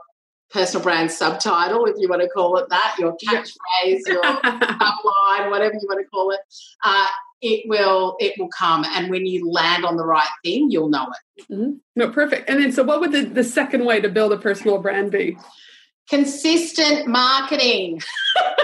personal 0.50 0.84
brand 0.84 1.12
subtitle, 1.12 1.86
if 1.86 1.96
you 2.00 2.10
want 2.10 2.22
to 2.22 2.30
call 2.30 2.58
it 2.58 2.68
that, 2.70 2.96
your 2.98 3.16
catchphrase, 3.24 4.08
your 4.08 4.24
upline, 4.24 5.52
whatever 5.52 5.76
you 5.76 5.88
want 5.88 6.04
to 6.04 6.10
call 6.10 6.32
it. 6.32 6.40
Uh, 6.84 7.08
it 7.42 7.68
will 7.68 8.16
it 8.20 8.34
will 8.38 8.50
come. 8.50 8.86
And 8.86 9.10
when 9.10 9.26
you 9.26 9.50
land 9.50 9.86
on 9.86 9.98
the 9.98 10.06
right 10.06 10.28
thing 10.44 10.70
you'll 10.72 10.90
know 10.90 11.08
it. 11.38 11.52
Mm-hmm. 11.52 11.72
no 11.96 12.10
perfect. 12.10 12.50
And 12.50 12.60
then 12.62 12.72
so 12.72 12.84
what 12.84 13.00
would 13.00 13.12
the, 13.12 13.24
the 13.24 13.44
second 13.44 13.86
way 13.86 14.02
to 14.02 14.10
build 14.10 14.34
a 14.34 14.38
personal 14.38 14.80
brand 14.80 15.12
be? 15.12 15.38
Consistent 16.10 17.08
marketing. 17.08 18.02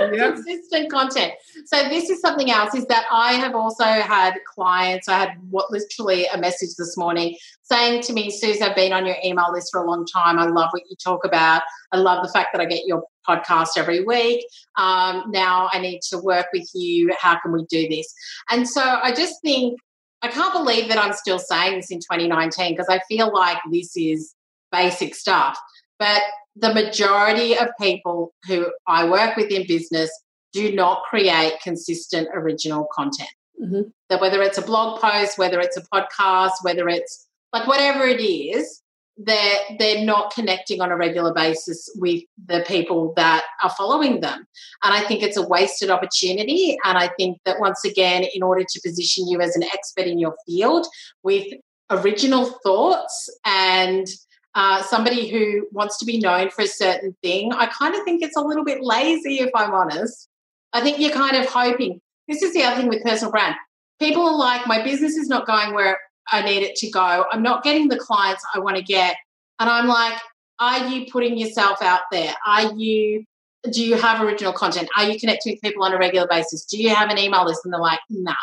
Yep. 0.02 0.36
consistent 0.36 0.92
content. 0.92 1.34
So 1.66 1.88
this 1.88 2.10
is 2.10 2.20
something 2.20 2.52
else 2.52 2.76
is 2.76 2.86
that 2.88 3.06
i 3.12 3.34
have 3.34 3.56
also 3.56 3.86
had 3.86 4.34
clients 4.54 5.08
i 5.08 5.18
had 5.18 5.30
what 5.50 5.72
literally 5.72 6.26
a 6.28 6.38
message 6.38 6.76
this 6.78 6.98
morning 6.98 7.38
saying 7.64 8.02
to 8.04 8.14
me 8.14 8.30
suze 8.30 8.62
i've 8.62 8.76
been 8.76 8.92
on 8.92 9.06
your 9.06 9.16
email 9.24 9.52
list 9.54 9.70
for 9.72 9.82
a 9.82 9.88
long 9.88 10.06
time. 10.06 10.38
I 10.38 10.46
love 10.46 10.70
what 10.72 10.84
you 10.90 10.96
talk 11.02 11.24
about. 11.24 11.62
I 11.94 11.98
love 11.98 12.26
the 12.26 12.32
fact 12.32 12.50
that 12.54 12.62
i 12.62 12.66
get 12.66 12.86
your 12.86 13.04
podcast 13.28 13.70
every 13.78 14.04
week 14.04 14.46
um, 14.78 15.24
now 15.30 15.70
i 15.74 15.80
need 15.80 16.02
to 16.02 16.18
work 16.18 16.48
with 16.54 16.70
you 16.74 17.14
how 17.20 17.38
can 17.40 17.52
we 17.52 17.64
do 17.66 17.88
this 17.90 18.14
and 18.50 18.68
so 18.68 18.82
i 18.82 19.12
just 19.14 19.42
think 19.42 19.80
i 20.22 20.28
can't 20.28 20.54
believe 20.54 20.88
that 20.88 20.98
i'm 20.98 21.14
still 21.14 21.40
saying 21.40 21.76
this 21.76 21.92
in 21.92 22.00
2019 22.00 22.74
because 22.74 22.90
i 22.90 23.00
feel 23.08 23.34
like 23.34 23.58
this 23.72 23.96
is 23.96 24.34
basic 24.72 25.16
stuff 25.16 25.58
but 26.00 26.22
the 26.56 26.74
majority 26.74 27.58
of 27.58 27.68
people 27.80 28.34
who 28.48 28.68
I 28.88 29.10
work 29.10 29.36
with 29.36 29.52
in 29.52 29.68
business 29.68 30.10
do 30.54 30.74
not 30.74 31.04
create 31.04 31.54
consistent 31.62 32.30
original 32.34 32.88
content. 32.94 33.30
Mm-hmm. 33.62 33.90
That 34.10 34.22
whether 34.22 34.42
it's 34.42 34.58
a 34.58 34.62
blog 34.62 35.02
post, 35.02 35.38
whether 35.38 35.60
it's 35.60 35.78
a 35.78 35.84
podcast, 35.94 36.52
whether 36.64 36.88
it's 36.88 37.28
like 37.52 37.68
whatever 37.68 38.06
it 38.06 38.22
is, 38.22 38.82
they're 39.18 39.60
they're 39.80 40.04
not 40.04 40.34
connecting 40.34 40.82
on 40.82 40.92
a 40.92 40.98
regular 40.98 41.34
basis 41.34 41.90
with 41.96 42.24
the 42.48 42.64
people 42.68 43.14
that 43.16 43.46
are 43.64 43.70
following 43.70 44.20
them. 44.20 44.46
And 44.84 44.94
I 44.94 45.02
think 45.02 45.24
it's 45.24 45.38
a 45.38 45.48
wasted 45.48 45.90
opportunity. 45.90 46.78
And 46.84 46.98
I 46.98 47.08
think 47.08 47.40
that 47.46 47.60
once 47.60 47.86
again, 47.86 48.26
in 48.34 48.44
order 48.44 48.64
to 48.68 48.82
position 48.82 49.28
you 49.28 49.40
as 49.42 49.56
an 49.56 49.64
expert 49.64 50.06
in 50.06 50.20
your 50.20 50.36
field 50.46 50.86
with 51.24 51.48
original 51.90 52.46
thoughts 52.64 53.30
and 53.46 54.08
uh, 54.54 54.82
somebody 54.84 55.28
who 55.30 55.68
wants 55.72 55.98
to 56.00 56.06
be 56.06 56.20
known 56.20 56.50
for 56.50 56.64
a 56.64 56.68
certain 56.68 57.16
thing, 57.22 57.54
I 57.54 57.68
kind 57.68 57.96
of 57.96 58.04
think 58.04 58.22
it's 58.22 58.38
a 58.38 58.42
little 58.42 58.66
bit 58.66 58.82
lazy, 58.82 59.40
if 59.40 59.50
I'm 59.56 59.74
honest. 59.74 60.30
I 60.74 60.82
think 60.82 61.00
you're 61.00 61.12
kind 61.12 61.38
of 61.38 61.46
hoping. 61.46 62.02
This 62.28 62.42
is 62.42 62.54
the 62.54 62.64
other 62.64 62.82
thing 62.82 62.90
with 62.90 63.04
personal 63.04 63.32
brand. 63.32 63.56
People 64.00 64.28
are 64.28 64.38
like, 64.38 64.68
my 64.68 64.84
business 64.84 65.16
is 65.16 65.30
not 65.30 65.48
going 65.48 65.74
where 65.74 65.98
I 66.32 66.42
need 66.42 66.64
it 66.64 66.76
to 66.78 66.90
go. 66.90 67.26
I'm 67.32 67.44
not 67.44 67.64
getting 67.64 67.88
the 67.88 67.98
clients 67.98 68.44
I 68.54 68.60
want 68.60 68.78
to 68.78 68.84
get. 68.84 69.16
And 69.60 69.70
I'm 69.70 69.88
like, 69.88 70.18
are 70.60 70.88
you 70.88 71.06
putting 71.12 71.38
yourself 71.38 71.82
out 71.82 72.02
there? 72.12 72.34
Are 72.46 72.74
you, 72.74 73.26
do 73.72 73.84
you 73.84 73.96
have 73.96 74.22
original 74.22 74.54
content? 74.54 74.90
Are 74.98 75.06
you 75.06 75.20
connecting 75.20 75.54
with 75.54 75.62
people 75.62 75.84
on 75.84 75.94
a 75.94 75.98
regular 75.98 76.28
basis? 76.28 76.66
Do 76.66 76.82
you 76.82 76.90
have 76.90 77.10
an 77.10 77.18
email 77.18 77.46
list? 77.46 77.62
And 77.64 77.74
they're 77.74 77.82
like, 77.82 78.00
nah. 78.10 78.34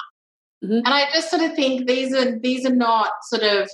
Mm-hmm. 0.64 0.74
And 0.74 0.88
I 0.88 1.06
just 1.12 1.30
sort 1.30 1.42
of 1.42 1.54
think 1.54 1.88
these 1.88 2.14
are 2.14 2.38
these 2.38 2.64
are 2.64 2.74
not 2.74 3.10
sort 3.24 3.42
of 3.42 3.68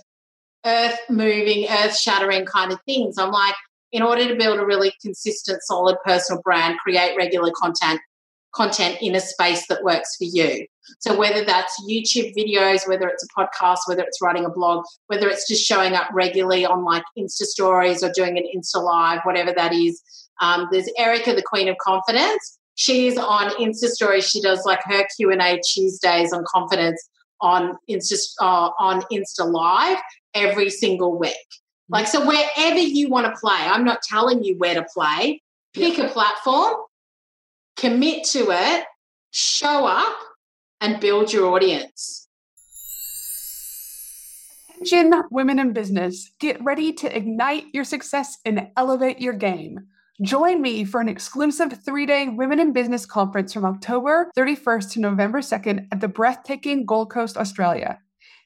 earth 0.64 0.98
moving, 1.10 1.66
earth 1.68 1.96
shattering 1.96 2.46
kind 2.46 2.72
of 2.72 2.80
things. 2.86 3.18
I'm 3.18 3.30
like, 3.30 3.54
in 3.92 4.02
order 4.02 4.26
to 4.28 4.36
build 4.36 4.58
a 4.58 4.66
really 4.66 4.92
consistent, 5.02 5.62
solid 5.62 5.96
personal 6.04 6.42
brand, 6.42 6.78
create 6.78 7.16
regular 7.16 7.52
content, 7.52 8.00
content 8.54 8.98
in 9.00 9.14
a 9.14 9.20
space 9.20 9.66
that 9.68 9.84
works 9.84 10.16
for 10.16 10.24
you. 10.24 10.66
So 11.00 11.16
whether 11.16 11.44
that's 11.44 11.74
YouTube 11.88 12.34
videos, 12.36 12.88
whether 12.88 13.08
it's 13.08 13.24
a 13.24 13.40
podcast, 13.40 13.78
whether 13.86 14.02
it's 14.02 14.20
writing 14.22 14.44
a 14.44 14.50
blog, 14.50 14.84
whether 15.06 15.28
it's 15.28 15.46
just 15.48 15.64
showing 15.64 15.94
up 15.94 16.08
regularly 16.12 16.64
on 16.64 16.84
like 16.84 17.04
Insta 17.18 17.42
stories 17.42 18.02
or 18.02 18.10
doing 18.12 18.38
an 18.38 18.44
Insta 18.54 18.82
live, 18.82 19.20
whatever 19.24 19.52
that 19.52 19.72
is. 19.72 20.02
Um, 20.40 20.68
there's 20.70 20.88
Erica, 20.96 21.34
the 21.34 21.42
Queen 21.42 21.68
of 21.68 21.76
Confidence. 21.78 22.58
She's 22.74 23.18
on 23.18 23.50
Insta 23.56 23.86
stories. 23.86 24.28
She 24.28 24.40
does 24.40 24.64
like 24.64 24.80
her 24.84 25.04
Q 25.16 25.32
and 25.32 25.42
A 25.42 25.60
Tuesdays 25.60 26.32
on 26.32 26.44
confidence 26.48 27.08
on 27.40 27.76
Insta 27.88 28.18
uh, 28.40 28.70
on 28.78 29.02
Insta 29.12 29.50
Live, 29.50 29.98
every 30.34 30.70
single 30.70 31.18
week. 31.18 31.34
Like, 31.88 32.06
so 32.06 32.26
wherever 32.26 32.78
you 32.78 33.08
want 33.08 33.26
to 33.26 33.40
play, 33.40 33.58
I'm 33.58 33.84
not 33.84 34.02
telling 34.02 34.44
you 34.44 34.56
where 34.58 34.74
to 34.74 34.86
play. 34.94 35.42
Pick 35.74 35.98
a 35.98 36.08
platform, 36.08 36.74
commit 37.76 38.24
to 38.24 38.50
it, 38.50 38.84
show 39.30 39.86
up, 39.86 40.16
and 40.80 41.00
build 41.00 41.32
your 41.32 41.54
audience. 41.54 42.28
Attention, 44.80 45.22
women 45.30 45.58
in 45.58 45.72
business, 45.72 46.30
get 46.38 46.62
ready 46.62 46.92
to 46.92 47.16
ignite 47.16 47.64
your 47.72 47.84
success 47.84 48.38
and 48.44 48.68
elevate 48.76 49.20
your 49.20 49.32
game. 49.32 49.88
Join 50.22 50.62
me 50.62 50.84
for 50.84 51.00
an 51.00 51.08
exclusive 51.08 51.72
three 51.84 52.06
day 52.06 52.28
Women 52.28 52.60
in 52.60 52.72
Business 52.72 53.04
conference 53.04 53.52
from 53.52 53.64
October 53.64 54.30
31st 54.36 54.92
to 54.92 55.00
November 55.00 55.40
2nd 55.40 55.88
at 55.92 56.00
the 56.00 56.08
breathtaking 56.08 56.86
Gold 56.86 57.10
Coast, 57.10 57.36
Australia. 57.36 58.00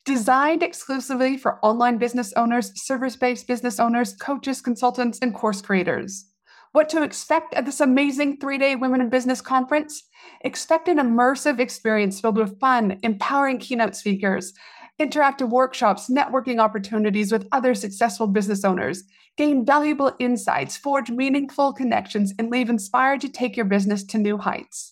Designed 0.04 0.62
exclusively 0.62 1.36
for 1.36 1.64
online 1.64 1.96
business 1.96 2.32
owners, 2.34 2.72
service 2.82 3.16
based 3.16 3.46
business 3.46 3.78
owners, 3.78 4.14
coaches, 4.14 4.60
consultants, 4.60 5.18
and 5.22 5.34
course 5.34 5.62
creators. 5.62 6.31
What 6.72 6.88
to 6.88 7.02
expect 7.02 7.52
at 7.52 7.66
this 7.66 7.80
amazing 7.80 8.38
three 8.38 8.56
day 8.56 8.76
Women 8.76 9.02
in 9.02 9.10
Business 9.10 9.42
conference? 9.42 10.04
Expect 10.40 10.88
an 10.88 10.96
immersive 10.96 11.60
experience 11.60 12.18
filled 12.18 12.38
with 12.38 12.58
fun, 12.58 12.98
empowering 13.02 13.58
keynote 13.58 13.94
speakers, 13.94 14.54
interactive 14.98 15.50
workshops, 15.50 16.08
networking 16.08 16.60
opportunities 16.60 17.30
with 17.30 17.46
other 17.52 17.74
successful 17.74 18.26
business 18.26 18.64
owners, 18.64 19.04
gain 19.36 19.66
valuable 19.66 20.12
insights, 20.18 20.74
forge 20.74 21.10
meaningful 21.10 21.74
connections, 21.74 22.32
and 22.38 22.48
leave 22.48 22.70
inspired 22.70 23.20
to 23.20 23.28
take 23.28 23.54
your 23.54 23.66
business 23.66 24.02
to 24.04 24.16
new 24.16 24.38
heights. 24.38 24.91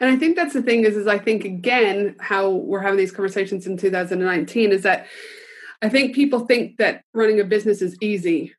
And 0.00 0.10
I 0.10 0.16
think 0.16 0.36
that's 0.36 0.52
the 0.52 0.62
thing 0.62 0.84
is, 0.84 0.96
is 0.96 1.06
I 1.06 1.18
think 1.18 1.44
again 1.44 2.16
how 2.20 2.50
we're 2.50 2.80
having 2.80 2.98
these 2.98 3.12
conversations 3.12 3.66
in 3.66 3.76
2019 3.76 4.72
is 4.72 4.82
that 4.82 5.06
I 5.82 5.88
think 5.88 6.14
people 6.14 6.40
think 6.40 6.78
that 6.78 7.02
running 7.12 7.40
a 7.40 7.44
business 7.44 7.82
is 7.82 7.96
easy. 8.00 8.54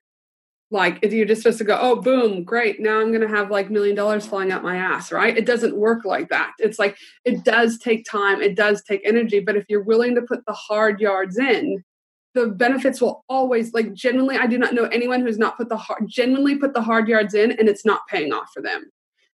Like 0.69 0.99
you're 1.03 1.25
just 1.25 1.43
supposed 1.43 1.59
to 1.59 1.63
go, 1.63 1.77
oh, 1.79 2.01
boom, 2.01 2.43
great. 2.43 2.81
Now 2.81 2.99
I'm 2.99 3.09
going 3.09 3.21
to 3.21 3.27
have 3.27 3.49
like 3.49 3.69
million 3.69 3.95
dollars 3.95 4.25
flying 4.25 4.51
out 4.51 4.63
my 4.63 4.75
ass, 4.75 5.11
right? 5.11 5.37
It 5.37 5.45
doesn't 5.45 5.77
work 5.77 6.03
like 6.03 6.29
that. 6.29 6.51
It's 6.59 6.77
like 6.77 6.97
it 7.23 7.45
does 7.45 7.77
take 7.77 8.05
time, 8.05 8.41
it 8.41 8.55
does 8.55 8.83
take 8.83 9.01
energy, 9.05 9.39
but 9.39 9.55
if 9.55 9.65
you're 9.69 9.83
willing 9.83 10.13
to 10.15 10.21
put 10.21 10.45
the 10.45 10.53
hard 10.53 10.99
yards 10.99 11.37
in, 11.37 11.83
the 12.33 12.47
benefits 12.47 12.99
will 12.99 13.23
always 13.29 13.73
like 13.73 13.93
genuinely. 13.93 14.37
I 14.37 14.45
do 14.45 14.57
not 14.57 14.73
know 14.73 14.85
anyone 14.85 15.21
who's 15.21 15.39
not 15.39 15.57
put 15.57 15.69
the 15.69 15.77
hard, 15.77 16.03
genuinely 16.07 16.57
put 16.57 16.73
the 16.73 16.81
hard 16.81 17.07
yards 17.07 17.33
in, 17.33 17.51
and 17.51 17.69
it's 17.69 17.85
not 17.85 18.05
paying 18.07 18.33
off 18.33 18.49
for 18.53 18.61
them 18.61 18.91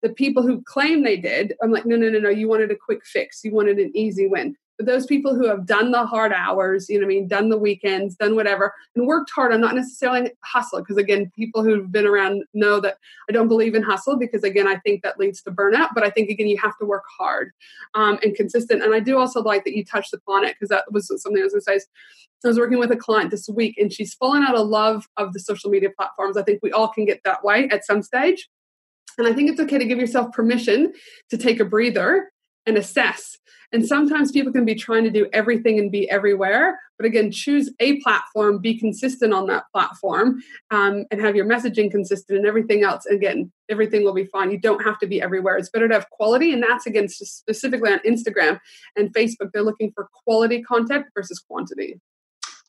the 0.02 0.10
people 0.10 0.42
who 0.42 0.62
claim 0.62 1.02
they 1.02 1.16
did, 1.16 1.54
I'm 1.62 1.72
like, 1.72 1.86
no, 1.86 1.96
no, 1.96 2.08
no, 2.08 2.18
no, 2.18 2.28
you 2.28 2.48
wanted 2.48 2.70
a 2.70 2.76
quick 2.76 3.04
fix. 3.04 3.42
You 3.44 3.52
wanted 3.52 3.78
an 3.78 3.90
easy 3.94 4.26
win. 4.26 4.56
But 4.78 4.86
those 4.86 5.06
people 5.06 5.34
who 5.34 5.48
have 5.48 5.66
done 5.66 5.90
the 5.90 6.06
hard 6.06 6.32
hours, 6.32 6.88
you 6.88 7.00
know 7.00 7.04
I 7.04 7.08
mean, 7.08 7.26
done 7.26 7.48
the 7.48 7.58
weekends, 7.58 8.14
done 8.14 8.36
whatever, 8.36 8.72
and 8.94 9.08
worked 9.08 9.28
hard, 9.34 9.52
I'm 9.52 9.60
not 9.60 9.74
necessarily 9.74 10.30
hustle. 10.44 10.78
Because 10.78 10.96
again, 10.96 11.32
people 11.34 11.64
who've 11.64 11.90
been 11.90 12.06
around 12.06 12.44
know 12.54 12.78
that 12.78 12.98
I 13.28 13.32
don't 13.32 13.48
believe 13.48 13.74
in 13.74 13.82
hustle 13.82 14.16
because 14.16 14.44
again, 14.44 14.68
I 14.68 14.76
think 14.78 15.02
that 15.02 15.18
leads 15.18 15.42
to 15.42 15.50
burnout. 15.50 15.88
But 15.94 16.04
I 16.04 16.10
think 16.10 16.30
again, 16.30 16.46
you 16.46 16.58
have 16.58 16.78
to 16.78 16.86
work 16.86 17.02
hard 17.18 17.50
um, 17.94 18.20
and 18.22 18.36
consistent. 18.36 18.84
And 18.84 18.94
I 18.94 19.00
do 19.00 19.18
also 19.18 19.42
like 19.42 19.64
that 19.64 19.74
you 19.74 19.84
touched 19.84 20.14
upon 20.14 20.44
it 20.44 20.54
because 20.54 20.68
that 20.68 20.84
was 20.92 21.08
something 21.08 21.40
I 21.40 21.44
was 21.44 21.54
going 21.54 21.60
to 21.60 21.80
say. 21.80 21.86
I 22.44 22.48
was 22.48 22.58
working 22.58 22.78
with 22.78 22.92
a 22.92 22.96
client 22.96 23.32
this 23.32 23.48
week 23.48 23.76
and 23.78 23.92
she's 23.92 24.14
fallen 24.14 24.44
out 24.44 24.54
of 24.54 24.68
love 24.68 25.08
of 25.16 25.32
the 25.32 25.40
social 25.40 25.70
media 25.70 25.88
platforms. 25.90 26.36
I 26.36 26.44
think 26.44 26.60
we 26.62 26.70
all 26.70 26.86
can 26.86 27.04
get 27.04 27.20
that 27.24 27.42
way 27.42 27.68
at 27.72 27.84
some 27.84 28.00
stage. 28.00 28.48
And 29.16 29.26
I 29.26 29.32
think 29.32 29.50
it's 29.50 29.60
okay 29.60 29.78
to 29.78 29.84
give 29.84 29.98
yourself 29.98 30.32
permission 30.32 30.92
to 31.30 31.38
take 31.38 31.60
a 31.60 31.64
breather 31.64 32.30
and 32.66 32.76
assess. 32.76 33.38
And 33.70 33.86
sometimes 33.86 34.32
people 34.32 34.52
can 34.52 34.64
be 34.64 34.74
trying 34.74 35.04
to 35.04 35.10
do 35.10 35.28
everything 35.32 35.78
and 35.78 35.92
be 35.92 36.08
everywhere. 36.08 36.78
But 36.96 37.04
again, 37.04 37.30
choose 37.30 37.70
a 37.80 38.00
platform, 38.00 38.58
be 38.58 38.78
consistent 38.78 39.34
on 39.34 39.46
that 39.48 39.64
platform, 39.72 40.42
um, 40.70 41.04
and 41.10 41.20
have 41.20 41.36
your 41.36 41.44
messaging 41.44 41.90
consistent 41.90 42.38
and 42.38 42.46
everything 42.46 42.82
else. 42.82 43.04
Again, 43.06 43.52
everything 43.68 44.04
will 44.04 44.14
be 44.14 44.24
fine. 44.24 44.50
You 44.50 44.58
don't 44.58 44.82
have 44.84 44.98
to 45.00 45.06
be 45.06 45.20
everywhere. 45.20 45.58
It's 45.58 45.68
better 45.68 45.86
to 45.86 45.94
have 45.94 46.08
quality. 46.10 46.52
And 46.52 46.62
that's 46.62 46.86
again, 46.86 47.08
specifically 47.08 47.92
on 47.92 48.00
Instagram 48.00 48.58
and 48.96 49.12
Facebook. 49.12 49.50
They're 49.52 49.62
looking 49.62 49.92
for 49.92 50.08
quality 50.24 50.62
content 50.62 51.06
versus 51.14 51.38
quantity. 51.38 52.00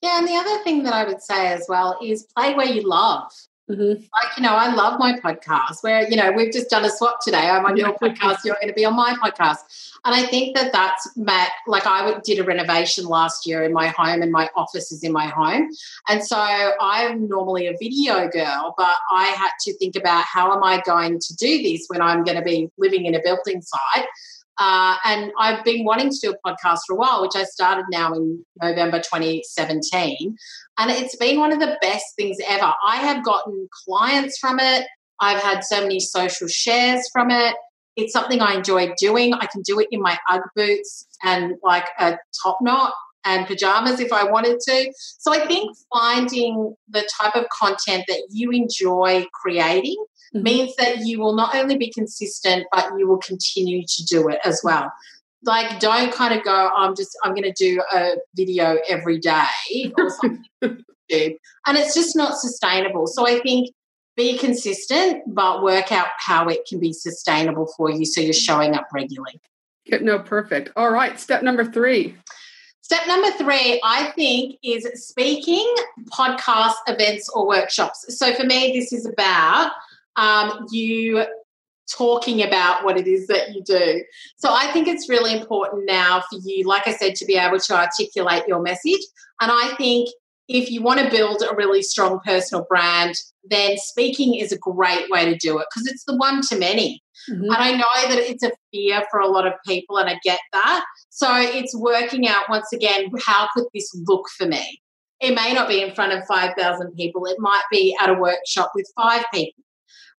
Yeah. 0.02 0.18
And 0.18 0.28
the 0.28 0.36
other 0.36 0.64
thing 0.64 0.84
that 0.84 0.94
I 0.94 1.06
would 1.06 1.22
say 1.22 1.48
as 1.48 1.66
well 1.70 1.98
is 2.04 2.28
play 2.36 2.54
where 2.56 2.68
you 2.68 2.88
love. 2.88 3.32
Mm-hmm. 3.70 4.02
Like, 4.02 4.38
you 4.38 4.42
know, 4.42 4.56
I 4.56 4.74
love 4.74 5.00
my 5.00 5.20
podcast 5.20 5.84
where, 5.84 6.10
you 6.10 6.16
know, 6.16 6.32
we've 6.32 6.52
just 6.52 6.72
done 6.72 6.86
a 6.86 6.90
swap 6.90 7.20
today. 7.24 7.38
I'm 7.38 7.66
on 7.66 7.78
your 7.78 7.94
podcast, 7.94 8.38
you're 8.44 8.56
going 8.56 8.70
to 8.70 8.74
be 8.74 8.84
on 8.84 8.96
my 8.96 9.14
podcast. 9.14 9.58
And 10.06 10.16
I 10.16 10.24
think 10.24 10.56
that 10.56 10.72
that's 10.72 11.16
met, 11.16 11.52
like 11.68 11.86
I 11.86 12.20
did 12.24 12.40
a 12.40 12.44
renovation 12.44 13.06
last 13.06 13.46
year 13.46 13.64
in 13.64 13.72
my 13.72 13.88
home 13.88 14.24
and 14.24 14.32
my 14.32 14.50
office 14.56 14.92
is 14.92 15.04
in 15.04 15.12
my 15.12 15.28
home. 15.28 15.70
And 16.08 16.26
so 16.26 16.38
I'm 16.40 17.28
normally 17.28 17.68
a 17.68 17.76
video 17.80 18.28
girl, 18.30 18.74
but 18.76 18.96
I 19.12 19.26
had 19.38 19.52
to 19.62 19.78
think 19.78 19.96
about 19.96 20.24
how 20.24 20.52
am 20.52 20.64
I 20.64 20.82
going 20.84 21.20
to 21.20 21.36
do 21.36 21.62
this 21.62 21.86
when 21.90 22.02
I'm 22.02 22.24
going 22.24 22.38
to 22.38 22.44
be 22.44 22.72
living 22.78 23.06
in 23.06 23.14
a 23.14 23.22
building 23.24 23.62
site. 23.62 24.08
Uh, 24.60 24.98
and 25.06 25.32
I've 25.40 25.64
been 25.64 25.86
wanting 25.86 26.10
to 26.10 26.18
do 26.22 26.34
a 26.34 26.48
podcast 26.48 26.80
for 26.86 26.94
a 26.94 26.98
while, 26.98 27.22
which 27.22 27.36
I 27.36 27.44
started 27.44 27.86
now 27.92 28.14
in 28.14 28.46
November 28.62 29.00
2017. 29.00 30.36
And 30.78 30.92
it's 30.92 31.16
been 31.16 31.40
one 31.40 31.54
of 31.54 31.60
the 31.60 31.78
best 31.82 32.06
things 32.18 32.38
ever. 32.48 32.74
I 32.86 32.98
have 32.98 33.24
gotten 33.24 33.70
clients 33.86 34.38
from 34.38 34.60
it. 34.60 34.86
I've 35.22 35.42
had 35.42 35.64
so 35.64 35.82
many 35.82 36.00
social 36.00 36.48
shares 36.48 37.10
from 37.14 37.32
it. 37.32 37.56
It's 37.96 38.14
something 38.14 38.42
I 38.42 38.54
enjoy 38.54 38.94
doing. 38.98 39.34
I 39.34 39.46
can 39.46 39.62
do 39.62 39.80
it 39.80 39.88
in 39.92 40.02
my 40.02 40.18
Ugg 40.30 40.42
boots 40.56 41.08
and 41.24 41.56
like 41.64 41.88
a 41.98 42.18
top 42.44 42.58
knot 42.62 42.94
and 43.26 43.46
pajamas 43.46 44.00
if 44.00 44.14
I 44.14 44.30
wanted 44.30 44.60
to. 44.62 44.94
So 44.96 45.34
I 45.34 45.46
think 45.46 45.76
finding 45.94 46.76
the 46.88 47.08
type 47.20 47.36
of 47.36 47.46
content 47.50 48.06
that 48.08 48.28
you 48.32 48.52
enjoy 48.52 49.26
creating. 49.34 50.04
Mm-hmm. 50.34 50.44
means 50.44 50.76
that 50.76 51.00
you 51.00 51.20
will 51.20 51.34
not 51.34 51.56
only 51.56 51.78
be 51.78 51.92
consistent, 51.92 52.68
but 52.72 52.92
you 52.98 53.08
will 53.08 53.18
continue 53.18 53.84
to 53.86 54.06
do 54.06 54.30
it 54.30 54.40
as 54.46 54.62
well. 54.64 54.92
Like, 55.44 55.80
don't 55.80 56.14
kind 56.14 56.38
of 56.38 56.44
go, 56.44 56.70
I'm 56.76 56.96
just, 56.96 57.18
I'm 57.24 57.34
going 57.34 57.52
to 57.52 57.54
do 57.54 57.82
a 57.94 58.16
video 58.36 58.78
every 58.88 59.18
day 59.18 59.92
or 59.98 60.10
something. 60.22 60.46
and 60.62 61.78
it's 61.78 61.96
just 61.96 62.16
not 62.16 62.38
sustainable. 62.38 63.08
So 63.08 63.26
I 63.26 63.40
think 63.40 63.72
be 64.16 64.38
consistent, 64.38 65.24
but 65.28 65.64
work 65.64 65.92
out 65.92 66.10
how 66.18 66.48
it 66.48 66.66
can 66.68 66.80
be 66.80 66.92
sustainable 66.94 67.72
for 67.78 67.90
you 67.90 68.06
so 68.06 68.20
you're 68.20 68.34
showing 68.34 68.76
up 68.76 68.88
regularly. 68.94 69.40
No, 70.02 70.20
perfect. 70.20 70.72
All 70.76 70.92
right, 70.92 71.20
step 71.20 71.42
number 71.42 71.64
three. 71.64 72.16
Step 72.82 73.08
number 73.08 73.32
three, 73.38 73.80
I 73.84 74.12
think, 74.16 74.58
is 74.62 74.88
speaking, 74.96 75.74
podcast, 76.12 76.74
events, 76.88 77.30
or 77.30 77.48
workshops. 77.48 78.06
So 78.18 78.34
for 78.34 78.44
me, 78.44 78.78
this 78.78 78.92
is 78.92 79.06
about 79.06 79.72
um, 80.20 80.66
you 80.72 81.26
talking 81.92 82.44
about 82.44 82.84
what 82.84 82.98
it 82.98 83.08
is 83.08 83.28
that 83.28 83.54
you 83.54 83.64
do. 83.64 84.04
So 84.38 84.54
I 84.54 84.72
think 84.72 84.88
it's 84.88 85.10
really 85.10 85.34
important 85.34 85.86
now 85.86 86.22
for 86.30 86.40
you, 86.44 86.68
like 86.68 86.88
I 86.88 86.94
said, 86.94 87.16
to 87.16 87.26
be 87.26 87.36
able 87.36 87.60
to 87.60 87.74
articulate 87.74 88.44
your 88.48 88.62
message. 88.62 89.02
And 89.42 89.52
I 89.52 89.74
think 89.78 90.10
if 90.48 90.70
you 90.70 90.82
want 90.82 91.00
to 91.00 91.10
build 91.10 91.42
a 91.42 91.56
really 91.56 91.82
strong 91.82 92.20
personal 92.24 92.66
brand, 92.70 93.16
then 93.50 93.78
speaking 93.78 94.36
is 94.36 94.52
a 94.52 94.58
great 94.58 95.10
way 95.10 95.26
to 95.26 95.38
do 95.38 95.58
it 95.58 95.68
because 95.74 95.88
it's 95.88 96.04
the 96.06 96.16
one 96.16 96.42
to 96.50 96.58
many. 96.58 97.02
Mm-hmm. 97.30 97.44
And 97.44 97.56
I 97.56 97.72
know 97.72 98.16
that 98.16 98.30
it's 98.30 98.44
a 98.44 98.52
fear 98.72 99.04
for 99.10 99.20
a 99.20 99.28
lot 99.28 99.46
of 99.46 99.54
people, 99.66 99.98
and 99.98 100.10
I 100.10 100.20
get 100.24 100.40
that. 100.54 100.86
So 101.10 101.28
it's 101.36 101.76
working 101.76 102.28
out 102.28 102.50
once 102.50 102.72
again 102.74 103.12
how 103.26 103.48
could 103.54 103.66
this 103.74 103.90
look 104.08 104.28
for 104.38 104.48
me? 104.48 104.82
It 105.22 105.36
may 105.36 105.54
not 105.54 105.68
be 105.68 105.82
in 105.82 105.94
front 105.94 106.14
of 106.14 106.26
5,000 106.26 106.94
people, 106.96 107.26
it 107.26 107.38
might 107.40 107.64
be 107.72 107.96
at 108.02 108.10
a 108.10 108.14
workshop 108.14 108.72
with 108.74 108.86
five 108.96 109.26
people 109.34 109.64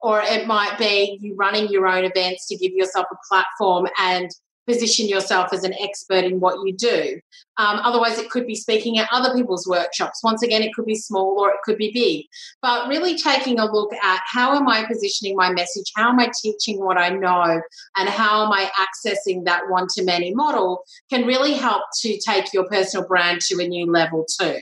or 0.03 0.21
it 0.23 0.47
might 0.47 0.79
be 0.79 1.19
you 1.21 1.35
running 1.37 1.69
your 1.69 1.87
own 1.87 2.05
events 2.05 2.47
to 2.49 2.57
give 2.57 2.73
yourself 2.73 3.07
a 3.13 3.17
platform 3.29 3.87
and 3.99 4.31
position 4.71 5.09
yourself 5.09 5.53
as 5.53 5.65
an 5.65 5.75
expert 5.81 6.25
in 6.25 6.41
what 6.41 6.57
you 6.65 6.75
do. 6.77 7.21
Um, 7.57 7.81
otherwise, 7.83 8.19
it 8.19 8.31
could 8.31 8.47
be 8.47 8.55
speaking 8.55 8.99
at 8.99 9.09
other 9.13 9.35
people's 9.35 9.67
workshops. 9.67 10.23
Once 10.23 10.43
again, 10.43 10.63
it 10.63 10.73
could 10.75 10.87
be 10.87 10.97
small 10.97 11.39
or 11.39 11.51
it 11.51 11.61
could 11.65 11.77
be 11.77 11.91
big. 11.93 12.27
But 12.63 12.89
really 12.89 13.19
taking 13.19 13.59
a 13.59 13.71
look 13.71 13.93
at 14.03 14.21
how 14.27 14.55
am 14.55 14.69
I 14.69 14.85
positioning 14.85 15.37
my 15.37 15.51
message? 15.51 15.93
How 15.97 16.11
am 16.11 16.21
I 16.21 16.31
teaching 16.41 16.83
what 16.83 16.99
I 16.99 17.11
know? 17.11 17.61
And 17.97 18.09
how 18.09 18.45
am 18.45 18.53
I 18.53 18.71
accessing 18.79 19.45
that 19.45 19.63
one 19.69 19.87
to 19.95 20.05
many 20.05 20.35
model 20.35 20.85
can 21.11 21.27
really 21.27 21.55
help 21.55 21.83
to 22.01 22.19
take 22.27 22.53
your 22.53 22.67
personal 22.69 23.07
brand 23.07 23.41
to 23.43 23.63
a 23.63 23.67
new 23.67 23.91
level 23.91 24.25
too. 24.41 24.61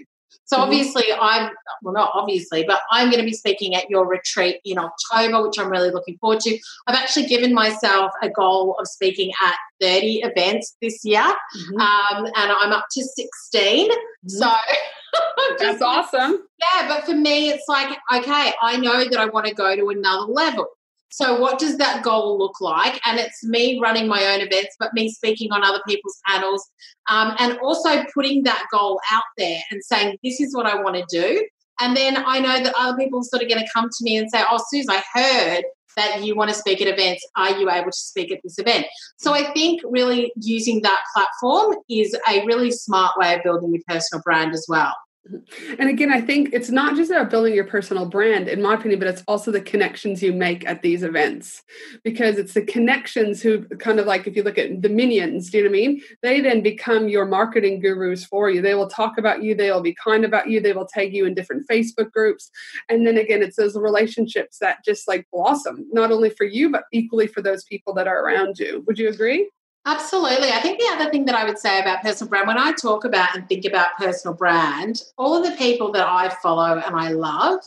So 0.48 0.56
mm-hmm. 0.56 0.64
obviously, 0.64 1.04
I'm 1.20 1.50
well, 1.82 1.94
not 1.94 2.10
obviously, 2.14 2.64
but 2.66 2.80
I'm 2.90 3.10
going 3.10 3.20
to 3.20 3.26
be 3.26 3.34
speaking 3.34 3.74
at 3.74 3.88
your 3.90 4.06
retreat 4.06 4.60
in 4.64 4.78
October, 4.78 5.46
which 5.46 5.58
I'm 5.58 5.70
really 5.70 5.90
looking 5.90 6.16
forward 6.18 6.40
to. 6.40 6.58
I've 6.86 6.96
actually 6.96 7.26
given 7.26 7.52
myself 7.52 8.12
a 8.22 8.30
goal 8.30 8.76
of 8.80 8.88
speaking 8.88 9.30
at 9.46 9.54
30 9.80 10.22
events 10.24 10.76
this 10.80 11.04
year, 11.04 11.20
mm-hmm. 11.20 11.80
um, 11.80 12.26
and 12.26 12.52
I'm 12.52 12.72
up 12.72 12.86
to 12.92 13.02
16. 13.04 13.90
Mm-hmm. 13.90 14.28
So 14.28 14.50
that's 15.58 15.82
awesome. 15.82 16.42
Yeah, 16.58 16.88
but 16.88 17.04
for 17.04 17.14
me, 17.14 17.50
it's 17.50 17.68
like 17.68 17.98
okay, 18.14 18.52
I 18.62 18.78
know 18.78 19.04
that 19.04 19.18
I 19.18 19.26
want 19.26 19.46
to 19.46 19.54
go 19.54 19.76
to 19.76 19.90
another 19.90 20.32
level. 20.32 20.66
So, 21.10 21.40
what 21.40 21.58
does 21.58 21.78
that 21.78 22.02
goal 22.02 22.38
look 22.38 22.60
like? 22.60 23.00
And 23.06 23.18
it's 23.18 23.44
me 23.44 23.80
running 23.80 24.08
my 24.08 24.26
own 24.26 24.40
events, 24.40 24.76
but 24.78 24.92
me 24.94 25.10
speaking 25.10 25.52
on 25.52 25.64
other 25.64 25.80
people's 25.86 26.18
panels, 26.26 26.68
um, 27.08 27.34
and 27.38 27.58
also 27.60 28.04
putting 28.14 28.42
that 28.44 28.66
goal 28.70 29.00
out 29.10 29.22
there 29.36 29.60
and 29.70 29.82
saying, 29.82 30.18
This 30.22 30.40
is 30.40 30.54
what 30.54 30.66
I 30.66 30.80
want 30.80 30.96
to 30.96 31.04
do. 31.10 31.46
And 31.80 31.96
then 31.96 32.16
I 32.16 32.40
know 32.40 32.62
that 32.62 32.74
other 32.76 32.96
people 32.96 33.20
are 33.20 33.24
sort 33.24 33.42
of 33.42 33.48
going 33.48 33.64
to 33.64 33.70
come 33.72 33.88
to 33.88 34.04
me 34.04 34.16
and 34.16 34.30
say, 34.30 34.42
Oh, 34.50 34.58
Suze, 34.70 34.86
I 34.88 35.02
heard 35.14 35.64
that 35.96 36.24
you 36.24 36.36
want 36.36 36.50
to 36.50 36.54
speak 36.54 36.80
at 36.80 36.88
events. 36.88 37.26
Are 37.36 37.58
you 37.58 37.70
able 37.70 37.90
to 37.90 37.96
speak 37.96 38.30
at 38.30 38.40
this 38.44 38.58
event? 38.58 38.86
So 39.16 39.32
I 39.32 39.52
think 39.52 39.80
really 39.84 40.32
using 40.36 40.82
that 40.82 41.02
platform 41.14 41.76
is 41.88 42.16
a 42.28 42.44
really 42.46 42.70
smart 42.70 43.12
way 43.18 43.34
of 43.34 43.42
building 43.42 43.72
your 43.72 43.82
personal 43.88 44.22
brand 44.22 44.52
as 44.52 44.64
well. 44.68 44.94
And 45.78 45.88
again, 45.88 46.12
I 46.12 46.20
think 46.20 46.50
it's 46.52 46.70
not 46.70 46.96
just 46.96 47.10
about 47.10 47.30
building 47.30 47.54
your 47.54 47.64
personal 47.64 48.06
brand, 48.06 48.48
in 48.48 48.62
my 48.62 48.74
opinion, 48.74 48.98
but 48.98 49.08
it's 49.08 49.22
also 49.28 49.50
the 49.50 49.60
connections 49.60 50.22
you 50.22 50.32
make 50.32 50.66
at 50.66 50.82
these 50.82 51.02
events. 51.02 51.62
Because 52.04 52.38
it's 52.38 52.54
the 52.54 52.62
connections 52.62 53.42
who 53.42 53.64
kind 53.78 54.00
of 54.00 54.06
like, 54.06 54.26
if 54.26 54.36
you 54.36 54.42
look 54.42 54.58
at 54.58 54.82
the 54.82 54.88
minions, 54.88 55.50
do 55.50 55.58
you 55.58 55.64
know 55.64 55.70
what 55.70 55.76
I 55.76 55.80
mean? 55.80 56.02
They 56.22 56.40
then 56.40 56.62
become 56.62 57.08
your 57.08 57.26
marketing 57.26 57.80
gurus 57.80 58.24
for 58.24 58.50
you. 58.50 58.62
They 58.62 58.74
will 58.74 58.88
talk 58.88 59.18
about 59.18 59.42
you, 59.42 59.54
they 59.54 59.70
will 59.70 59.82
be 59.82 59.94
kind 60.02 60.24
about 60.24 60.48
you, 60.48 60.60
they 60.60 60.72
will 60.72 60.86
tag 60.86 61.14
you 61.14 61.26
in 61.26 61.34
different 61.34 61.68
Facebook 61.68 62.10
groups. 62.10 62.50
And 62.88 63.06
then 63.06 63.18
again, 63.18 63.42
it's 63.42 63.56
those 63.56 63.76
relationships 63.76 64.58
that 64.60 64.84
just 64.84 65.08
like 65.08 65.26
blossom, 65.32 65.86
not 65.92 66.12
only 66.12 66.30
for 66.30 66.44
you, 66.44 66.70
but 66.70 66.84
equally 66.92 67.26
for 67.26 67.42
those 67.42 67.64
people 67.64 67.94
that 67.94 68.08
are 68.08 68.24
around 68.24 68.58
you. 68.58 68.84
Would 68.86 68.98
you 68.98 69.08
agree? 69.08 69.48
Absolutely. 69.86 70.50
I 70.50 70.60
think 70.60 70.78
the 70.78 70.88
other 70.92 71.10
thing 71.10 71.24
that 71.26 71.34
I 71.34 71.44
would 71.44 71.58
say 71.58 71.80
about 71.80 72.02
personal 72.02 72.28
brand, 72.28 72.46
when 72.46 72.58
I 72.58 72.72
talk 72.72 73.04
about 73.04 73.34
and 73.34 73.48
think 73.48 73.64
about 73.64 73.96
personal 73.96 74.34
brand, 74.34 75.02
all 75.16 75.36
of 75.36 75.44
the 75.44 75.56
people 75.56 75.92
that 75.92 76.06
I 76.06 76.28
follow 76.42 76.78
and 76.78 76.94
I 76.94 77.10
love, 77.10 77.60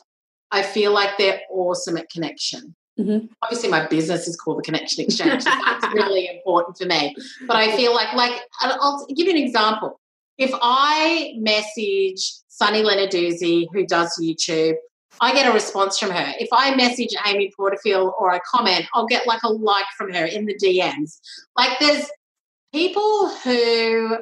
I 0.51 0.61
feel 0.61 0.93
like 0.93 1.17
they're 1.17 1.41
awesome 1.49 1.97
at 1.97 2.09
connection. 2.09 2.75
Mm-hmm. 2.99 3.27
Obviously, 3.41 3.69
my 3.69 3.87
business 3.87 4.27
is 4.27 4.35
called 4.35 4.59
the 4.59 4.63
Connection 4.63 5.03
Exchange. 5.03 5.43
So 5.43 5.49
that's 5.49 5.85
really 5.93 6.27
important 6.27 6.77
for 6.77 6.85
me. 6.85 7.15
But 7.47 7.55
I 7.55 7.75
feel 7.75 7.93
like, 7.93 8.13
like 8.13 8.33
I'll 8.61 9.05
give 9.07 9.27
you 9.27 9.31
an 9.31 9.41
example. 9.41 9.99
If 10.37 10.51
I 10.61 11.33
message 11.37 12.33
Sunny 12.47 12.83
Lenarduzzi, 12.83 13.67
who 13.71 13.85
does 13.85 14.19
YouTube, 14.21 14.75
I 15.19 15.33
get 15.33 15.47
a 15.47 15.53
response 15.53 15.97
from 15.97 16.11
her. 16.11 16.33
If 16.39 16.49
I 16.53 16.75
message 16.75 17.09
Amy 17.27 17.51
Porterfield 17.55 18.13
or 18.17 18.31
I 18.31 18.39
comment, 18.39 18.85
I'll 18.93 19.07
get 19.07 19.27
like 19.27 19.43
a 19.43 19.49
like 19.49 19.85
from 19.97 20.13
her 20.13 20.25
in 20.25 20.45
the 20.45 20.55
DMs. 20.55 21.19
Like 21.57 21.79
there's 21.79 22.09
people 22.71 23.29
who 23.43 24.17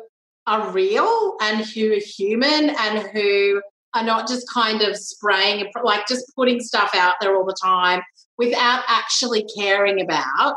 are 0.48 0.72
real 0.72 1.38
and 1.42 1.66
who 1.66 1.94
are 1.94 2.00
human 2.00 2.72
and 2.72 3.08
who 3.10 3.62
are 3.94 4.04
not 4.04 4.28
just 4.28 4.50
kind 4.52 4.82
of 4.82 4.98
spraying, 4.98 5.66
like 5.84 6.08
just 6.08 6.34
putting 6.36 6.60
stuff 6.60 6.92
out 6.96 7.16
there 7.22 7.36
all 7.36 7.46
the 7.46 7.58
time 7.62 8.02
without 8.38 8.84
actually 8.88 9.46
caring 9.58 10.00
about 10.00 10.56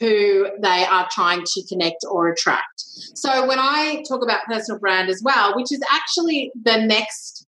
who 0.00 0.48
they 0.60 0.84
are 0.84 1.06
trying 1.10 1.42
to 1.44 1.62
connect 1.68 2.04
or 2.10 2.28
attract. 2.28 2.80
So 3.14 3.46
when 3.46 3.58
I 3.58 4.02
talk 4.08 4.22
about 4.24 4.46
personal 4.46 4.80
brand 4.80 5.10
as 5.10 5.22
well, 5.22 5.54
which 5.54 5.70
is 5.70 5.80
actually 5.90 6.50
the 6.62 6.78
next 6.78 7.46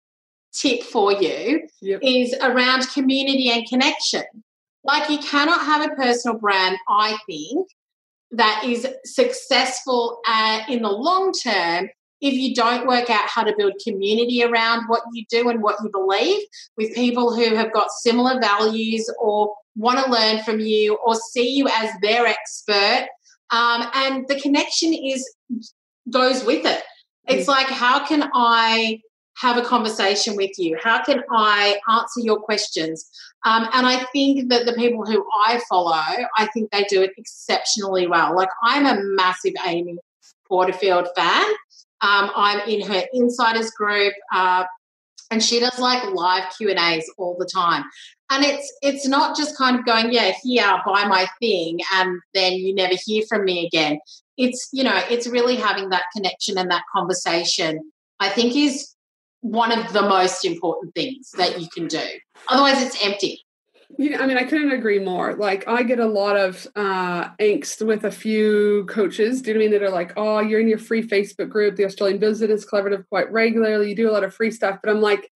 tip 0.54 0.82
for 0.82 1.12
you, 1.12 1.68
yep. 1.80 2.00
is 2.02 2.34
around 2.42 2.88
community 2.92 3.50
and 3.50 3.66
connection. 3.68 4.24
Like 4.84 5.10
you 5.10 5.18
cannot 5.18 5.60
have 5.60 5.90
a 5.90 5.94
personal 5.94 6.38
brand, 6.38 6.78
I 6.88 7.18
think, 7.26 7.68
that 8.30 8.62
is 8.64 8.86
successful 9.04 10.20
uh, 10.26 10.60
in 10.68 10.82
the 10.82 10.90
long 10.90 11.32
term 11.32 11.88
if 12.20 12.34
you 12.34 12.54
don't 12.54 12.86
work 12.86 13.10
out 13.10 13.28
how 13.28 13.44
to 13.44 13.54
build 13.56 13.74
community 13.82 14.42
around 14.42 14.84
what 14.88 15.02
you 15.12 15.24
do 15.30 15.48
and 15.48 15.62
what 15.62 15.76
you 15.82 15.90
believe 15.90 16.42
with 16.76 16.94
people 16.94 17.34
who 17.34 17.54
have 17.54 17.72
got 17.72 17.90
similar 17.90 18.40
values 18.40 19.08
or 19.20 19.54
want 19.76 20.04
to 20.04 20.10
learn 20.10 20.42
from 20.42 20.58
you 20.58 20.98
or 21.06 21.14
see 21.14 21.54
you 21.54 21.68
as 21.68 21.90
their 22.02 22.26
expert 22.26 23.06
um, 23.50 23.88
and 23.94 24.26
the 24.28 24.38
connection 24.40 24.92
is 24.92 25.32
goes 26.10 26.44
with 26.44 26.66
it 26.66 26.82
it's 27.28 27.44
mm. 27.44 27.48
like 27.48 27.66
how 27.66 28.04
can 28.04 28.28
i 28.34 28.98
have 29.40 29.56
a 29.56 29.62
conversation 29.62 30.36
with 30.36 30.50
you 30.58 30.76
how 30.82 31.02
can 31.02 31.22
i 31.30 31.76
answer 31.88 32.20
your 32.20 32.38
questions 32.38 33.10
um, 33.44 33.66
and 33.72 33.86
i 33.86 34.04
think 34.12 34.48
that 34.48 34.66
the 34.66 34.72
people 34.72 35.04
who 35.04 35.24
i 35.44 35.60
follow 35.68 35.92
i 35.92 36.46
think 36.52 36.70
they 36.70 36.84
do 36.84 37.02
it 37.02 37.12
exceptionally 37.16 38.06
well 38.06 38.34
like 38.34 38.50
i'm 38.62 38.86
a 38.86 39.00
massive 39.02 39.54
amy 39.66 39.96
porterfield 40.48 41.08
fan 41.14 41.46
um, 42.00 42.30
I'm 42.34 42.68
in 42.68 42.86
her 42.86 43.04
insiders 43.12 43.70
group, 43.72 44.14
uh, 44.32 44.64
and 45.30 45.42
she 45.42 45.60
does 45.60 45.78
like 45.78 46.04
live 46.12 46.44
Q 46.56 46.70
and 46.70 46.78
A's 46.78 47.10
all 47.18 47.36
the 47.38 47.48
time. 47.52 47.84
And 48.30 48.44
it's 48.44 48.72
it's 48.82 49.06
not 49.06 49.36
just 49.36 49.56
kind 49.56 49.78
of 49.78 49.84
going, 49.84 50.12
yeah, 50.12 50.32
here, 50.42 50.80
buy 50.86 51.04
my 51.06 51.28
thing, 51.40 51.80
and 51.94 52.20
then 52.34 52.52
you 52.52 52.74
never 52.74 52.94
hear 53.04 53.24
from 53.28 53.44
me 53.44 53.66
again. 53.66 53.98
It's 54.36 54.68
you 54.72 54.84
know, 54.84 55.00
it's 55.10 55.26
really 55.26 55.56
having 55.56 55.88
that 55.90 56.04
connection 56.14 56.56
and 56.56 56.70
that 56.70 56.84
conversation. 56.94 57.90
I 58.20 58.28
think 58.28 58.54
is 58.54 58.94
one 59.40 59.72
of 59.72 59.92
the 59.92 60.02
most 60.02 60.44
important 60.44 60.94
things 60.94 61.30
that 61.36 61.60
you 61.60 61.68
can 61.68 61.86
do. 61.86 62.04
Otherwise, 62.48 62.82
it's 62.82 63.04
empty. 63.04 63.44
Yeah, 63.96 64.22
I 64.22 64.26
mean, 64.26 64.36
I 64.36 64.44
couldn't 64.44 64.70
agree 64.70 64.98
more. 64.98 65.34
Like, 65.34 65.66
I 65.66 65.82
get 65.82 65.98
a 65.98 66.06
lot 66.06 66.36
of 66.36 66.66
uh, 66.76 67.30
angst 67.36 67.84
with 67.86 68.04
a 68.04 68.10
few 68.10 68.84
coaches. 68.86 69.40
Do 69.40 69.50
you 69.50 69.56
I 69.56 69.58
mean? 69.58 69.70
That 69.70 69.82
are 69.82 69.90
like, 69.90 70.12
"Oh, 70.16 70.40
you're 70.40 70.60
in 70.60 70.68
your 70.68 70.78
free 70.78 71.02
Facebook 71.02 71.48
group, 71.48 71.76
the 71.76 71.86
Australian 71.86 72.18
Business 72.18 72.66
Collaborative, 72.66 73.08
quite 73.08 73.32
regularly. 73.32 73.88
You 73.90 73.96
do 73.96 74.10
a 74.10 74.12
lot 74.12 74.24
of 74.24 74.34
free 74.34 74.50
stuff." 74.50 74.78
But 74.82 74.90
I'm 74.90 75.00
like, 75.00 75.30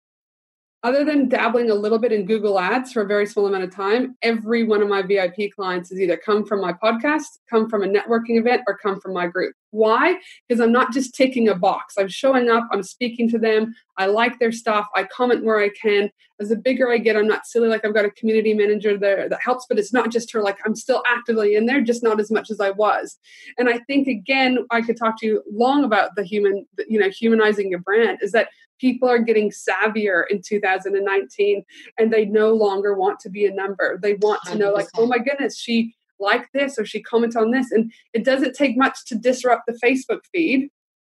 other 0.85 1.05
than 1.05 1.28
dabbling 1.28 1.70
a 1.70 1.74
little 1.74 1.99
bit 1.99 2.11
in 2.11 2.26
Google 2.26 2.59
Ads 2.59 2.93
for 2.93 3.03
a 3.03 3.07
very 3.07 3.24
small 3.24 3.47
amount 3.47 3.62
of 3.62 3.74
time, 3.74 4.16
every 4.22 4.64
one 4.64 4.83
of 4.83 4.89
my 4.89 5.01
VIP 5.03 5.53
clients 5.55 5.91
has 5.91 6.01
either 6.01 6.16
come 6.16 6.45
from 6.45 6.61
my 6.61 6.72
podcast, 6.72 7.39
come 7.49 7.68
from 7.68 7.85
a 7.85 7.87
networking 7.87 8.39
event, 8.39 8.62
or 8.66 8.76
come 8.76 9.01
from 9.01 9.12
my 9.12 9.28
group. 9.28 9.55
Why? 9.70 10.16
Because 10.47 10.61
I'm 10.61 10.72
not 10.72 10.93
just 10.93 11.14
ticking 11.14 11.49
a 11.49 11.55
box. 11.55 11.95
I'm 11.97 12.09
showing 12.09 12.51
up, 12.51 12.68
I'm 12.72 12.83
speaking 12.83 13.28
to 13.30 13.39
them, 13.39 13.74
I 13.97 14.07
like 14.07 14.39
their 14.39 14.53
stuff, 14.53 14.87
I 14.95 15.05
comment 15.05 15.45
where 15.45 15.61
I 15.61 15.70
can. 15.70 16.11
As 16.41 16.49
the 16.49 16.57
bigger 16.57 16.91
I 16.91 16.99
get, 16.99 17.16
I'm 17.16 17.28
not 17.28 17.47
silly 17.47 17.68
like 17.68 17.85
I've 17.85 17.95
got 17.95 18.05
a 18.05 18.11
community 18.11 18.53
manager 18.53 18.99
there 18.99 19.28
that 19.28 19.41
helps, 19.41 19.66
but 19.68 19.78
it's 19.78 19.93
not 19.93 20.11
just 20.11 20.33
her, 20.33 20.43
like 20.43 20.59
I'm 20.66 20.74
still 20.74 21.03
actively 21.07 21.55
in 21.55 21.66
there, 21.66 21.80
just 21.80 22.03
not 22.03 22.18
as 22.18 22.30
much 22.30 22.51
as 22.51 22.59
I 22.59 22.70
was. 22.70 23.18
And 23.59 23.68
I 23.68 23.78
think, 23.87 24.09
again, 24.09 24.66
I 24.70 24.83
could 24.83 24.97
talk 24.97 25.20
to 25.20 25.26
you 25.26 25.43
long 25.51 25.85
about 25.85 26.16
the 26.16 26.24
human, 26.24 26.66
you 26.89 26.99
know, 26.99 27.11
humanizing 27.11 27.70
your 27.70 27.80
brand 27.80 28.18
is 28.22 28.33
that 28.33 28.49
people 28.83 29.09
are 29.09 29.20
getting 29.20 29.51
savvier 29.51 30.24
in 30.28 30.43
2019 30.45 31.64
and 31.99 32.12
they 32.12 32.24
no 32.24 32.53
longer 32.53 32.95
want 32.95 33.20
to 33.20 33.30
be 33.30 33.47
a 33.47 33.55
number. 33.55 33.97
They 34.03 34.14
want 34.14 34.43
to 34.47 34.57
know, 34.57 34.72
like, 34.72 34.89
oh 34.99 35.07
my 35.07 35.18
goodness, 35.18 35.57
she 35.57 35.95
liked 36.18 36.49
this 36.53 36.78
or 36.78 36.85
she 36.85 37.01
commented 37.01 37.41
on 37.41 37.53
this. 37.53 37.70
And 37.70 37.93
it 38.12 38.24
doesn't 38.24 38.55
take 38.55 38.76
much 38.76 39.07
to 39.07 39.14
disrupt 39.14 39.62
the 39.66 39.78
Facebook 39.83 40.22
feed. 40.33 40.68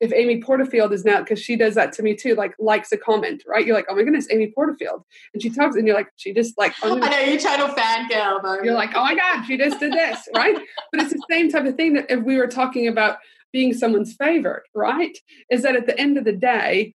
If 0.02 0.12
Amy 0.12 0.42
Porterfield 0.42 0.92
is 0.92 1.06
now, 1.06 1.20
because 1.20 1.40
she 1.40 1.56
does 1.56 1.76
that 1.76 1.94
to 1.94 2.04
me 2.04 2.14
too, 2.14 2.36
like 2.36 2.54
likes 2.60 2.92
a 2.92 2.98
comment, 2.98 3.44
right? 3.48 3.66
You're 3.66 3.78
like, 3.78 3.86
oh 3.88 3.96
my 3.96 4.04
goodness, 4.04 4.28
Amy 4.30 4.52
Porterfield. 4.54 5.04
And 5.34 5.42
she 5.42 5.50
talks 5.50 5.78
and 5.78 5.88
you're 5.88 5.96
like, 5.96 6.10
she 6.18 6.34
just 6.34 6.58
like, 6.58 6.74
oh, 6.84 7.00
I 7.02 7.10
know, 7.10 7.20
you're 7.20 7.40
total 7.40 7.70
fangirl 7.70 8.44
though. 8.44 8.62
You're 8.62 8.74
like, 8.74 8.90
oh 8.94 9.04
my 9.04 9.16
God, 9.16 9.46
she 9.46 9.58
just 9.58 9.80
did 9.80 9.94
this, 9.94 10.28
right? 10.36 10.58
But 10.92 11.02
it's 11.02 11.14
the 11.14 11.26
same 11.32 11.50
type 11.50 11.66
of 11.66 11.76
thing 11.76 11.94
that 11.94 12.12
if 12.12 12.22
we 12.24 12.36
were 12.36 12.48
talking 12.48 12.90
about 12.90 13.20
being 13.54 13.74
someone's 13.74 14.14
favorite, 14.14 14.64
right? 14.76 15.18
Is 15.50 15.62
that 15.62 15.78
at 15.78 15.86
the 15.86 15.98
end 15.98 16.18
of 16.18 16.26
the 16.26 16.34
day, 16.34 16.96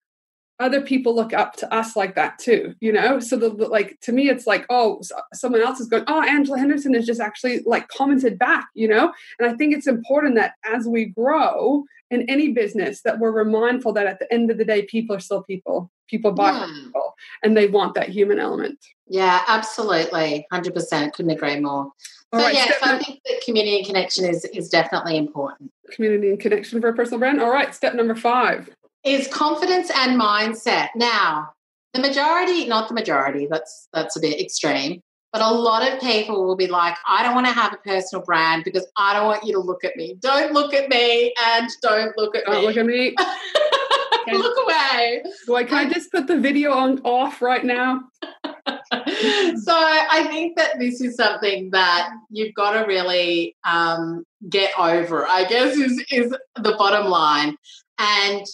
other 0.60 0.82
people 0.82 1.16
look 1.16 1.34
up 1.34 1.56
to 1.56 1.74
us 1.74 1.96
like 1.96 2.16
that 2.16 2.38
too 2.40 2.74
you 2.80 2.92
know? 2.92 3.20
So 3.20 3.38
the, 3.38 3.50
like 3.50 4.00
to 4.02 4.12
me 4.12 4.30
it's 4.30 4.48
like 4.48 4.66
oh 4.70 5.02
someone 5.34 5.62
else 5.62 5.80
is 5.80 5.88
going 5.88 6.04
oh 6.08 6.24
angela 6.24 6.58
henderson 6.58 6.94
has 6.94 7.06
just 7.06 7.22
actually 7.22 7.62
like 7.66 7.88
commented 7.88 8.40
back 8.40 8.68
you 8.74 8.88
know? 8.88 9.14
And 9.40 9.50
i 9.50 9.56
think 9.56 9.74
it's 9.74 9.88
important 9.88 10.36
that 10.36 10.54
as 10.66 10.88
we 10.88 11.06
grow 11.06 11.86
in 12.10 12.30
any 12.30 12.52
business 12.52 13.02
that 13.02 13.20
we're 13.20 13.44
mindful 13.44 13.94
that 13.94 14.08
at 14.08 14.20
the 14.20 14.32
end 14.34 14.50
of 14.50 14.58
the 14.58 14.66
day 14.66 14.84
people 14.84 15.16
are 15.16 15.20
still 15.20 15.44
people. 15.44 15.92
People 16.08 16.32
buy 16.32 16.52
yeah. 16.52 16.68
people 16.86 17.16
and 17.44 17.58
they 17.58 17.68
want 17.68 17.94
that 17.96 18.10
human 18.10 18.40
element. 18.40 18.80
Yeah 19.08 19.42
absolutely. 19.48 20.48
100% 20.52 21.14
couldn't 21.14 21.32
agree 21.32 21.60
more. 21.60 21.92
So 22.34 22.42
right, 22.42 22.54
yeah, 22.54 22.66
so 22.66 22.74
I 22.82 23.00
think 23.00 23.22
that 23.26 23.42
community 23.46 23.78
and 23.78 23.86
connection 23.86 24.26
is 24.26 24.44
is 24.46 24.68
definitely 24.68 25.16
important. 25.16 25.72
Community 25.92 26.30
and 26.30 26.38
connection 26.38 26.82
for 26.82 26.90
a 26.90 26.94
personal 26.94 27.20
brand. 27.20 27.42
All 27.42 27.50
right, 27.50 27.74
step 27.74 27.96
number 27.96 28.16
five 28.16 28.70
is 29.08 29.28
confidence 29.28 29.90
and 29.96 30.20
mindset. 30.20 30.90
Now, 30.96 31.52
the 31.94 32.02
majority, 32.02 32.68
not 32.68 32.88
the 32.88 32.94
majority, 32.94 33.48
that's 33.50 33.88
that's 33.94 34.16
a 34.16 34.20
bit 34.20 34.40
extreme, 34.40 35.02
but 35.32 35.42
a 35.42 35.50
lot 35.50 35.92
of 35.92 36.00
people 36.00 36.46
will 36.46 36.56
be 36.56 36.68
like, 36.68 36.96
I 37.08 37.24
don't 37.24 37.36
want 37.36 37.48
to 37.48 37.54
have 37.54 37.74
a 37.74 37.78
personal 37.78 38.24
brand 38.24 38.64
because 38.64 38.86
I 38.98 39.14
don't 39.14 39.26
want 39.26 39.44
you 39.44 39.54
to 39.54 39.60
look 39.60 39.84
at 39.84 39.96
me. 39.96 40.16
Don't 40.20 40.54
look 40.54 40.74
at 40.74 40.90
me 40.90 41.34
and 41.46 41.70
don't 41.82 42.16
look 42.18 42.36
at 42.36 42.46
don't 42.46 42.62
me. 42.62 42.68
look 42.68 42.78
at 42.78 42.86
me. 42.86 43.16
look 44.34 44.58
away. 44.64 45.24
Boy, 45.48 45.66
can 45.66 45.88
I 45.88 45.90
just 45.94 46.12
put 46.12 46.28
the 46.28 46.38
video 46.38 46.72
on 46.72 47.00
off 47.00 47.42
right 47.42 47.64
now? 47.64 48.02
so 48.44 49.74
I 49.74 50.26
think 50.30 50.58
that 50.58 50.80
this 50.80 51.02
is 51.02 51.16
something 51.16 51.72
that 51.72 52.10
you've 52.30 52.54
got 52.54 52.72
to 52.72 52.88
really 52.88 53.56
um, 53.66 54.24
get 54.50 54.72
over. 54.78 55.26
I 55.28 55.46
guess 55.46 55.76
is 55.76 56.04
is 56.12 56.36
the 56.56 56.76
bottom 56.78 57.08
line, 57.08 57.56
and 58.00 58.46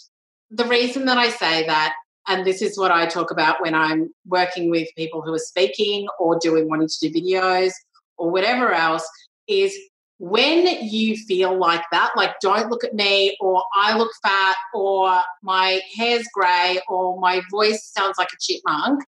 the 0.54 0.66
reason 0.66 1.06
that 1.06 1.18
I 1.18 1.30
say 1.30 1.66
that, 1.66 1.94
and 2.28 2.46
this 2.46 2.62
is 2.62 2.78
what 2.78 2.92
I 2.92 3.06
talk 3.06 3.32
about 3.32 3.62
when 3.62 3.74
I'm 3.74 4.14
working 4.28 4.70
with 4.70 4.88
people 4.96 5.22
who 5.22 5.34
are 5.34 5.40
speaking 5.40 6.08
or 6.20 6.38
doing 6.40 6.70
wanting 6.70 6.88
to 6.88 7.10
do 7.10 7.20
videos 7.20 7.72
or 8.18 8.30
whatever 8.30 8.72
else, 8.72 9.08
is 9.48 9.76
when 10.20 10.66
you 10.84 11.18
feel 11.18 11.58
like 11.58 11.84
that, 11.92 12.12
like 12.16 12.40
don't 12.40 12.70
look 12.70 12.84
at 12.84 12.94
me, 12.94 13.36
or 13.42 13.64
I 13.76 13.98
look 13.98 14.12
fat, 14.22 14.56
or 14.74 15.22
my 15.42 15.82
hair's 15.96 16.26
grey, 16.34 16.80
or 16.88 17.20
my 17.20 17.42
voice 17.52 17.92
sounds 17.92 18.18
like 18.18 18.30
a 18.32 18.38
chipmunk, 18.40 19.04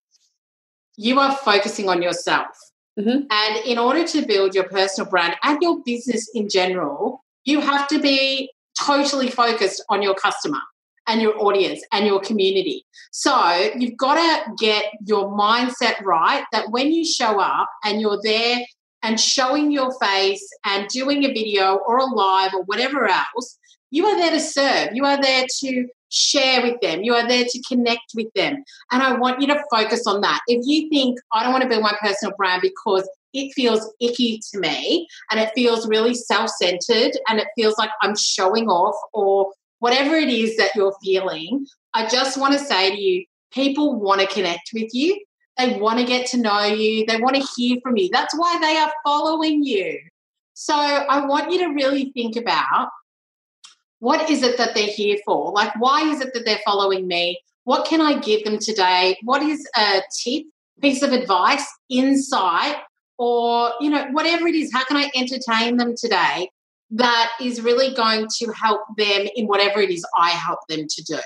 you 0.96 1.20
are 1.20 1.36
focusing 1.38 1.90
on 1.90 2.02
yourself. 2.02 2.56
Mm-hmm. 3.00 3.26
And 3.30 3.66
in 3.66 3.78
order 3.78 4.06
to 4.06 4.26
build 4.26 4.54
your 4.54 4.66
personal 4.66 5.10
brand 5.10 5.36
and 5.44 5.62
your 5.62 5.82
business 5.84 6.30
in 6.34 6.48
general, 6.48 7.24
you 7.44 7.60
have 7.60 7.88
to 7.88 8.00
be 8.00 8.52
totally 8.80 9.30
focused 9.30 9.84
on 9.90 10.02
your 10.02 10.14
customer 10.14 10.60
and 11.08 11.22
your 11.22 11.38
audience 11.42 11.82
and 11.92 12.06
your 12.06 12.20
community. 12.20 12.86
So 13.12 13.72
you've 13.78 13.98
got 13.98 14.16
to 14.16 14.52
get 14.58 14.86
your 15.06 15.30
mindset 15.32 16.02
right 16.02 16.44
that 16.52 16.72
when 16.72 16.92
you 16.92 17.06
show 17.06 17.40
up 17.40 17.70
and 17.84 18.00
you're 18.00 18.20
there 18.24 18.60
and 19.04 19.20
showing 19.20 19.72
your 19.72 19.92
face 20.00 20.48
and 20.66 20.88
doing 20.90 21.26
a 21.26 21.34
video 21.34 21.76
or 21.88 21.98
a 21.98 22.06
live 22.06 22.54
or 22.54 22.64
whatever 22.64 23.10
else, 23.10 23.58
you 23.90 24.06
are 24.06 24.16
there 24.16 24.32
to 24.32 24.40
serve. 24.40 24.90
You 24.94 25.06
are 25.06 25.22
there 25.22 25.46
to 25.60 25.88
share 26.10 26.62
with 26.62 26.80
them. 26.82 27.04
You 27.04 27.16
are 27.16 27.28
there 27.28 27.46
to 27.46 27.62
connect 27.68 28.14
with 28.16 28.28
them. 28.36 28.64
And 28.92 29.02
I 29.02 29.18
want 29.18 29.42
you 29.42 29.48
to 29.48 29.64
focus 29.72 30.06
on 30.08 30.22
that. 30.22 30.42
If 30.48 30.66
you 30.66 30.90
think, 30.90 31.20
I 31.34 31.44
don't 31.44 31.52
want 31.52 31.64
to 31.64 31.70
build 31.70 31.84
my 31.84 31.96
personal 32.02 32.36
brand 32.38 32.62
because 32.62 33.10
it 33.34 33.54
feels 33.54 33.90
icky 34.02 34.40
to 34.52 34.60
me 34.60 35.08
and 35.30 35.40
it 35.40 35.52
feels 35.56 35.88
really 35.88 36.14
self 36.14 36.50
centered 36.50 37.14
and 37.28 37.40
it 37.40 37.48
feels 37.56 37.78
like 37.78 37.90
I'm 38.02 38.16
showing 38.16 38.68
off 38.68 38.96
or 39.14 39.52
whatever 39.82 40.16
it 40.16 40.30
is 40.30 40.56
that 40.58 40.76
you're 40.76 40.96
feeling, 41.04 41.66
I 41.94 42.08
just 42.08 42.40
want 42.40 42.54
to 42.54 42.60
say 42.60 42.92
to 42.92 43.02
you, 43.02 43.26
people 43.52 44.00
want 44.00 44.22
to 44.22 44.28
connect 44.28 44.70
with 44.74 44.94
you. 44.94 45.20
They 45.58 45.78
want 45.78 46.00
to 46.00 46.06
get 46.06 46.28
to 46.28 46.38
know 46.38 46.64
you. 46.66 47.06
They 47.08 47.20
want 47.20 47.36
to 47.36 47.48
hear 47.56 47.78
from 47.82 47.98
you. 47.98 48.08
That's 48.12 48.38
why 48.38 48.60
they 48.62 48.78
are 48.78 48.94
following 49.04 49.64
you. 49.64 50.00
So 50.54 50.76
I 50.76 51.26
want 51.26 51.52
you 51.52 51.58
to 51.60 51.74
really 51.74 52.12
think 52.12 52.36
about 52.36 52.90
what 54.00 54.30
is 54.30 54.44
it 54.44 54.58
that 54.58 54.76
they're 54.76 54.86
here 54.86 55.18
for? 55.26 55.52
Like, 55.52 55.74
why 55.80 56.02
is 56.12 56.22
it 56.22 56.34
that 56.36 56.46
they're 56.46 56.62
following 56.64 57.08
me? 57.08 57.40
What 57.64 57.86
can 57.86 58.02
I 58.02 58.20
give 58.20 58.44
them 58.44 58.60
today? 58.60 59.18
What 59.24 59.42
is 59.42 59.68
a 59.76 60.02
tip, 60.24 60.46
piece 60.80 61.02
of 61.02 61.12
advice, 61.12 61.66
insight, 61.90 62.78
or, 63.18 63.72
you 63.80 63.90
know, 63.90 64.06
whatever 64.12 64.48
it 64.48 64.56
is? 64.56 64.72
How 64.72 64.86
can 64.86 64.98
I 64.98 65.10
entertain 65.16 65.78
them 65.78 65.96
today 65.96 66.50
that 66.92 67.32
is 67.42 67.62
really 67.62 67.94
going 67.94 68.28
to 68.40 68.52
help 68.52 68.82
them 68.98 69.28
in 69.36 69.48
whatever 69.48 69.80
it 69.80 69.90
is 69.90 70.06
I 70.18 70.32
help 70.32 70.60
them 70.68 70.86
to 70.88 71.04
do? 71.04 71.20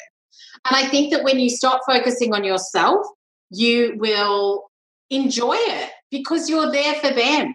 And 0.66 0.76
I 0.76 0.88
think 0.88 1.12
that 1.12 1.24
when 1.24 1.40
you 1.40 1.50
stop 1.50 1.82
focusing 1.86 2.34
on 2.34 2.44
yourself, 2.44 3.06
you 3.50 3.96
will 3.98 4.70
enjoy 5.10 5.56
it 5.56 5.92
because 6.12 6.50
you're 6.50 6.72
there 6.72 6.96
for 6.96 7.12
them. 7.12 7.54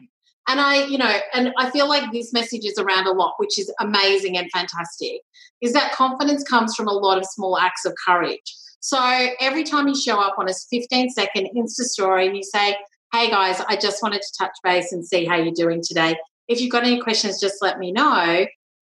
And 0.48 0.60
I, 0.60 0.86
you 0.86 0.98
know, 0.98 1.18
and 1.34 1.52
I 1.58 1.70
feel 1.70 1.88
like 1.88 2.10
this 2.12 2.32
message 2.32 2.64
is 2.64 2.78
around 2.78 3.06
a 3.06 3.12
lot, 3.12 3.34
which 3.38 3.58
is 3.58 3.72
amazing 3.78 4.36
and 4.36 4.50
fantastic, 4.50 5.20
is 5.60 5.72
that 5.74 5.92
confidence 5.92 6.42
comes 6.42 6.74
from 6.74 6.88
a 6.88 6.92
lot 6.92 7.18
of 7.18 7.24
small 7.24 7.58
acts 7.58 7.84
of 7.84 7.94
courage. 8.04 8.54
So 8.80 8.98
every 9.40 9.62
time 9.62 9.86
you 9.88 9.94
show 9.94 10.18
up 10.18 10.38
on 10.38 10.48
a 10.48 10.54
15 10.70 11.10
second 11.10 11.50
Insta 11.54 11.82
story 11.82 12.26
and 12.26 12.36
you 12.36 12.42
say, 12.42 12.76
Hey 13.12 13.28
guys, 13.28 13.60
I 13.68 13.76
just 13.76 14.02
wanted 14.02 14.22
to 14.22 14.32
touch 14.38 14.52
base 14.62 14.92
and 14.92 15.06
see 15.06 15.24
how 15.24 15.36
you're 15.36 15.52
doing 15.52 15.82
today. 15.84 16.16
If 16.50 16.60
you've 16.60 16.72
got 16.72 16.82
any 16.82 17.00
questions, 17.00 17.40
just 17.40 17.62
let 17.62 17.78
me 17.78 17.92
know. 17.92 18.44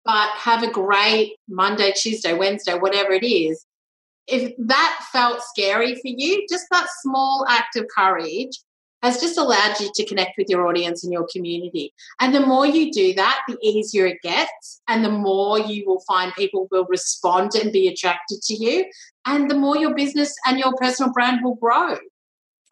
But 0.04 0.28
have 0.32 0.62
a 0.62 0.70
great 0.70 1.36
Monday, 1.48 1.92
Tuesday, 1.96 2.34
Wednesday, 2.34 2.74
whatever 2.74 3.12
it 3.12 3.24
is. 3.24 3.64
If 4.28 4.52
that 4.58 5.06
felt 5.10 5.40
scary 5.42 5.94
for 5.94 6.08
you, 6.08 6.46
just 6.50 6.66
that 6.70 6.86
small 7.00 7.46
act 7.48 7.76
of 7.76 7.86
courage 7.88 8.60
has 9.02 9.20
just 9.20 9.38
allowed 9.38 9.80
you 9.80 9.90
to 9.94 10.04
connect 10.04 10.32
with 10.36 10.48
your 10.50 10.66
audience 10.66 11.02
and 11.02 11.12
your 11.12 11.26
community. 11.32 11.94
And 12.20 12.34
the 12.34 12.40
more 12.40 12.66
you 12.66 12.92
do 12.92 13.14
that, 13.14 13.42
the 13.48 13.56
easier 13.62 14.06
it 14.06 14.20
gets, 14.22 14.82
and 14.86 15.02
the 15.02 15.10
more 15.10 15.58
you 15.58 15.84
will 15.86 16.00
find 16.00 16.34
people 16.34 16.68
will 16.70 16.86
respond 16.90 17.54
and 17.54 17.72
be 17.72 17.88
attracted 17.88 18.42
to 18.42 18.54
you, 18.54 18.84
and 19.24 19.50
the 19.50 19.54
more 19.56 19.76
your 19.76 19.94
business 19.94 20.34
and 20.46 20.58
your 20.58 20.74
personal 20.74 21.12
brand 21.12 21.40
will 21.42 21.56
grow. 21.56 21.96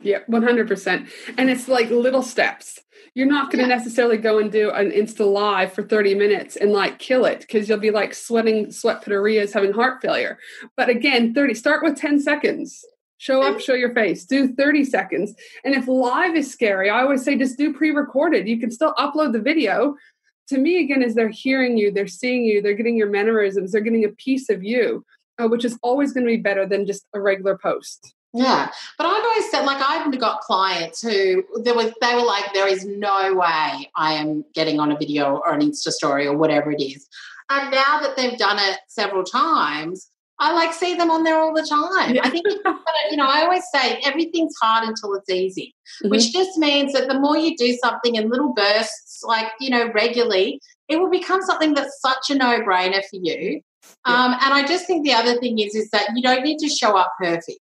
Yeah, 0.00 0.20
100%. 0.28 1.08
And 1.38 1.50
it's 1.50 1.68
like 1.68 1.90
little 1.90 2.22
steps. 2.22 2.80
You're 3.14 3.28
not 3.28 3.50
going 3.50 3.64
to 3.64 3.68
yeah. 3.68 3.76
necessarily 3.76 4.16
go 4.16 4.38
and 4.38 4.50
do 4.50 4.70
an 4.70 4.90
Insta 4.90 5.30
live 5.30 5.72
for 5.72 5.82
30 5.82 6.16
minutes 6.16 6.56
and 6.56 6.72
like 6.72 6.98
kill 6.98 7.24
it 7.24 7.40
because 7.40 7.68
you'll 7.68 7.78
be 7.78 7.92
like 7.92 8.12
sweating 8.12 8.72
sweat 8.72 9.04
pitarias 9.04 9.52
having 9.52 9.72
heart 9.72 10.02
failure. 10.02 10.38
But 10.76 10.88
again, 10.88 11.32
30, 11.32 11.54
start 11.54 11.82
with 11.82 11.96
10 11.96 12.20
seconds 12.20 12.84
Show 13.24 13.42
up, 13.42 13.58
show 13.58 13.72
your 13.72 13.94
face. 13.94 14.26
Do 14.26 14.52
30 14.54 14.84
seconds. 14.84 15.34
And 15.64 15.74
if 15.74 15.88
live 15.88 16.34
is 16.36 16.52
scary, 16.52 16.90
I 16.90 17.00
always 17.00 17.24
say 17.24 17.38
just 17.38 17.56
do 17.56 17.72
pre 17.72 17.90
recorded. 17.90 18.46
You 18.46 18.60
can 18.60 18.70
still 18.70 18.92
upload 18.98 19.32
the 19.32 19.40
video. 19.40 19.96
To 20.48 20.58
me, 20.58 20.78
again, 20.78 21.02
is 21.02 21.14
they're 21.14 21.30
hearing 21.30 21.78
you, 21.78 21.90
they're 21.90 22.06
seeing 22.06 22.44
you, 22.44 22.60
they're 22.60 22.74
getting 22.74 22.98
your 22.98 23.08
mannerisms, 23.08 23.72
they're 23.72 23.80
getting 23.80 24.04
a 24.04 24.10
piece 24.10 24.50
of 24.50 24.62
you, 24.62 25.06
uh, 25.42 25.48
which 25.48 25.64
is 25.64 25.78
always 25.82 26.12
going 26.12 26.26
to 26.26 26.30
be 26.30 26.36
better 26.36 26.66
than 26.66 26.84
just 26.84 27.06
a 27.14 27.20
regular 27.20 27.56
post. 27.56 28.14
Yeah, 28.36 28.68
but 28.98 29.06
I've 29.06 29.24
always 29.24 29.48
said, 29.50 29.64
like, 29.64 29.80
I've 29.80 30.18
got 30.18 30.40
clients 30.40 31.00
who 31.00 31.44
there 31.62 31.74
was 31.74 31.92
they 32.00 32.14
were 32.14 32.24
like, 32.24 32.52
there 32.52 32.66
is 32.66 32.84
no 32.84 33.34
way 33.34 33.90
I 33.96 34.12
am 34.14 34.44
getting 34.54 34.80
on 34.80 34.90
a 34.90 34.98
video 34.98 35.36
or 35.36 35.52
an 35.52 35.60
Insta 35.60 35.90
story 35.90 36.26
or 36.26 36.36
whatever 36.36 36.72
it 36.72 36.82
is. 36.82 37.06
And 37.48 37.70
now 37.70 38.00
that 38.00 38.16
they've 38.16 38.36
done 38.36 38.58
it 38.58 38.78
several 38.88 39.22
times, 39.22 40.10
I 40.40 40.52
like 40.52 40.72
see 40.72 40.96
them 40.96 41.10
on 41.10 41.22
there 41.22 41.38
all 41.38 41.54
the 41.54 41.64
time. 41.64 42.14
Yeah. 42.16 42.22
I 42.24 42.30
think, 42.30 42.46
you 43.10 43.16
know, 43.16 43.26
I 43.26 43.42
always 43.42 43.62
say 43.72 44.00
everything's 44.04 44.54
hard 44.60 44.88
until 44.88 45.14
it's 45.14 45.30
easy, 45.30 45.74
mm-hmm. 46.02 46.10
which 46.10 46.32
just 46.32 46.58
means 46.58 46.92
that 46.92 47.06
the 47.06 47.18
more 47.18 47.36
you 47.36 47.56
do 47.56 47.72
something 47.82 48.16
in 48.16 48.30
little 48.30 48.52
bursts, 48.52 49.22
like, 49.22 49.46
you 49.60 49.70
know, 49.70 49.92
regularly, 49.92 50.60
it 50.88 50.96
will 50.96 51.10
become 51.10 51.40
something 51.42 51.74
that's 51.74 52.00
such 52.00 52.30
a 52.30 52.34
no 52.34 52.60
brainer 52.62 53.02
for 53.08 53.20
you. 53.22 53.60
Yeah. 54.06 54.24
Um, 54.24 54.32
and 54.32 54.54
I 54.54 54.66
just 54.66 54.86
think 54.86 55.04
the 55.04 55.12
other 55.12 55.38
thing 55.38 55.60
is, 55.60 55.74
is 55.74 55.90
that 55.90 56.08
you 56.16 56.22
don't 56.22 56.42
need 56.42 56.58
to 56.58 56.68
show 56.68 56.96
up 56.96 57.12
perfect. 57.20 57.60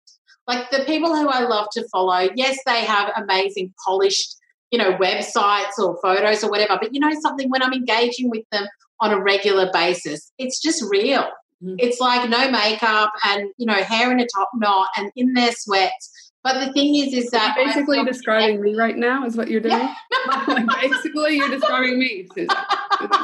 Like 0.49 0.71
the 0.71 0.83
people 0.85 1.15
who 1.15 1.27
I 1.27 1.41
love 1.41 1.67
to 1.73 1.87
follow, 1.89 2.27
yes, 2.35 2.57
they 2.65 2.83
have 2.83 3.11
amazing, 3.15 3.71
polished, 3.85 4.35
you 4.71 4.79
know, 4.79 4.93
websites 4.93 5.77
or 5.77 5.95
photos 6.01 6.43
or 6.43 6.49
whatever. 6.49 6.75
But 6.81 6.91
you 6.91 6.99
know 6.99 7.11
something, 7.21 7.51
when 7.51 7.61
I'm 7.61 7.71
engaging 7.71 8.31
with 8.31 8.45
them 8.51 8.65
on 8.99 9.11
a 9.11 9.21
regular 9.21 9.69
basis, 9.71 10.31
it's 10.39 10.59
just 10.59 10.83
real. 10.89 11.25
Mm-hmm. 11.63 11.75
It's 11.77 11.99
like 11.99 12.27
no 12.31 12.49
makeup 12.49 13.11
and 13.25 13.51
you 13.57 13.67
know 13.67 13.75
hair 13.75 14.11
in 14.11 14.19
a 14.19 14.25
top 14.25 14.49
knot 14.55 14.87
and 14.97 15.11
in 15.15 15.33
their 15.33 15.51
sweats. 15.51 16.28
But 16.43 16.65
the 16.65 16.71
thing 16.71 16.95
is, 16.95 17.13
is 17.13 17.29
that 17.31 17.55
you're 17.57 17.65
basically 17.65 18.03
describing 18.05 18.61
me 18.61 18.75
right 18.75 18.95
now 18.95 19.25
is 19.25 19.35
what 19.35 19.49
you're 19.49 19.59
doing. 19.59 19.77
Yeah. 19.77 20.65
basically, 20.81 21.35
you're 21.35 21.49
describing 21.49 21.99
me, 21.99 22.27
Susan. 22.33 22.55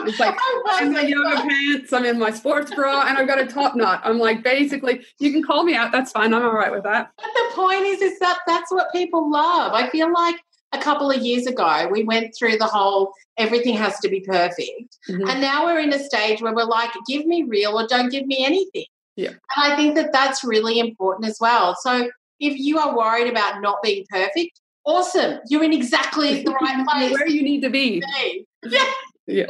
It's 0.06 0.20
like 0.20 0.38
I'm 0.68 0.88
in 0.88 0.94
my 0.94 1.02
yoga 1.02 1.42
pants, 1.42 1.94
I'm 1.94 2.04
in 2.04 2.20
my 2.20 2.32
sports 2.32 2.76
bra, 2.76 3.06
and 3.08 3.18
I've 3.18 3.28
got 3.28 3.40
a 3.40 3.46
top 3.46 3.76
knot. 3.76 4.02
I'm 4.04 4.20
like, 4.20 4.44
basically, 4.44 5.06
you 5.20 5.32
can 5.32 5.44
call 5.44 5.64
me 5.64 5.76
out. 5.76 5.94
That's 5.94 6.12
fine. 6.12 6.34
I'm 6.34 6.44
all 6.44 6.54
right 6.54 6.72
with 6.72 6.84
that. 6.84 7.12
But 7.18 7.30
the 7.34 7.56
point 7.56 7.84
is, 7.84 8.02
is 8.02 8.20
that 8.20 8.40
that's 8.46 8.72
what 8.72 8.92
people 8.92 9.32
love. 9.32 9.72
I 9.74 9.90
feel 9.90 10.12
like 10.12 10.36
a 10.74 10.78
couple 10.78 11.10
of 11.10 11.22
years 11.22 11.48
ago, 11.48 11.88
we 11.90 12.04
went 12.04 12.36
through 12.38 12.58
the 12.58 12.66
whole 12.66 13.14
everything 13.38 13.76
has 13.76 14.00
to 14.00 14.10
be 14.10 14.22
perfect. 14.22 14.98
Mm-hmm. 15.10 15.30
And 15.30 15.42
now 15.42 15.66
we're 15.66 15.80
in 15.80 15.94
a 15.94 16.00
stage 16.00 16.42
where 16.42 16.54
we're 16.54 16.66
like, 16.66 16.92
give 17.08 17.26
me 17.26 17.44
real 17.44 17.80
or 17.80 17.88
don't 17.88 18.10
give 18.10 18.26
me 18.26 18.46
anything. 18.46 18.86
Yeah. 19.16 19.30
And 19.30 19.74
I 19.74 19.76
think 19.76 19.96
that 19.96 20.12
that's 20.12 20.44
really 20.44 20.80
important 20.80 21.28
as 21.28 21.38
well. 21.40 21.76
So 21.82 22.10
if 22.40 22.58
you 22.58 22.78
are 22.78 22.96
worried 22.96 23.30
about 23.30 23.62
not 23.62 23.82
being 23.84 24.06
perfect, 24.10 24.60
awesome. 24.86 25.40
You're 25.50 25.64
in 25.64 25.74
exactly 25.74 26.44
the 26.44 26.52
right 26.62 26.86
place. 26.88 27.12
Where 27.12 27.28
you 27.28 27.44
need 27.44 27.62
to 27.62 27.70
be. 27.70 28.02
Yeah. 28.68 28.84
yeah. 29.28 29.46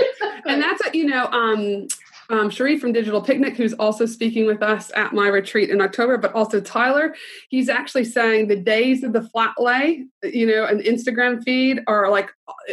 And 0.46 0.62
that's, 0.62 0.82
a, 0.86 0.98
you 0.98 1.06
know, 1.06 1.28
um, 1.28 1.88
um, 2.30 2.50
Cherie 2.50 2.80
from 2.80 2.92
Digital 2.92 3.22
Picnic, 3.22 3.56
who's 3.56 3.74
also 3.74 4.06
speaking 4.06 4.46
with 4.46 4.62
us 4.62 4.92
at 4.96 5.14
my 5.14 5.28
retreat 5.28 5.70
in 5.70 5.82
October, 5.82 6.18
but 6.18 6.34
also 6.34 6.60
Tyler. 6.60 7.16
He's 7.50 7.70
actually 7.70 8.06
saying 8.06 8.48
the 8.48 8.56
days 8.56 9.04
of 9.04 9.14
the 9.14 9.22
flat 9.22 9.54
lay, 9.58 10.06
you 10.24 10.48
know, 10.48 10.66
an 10.66 10.80
Instagram 10.80 11.44
feed 11.44 11.82
are 11.88 12.10
like 12.10 12.30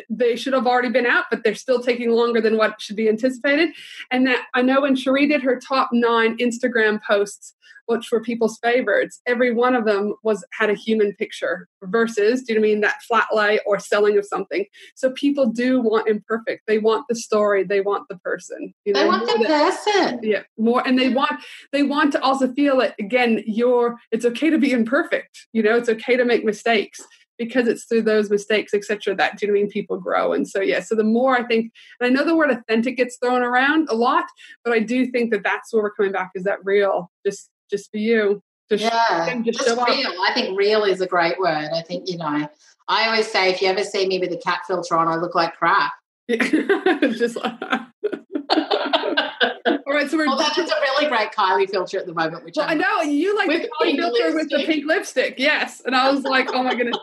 they 0.09 0.37
should 0.37 0.53
have 0.53 0.67
already 0.67 0.91
been 0.91 1.07
out, 1.07 1.25
but 1.31 1.43
they're 1.45 1.55
still 1.55 1.83
taking 1.83 2.11
longer 2.11 2.41
than 2.41 2.57
what 2.57 2.81
should 2.81 2.97
be 2.97 3.09
anticipated. 3.09 3.71
And 4.11 4.27
that 4.27 4.47
I 4.55 4.63
know 4.63 4.83
when 4.83 4.97
Cherie 4.97 5.29
did 5.29 5.43
her 5.43 5.59
top 5.59 5.91
nine 5.93 6.37
Instagram 6.39 7.01
posts, 7.03 7.55
which 7.87 8.11
were 8.13 8.23
people's 8.23 8.59
favorites, 8.63 9.21
every 9.27 9.53
one 9.53 9.75
of 9.75 9.85
them 9.85 10.15
was 10.23 10.45
had 10.53 10.71
a 10.71 10.75
human 10.75 11.15
picture 11.15 11.69
versus, 11.83 12.43
do 12.43 12.53
you 12.53 12.61
know 12.61 12.67
I 12.67 12.69
mean, 12.69 12.81
that 12.83 13.03
flat 13.03 13.27
lay 13.33 13.59
or 13.67 13.79
selling 13.79 14.17
of 14.19 14.25
something. 14.25 14.65
So 14.95 15.11
people 15.11 15.47
do 15.47 15.81
want 15.81 16.09
imperfect. 16.09 16.63
They 16.67 16.79
want 16.79 17.07
the 17.09 17.17
story. 17.17 17.65
They 17.65 17.81
want 17.81 18.09
the 18.09 18.19
person. 18.19 18.73
You 18.85 18.93
know, 18.93 19.01
they 19.01 19.09
want 19.09 19.27
the 19.27 19.45
person. 19.45 20.21
Yeah, 20.23 20.43
more, 20.57 20.87
and 20.87 20.99
they 20.99 21.09
want 21.09 21.33
they 21.73 21.83
want 21.83 22.13
to 22.13 22.23
also 22.23 22.53
feel 22.53 22.81
it 22.81 22.95
again. 23.01 23.43
You're 23.47 23.97
it's 24.11 24.25
okay 24.25 24.51
to 24.51 24.59
be 24.59 24.73
imperfect. 24.73 25.47
You 25.53 25.63
know, 25.63 25.77
it's 25.77 25.89
okay 25.89 26.17
to 26.17 26.25
make 26.25 26.45
mistakes 26.45 27.01
because 27.39 27.69
it's 27.69 27.85
through 27.85 28.03
those 28.03 28.31
mistakes, 28.31 28.75
etc. 28.75 29.15
That 29.15 29.39
do 29.39 29.47
you 29.47 29.53
know 29.53 29.59
I 29.59 29.63
mean 29.63 29.71
people 29.71 29.99
grow. 29.99 30.33
And 30.33 30.49
so 30.49 30.61
yeah, 30.61 30.81
so 30.81 30.95
the 30.95 31.05
more 31.05 31.37
I 31.37 31.45
think, 31.45 31.73
and 32.01 32.07
I 32.07 32.11
know 32.11 32.25
the 32.25 32.37
word 32.37 32.51
authentic 32.51 32.97
gets 32.97 33.17
thrown 33.17 33.43
around 33.43 33.89
a 33.91 33.95
lot, 33.95 34.25
but 34.65 34.73
I 34.73 34.81
do 34.81 35.07
think 35.07 35.33
that 35.33 35.43
that's 35.43 35.73
where 35.73 35.83
we're 35.83 35.93
coming 35.93 36.13
back 36.13 36.31
is 36.35 36.45
that 36.45 36.65
real, 36.65 37.11
just 37.27 37.51
just 37.71 37.91
for 37.91 37.99
you. 37.99 38.43
Just 38.71 38.85
yeah, 38.85 39.41
just, 39.45 39.59
just 39.59 39.77
real. 39.77 40.13
I 40.23 40.33
think 40.35 40.57
real 40.59 40.85
is 40.85 41.01
a 41.01 41.07
great 41.07 41.39
word. 41.39 41.71
I 41.75 41.83
think 41.83 42.09
you 42.09 42.17
know. 42.17 42.49
I 42.89 43.07
always 43.07 43.31
say 43.31 43.51
if 43.51 43.63
you 43.63 43.69
ever 43.69 43.85
see 43.85 44.07
me 44.07 44.19
with 44.19 44.33
a 44.33 44.37
cat 44.39 44.61
filter 44.67 44.97
on, 44.97 45.09
I 45.09 45.17
look 45.17 45.35
like 45.35 45.55
crap. 45.57 45.93
Yeah. 46.29 46.37
just 47.13 47.37
like 47.37 47.55
All 49.67 49.79
right, 49.87 50.11
so 50.11 50.17
we're. 50.17 50.27
Well, 50.27 50.37
that's 50.37 50.59
a 50.59 50.63
really 50.63 51.07
great 51.07 51.33
Kylie 51.33 51.71
filter 51.71 51.99
at 51.99 52.07
the 52.07 52.15
moment, 52.15 52.45
which 52.45 52.57
well, 52.57 52.67
I 52.69 52.75
know 52.75 53.03
you 53.03 53.37
like 53.37 53.49
the 53.49 53.69
Kylie 53.69 53.97
filter 53.97 54.31
lipstick. 54.31 54.35
with 54.35 54.51
the 54.51 54.65
pink 54.67 54.87
lipstick, 54.87 55.35
yes. 55.39 55.83
And 55.85 55.95
I 55.95 56.11
was 56.11 56.25
like, 56.25 56.49
oh 56.53 56.63
my 56.63 56.75
goodness, 56.75 56.99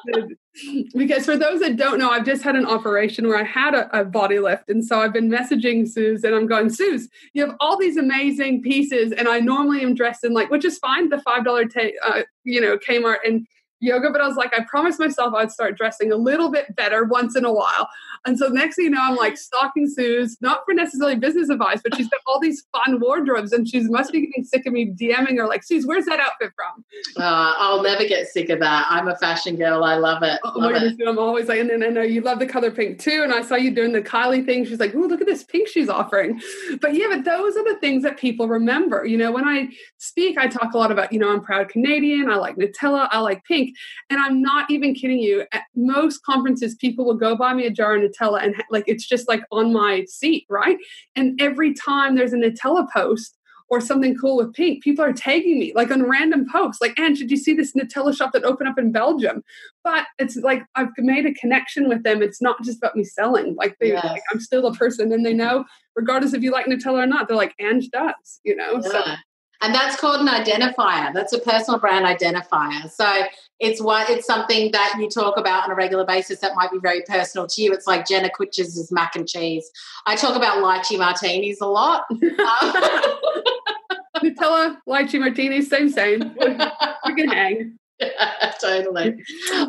because 0.95 1.25
for 1.25 1.37
those 1.37 1.59
that 1.61 1.77
don't 1.77 1.99
know, 1.99 2.09
I've 2.09 2.25
just 2.25 2.43
had 2.43 2.55
an 2.55 2.65
operation 2.65 3.27
where 3.27 3.37
I 3.37 3.43
had 3.43 3.73
a, 3.75 3.99
a, 3.99 4.03
body 4.03 4.39
lift, 4.39 4.69
and 4.69 4.83
so 4.83 4.99
I've 4.99 5.13
been 5.13 5.29
messaging 5.29 5.87
Suze, 5.87 6.23
and 6.23 6.35
I'm 6.35 6.47
going, 6.47 6.69
Suze, 6.69 7.07
you 7.33 7.45
have 7.45 7.55
all 7.59 7.77
these 7.77 7.97
amazing 7.97 8.61
pieces, 8.61 9.11
and 9.11 9.27
I 9.27 9.39
normally 9.39 9.81
am 9.81 9.93
dressed 9.93 10.23
in 10.23 10.33
like, 10.33 10.49
which 10.49 10.65
is 10.65 10.77
fine, 10.79 11.09
the 11.09 11.21
five 11.21 11.45
dollar, 11.45 11.65
ta- 11.65 11.91
uh, 12.05 12.23
you 12.43 12.59
know, 12.59 12.77
Kmart, 12.77 13.17
and 13.25 13.45
yoga, 13.79 14.09
but 14.11 14.21
I 14.21 14.27
was 14.27 14.37
like, 14.37 14.53
I 14.53 14.63
promised 14.63 14.99
myself 14.99 15.33
I'd 15.33 15.51
start 15.51 15.77
dressing 15.77 16.11
a 16.11 16.15
little 16.15 16.51
bit 16.51 16.75
better 16.75 17.03
once 17.03 17.35
in 17.35 17.45
a 17.45 17.53
while. 17.53 17.89
And 18.25 18.37
so 18.37 18.47
next 18.47 18.75
thing 18.75 18.85
you 18.85 18.91
know, 18.91 19.01
I'm 19.01 19.15
like 19.15 19.37
stalking 19.37 19.87
Suze, 19.87 20.37
not 20.41 20.61
for 20.65 20.73
necessarily 20.73 21.15
business 21.15 21.49
advice, 21.49 21.79
but 21.83 21.95
she's 21.95 22.09
got 22.09 22.19
all 22.27 22.39
these 22.39 22.65
fun 22.73 22.99
wardrobes 22.99 23.51
and 23.51 23.67
she 23.67 23.81
must 23.81 24.11
be 24.11 24.25
getting 24.25 24.43
sick 24.43 24.65
of 24.65 24.73
me 24.73 24.91
DMing 24.91 25.37
her 25.37 25.47
like, 25.47 25.63
Suze, 25.63 25.85
where's 25.85 26.05
that 26.05 26.19
outfit 26.19 26.51
from? 26.55 26.83
Uh, 27.17 27.53
I'll 27.57 27.81
never 27.81 28.05
get 28.05 28.27
sick 28.27 28.49
of 28.49 28.59
that. 28.59 28.87
I'm 28.89 29.07
a 29.07 29.15
fashion 29.15 29.55
girl. 29.55 29.83
I 29.83 29.95
love 29.95 30.23
it. 30.23 30.39
Oh, 30.43 30.53
love 30.55 30.75
it. 30.75 30.99
I'm 31.07 31.19
always 31.19 31.47
like, 31.47 31.59
and 31.59 31.69
then 31.69 31.83
I 31.83 31.87
know 31.87 32.01
you 32.01 32.21
love 32.21 32.39
the 32.39 32.45
color 32.45 32.71
pink 32.71 32.99
too. 32.99 33.21
And 33.23 33.33
I 33.33 33.41
saw 33.41 33.55
you 33.55 33.71
doing 33.71 33.93
the 33.93 34.01
Kylie 34.01 34.45
thing. 34.45 34.65
She's 34.65 34.79
like, 34.79 34.93
oh, 34.95 34.99
look 34.99 35.21
at 35.21 35.27
this 35.27 35.43
pink 35.43 35.67
she's 35.67 35.89
offering. 35.89 36.41
But 36.81 36.95
yeah, 36.95 37.07
but 37.09 37.23
those 37.23 37.55
are 37.55 37.63
the 37.63 37.79
things 37.79 38.03
that 38.03 38.17
people 38.17 38.47
remember. 38.47 39.05
You 39.05 39.17
know, 39.17 39.31
when 39.31 39.47
I 39.47 39.69
speak, 39.97 40.37
I 40.37 40.47
talk 40.47 40.73
a 40.73 40.77
lot 40.77 40.91
about, 40.91 41.13
you 41.13 41.19
know, 41.19 41.31
I'm 41.31 41.41
proud 41.41 41.69
Canadian. 41.69 42.29
I 42.29 42.35
like 42.35 42.55
Nutella. 42.57 43.07
I 43.11 43.19
like 43.19 43.43
pink 43.45 43.68
And 44.09 44.19
I'm 44.19 44.41
not 44.41 44.69
even 44.71 44.93
kidding 44.93 45.19
you. 45.19 45.45
At 45.51 45.63
most 45.75 46.23
conferences, 46.23 46.75
people 46.75 47.05
will 47.05 47.15
go 47.15 47.35
buy 47.35 47.53
me 47.53 47.65
a 47.65 47.71
jar 47.71 47.95
of 47.95 48.03
Nutella 48.03 48.43
and 48.43 48.55
like 48.69 48.83
it's 48.87 49.07
just 49.07 49.27
like 49.27 49.41
on 49.51 49.73
my 49.73 50.05
seat, 50.05 50.45
right? 50.49 50.77
And 51.15 51.39
every 51.41 51.73
time 51.73 52.15
there's 52.15 52.33
a 52.33 52.37
Nutella 52.37 52.87
post, 52.91 53.35
or 53.69 53.79
something 53.79 54.17
cool 54.17 54.37
with 54.37 54.53
pink, 54.53 54.83
people 54.83 55.05
are 55.05 55.13
tagging 55.13 55.59
me 55.59 55.71
like 55.75 55.91
on 55.91 56.09
random 56.09 56.45
posts. 56.51 56.81
Like, 56.81 56.99
Anne, 56.99 57.13
did 57.13 57.29
you 57.29 57.37
see 57.37 57.53
this 57.53 57.73
Nutella 57.73 58.15
shop 58.15 58.31
that 58.33 58.43
opened 58.43 58.67
up 58.67 58.79
in 58.79 58.91
Belgium? 58.91 59.43
But 59.83 60.07
it's 60.17 60.35
like 60.37 60.63
I've 60.75 60.89
made 60.97 61.25
a 61.25 61.33
connection 61.33 61.87
with 61.87 62.03
them. 62.03 62.21
It's 62.21 62.41
not 62.41 62.61
just 62.63 62.79
about 62.79 62.95
me 62.95 63.03
selling. 63.03 63.55
Like, 63.55 63.77
they, 63.79 63.89
yes. 63.89 64.03
like 64.03 64.23
I'm 64.31 64.39
still 64.39 64.65
a 64.67 64.73
person, 64.73 65.11
and 65.11 65.25
they 65.25 65.33
know, 65.33 65.65
regardless 65.95 66.33
if 66.33 66.41
you 66.41 66.51
like 66.51 66.65
Nutella 66.65 67.03
or 67.03 67.07
not, 67.07 67.27
they're 67.27 67.37
like, 67.37 67.55
Ange 67.59 67.89
does, 67.91 68.39
you 68.43 68.55
know. 68.55 68.81
Yeah. 68.83 68.89
So 68.89 69.03
and 69.61 69.75
that's 69.75 69.97
called 69.97 70.21
an 70.21 70.27
identifier 70.27 71.13
that's 71.13 71.33
a 71.33 71.39
personal 71.39 71.77
brand 71.81 72.05
identifier 72.05 72.89
so 72.89 73.23
it's 73.59 73.81
what 73.81 74.09
it's 74.09 74.25
something 74.25 74.71
that 74.71 74.95
you 74.99 75.09
talk 75.09 75.37
about 75.37 75.65
on 75.65 75.71
a 75.71 75.75
regular 75.75 76.05
basis 76.05 76.39
that 76.39 76.55
might 76.55 76.71
be 76.71 76.79
very 76.79 77.01
personal 77.07 77.45
to 77.47 77.61
you 77.61 77.71
it's 77.71 77.87
like 77.87 78.07
jenna 78.07 78.29
kutcher's 78.29 78.91
mac 78.91 79.15
and 79.15 79.27
cheese 79.27 79.69
i 80.05 80.15
talk 80.15 80.35
about 80.35 80.63
lychee 80.63 80.97
martinis 80.97 81.61
a 81.61 81.65
lot 81.65 82.03
nutella 84.23 84.77
lychee 84.87 85.19
martinis 85.19 85.69
same 85.69 85.89
same 85.89 86.19
we 87.05 87.15
can 87.15 87.29
hang 87.29 87.77
yeah, 87.99 88.53
totally 88.61 89.15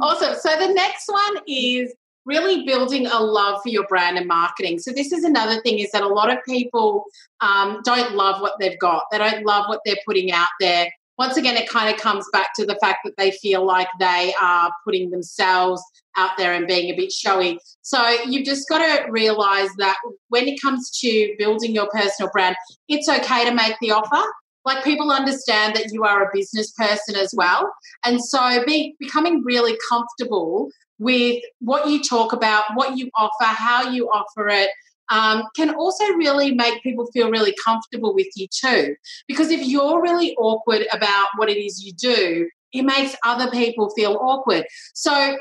awesome 0.01 0.35
so 0.39 0.57
the 0.59 0.73
next 0.73 1.09
one 1.09 1.43
is 1.49 1.93
really 2.27 2.65
building 2.65 3.07
a 3.07 3.19
love 3.19 3.61
for 3.63 3.71
your 3.71 3.87
brand 3.87 4.19
and 4.19 4.27
marketing. 4.27 4.79
So 4.79 4.93
this 4.93 5.11
is 5.11 5.25
another 5.25 5.61
thing 5.63 5.79
is 5.79 5.91
that 5.93 6.03
a 6.03 6.09
lot 6.09 6.31
of 6.31 6.39
people 6.47 7.05
um, 7.41 7.81
don't 7.85 8.15
love 8.15 8.41
what 8.41 8.55
they've 8.61 8.79
got. 8.79 9.05
They 9.11 9.19
don't 9.19 9.45
love 9.45 9.65
what 9.69 9.81
they're 9.85 9.97
putting 10.07 10.31
out 10.31 10.49
there. 10.61 10.91
Once 11.21 11.37
again, 11.37 11.55
it 11.55 11.69
kind 11.69 11.95
of 11.95 12.01
comes 12.01 12.25
back 12.33 12.55
to 12.55 12.65
the 12.65 12.79
fact 12.81 13.01
that 13.05 13.13
they 13.19 13.31
feel 13.31 13.63
like 13.63 13.89
they 13.99 14.33
are 14.41 14.73
putting 14.87 15.11
themselves 15.11 15.83
out 16.17 16.31
there 16.39 16.55
and 16.55 16.67
being 16.67 16.89
a 16.91 16.97
bit 16.97 17.13
showy. 17.13 17.59
So 17.83 18.03
you've 18.27 18.47
just 18.47 18.67
got 18.71 18.79
to 18.79 19.11
realize 19.11 19.69
that 19.77 19.99
when 20.31 20.49
it 20.49 20.59
comes 20.63 20.91
to 21.01 21.35
building 21.39 21.75
your 21.75 21.89
personal 21.89 22.31
brand, 22.33 22.57
it's 22.89 23.07
okay 23.07 23.45
to 23.45 23.55
make 23.55 23.77
the 23.83 23.91
offer 23.91 24.27
like 24.65 24.83
people 24.83 25.11
understand 25.11 25.77
that 25.77 25.93
you 25.93 26.05
are 26.05 26.23
a 26.25 26.31
business 26.33 26.71
person 26.73 27.17
as 27.17 27.35
well 27.35 27.71
and 28.05 28.23
so 28.23 28.63
be, 28.67 28.95
becoming 28.99 29.43
really 29.43 29.77
comfortable 29.89 30.71
with 30.99 31.43
what 31.61 31.89
you 31.89 32.01
talk 32.03 32.35
about, 32.35 32.65
what 32.75 32.97
you 32.97 33.11
offer, 33.17 33.45
how 33.45 33.91
you 33.91 34.09
offer 34.11 34.49
it, 34.49 34.69
um, 35.11 35.45
can 35.57 35.75
also 35.75 36.05
really 36.15 36.53
make 36.53 36.83
people 36.83 37.07
feel 37.13 37.31
really 37.31 37.55
comfortable 37.65 38.15
with 38.15 38.29
you 38.37 38.47
too. 38.49 38.95
Because 39.29 39.51
if 39.51 39.65
you're 39.65 40.01
really 40.01 40.35
awkward 40.37 40.87
about 40.93 41.29
what 41.37 41.51
it 41.51 41.59
is 41.59 41.85
you 41.85 41.93
do, 41.93 42.49
it 42.73 42.83
makes 42.83 43.17
other 43.25 43.51
people 43.51 43.91
feel 43.91 44.17
awkward. 44.21 44.65
So 44.95 45.37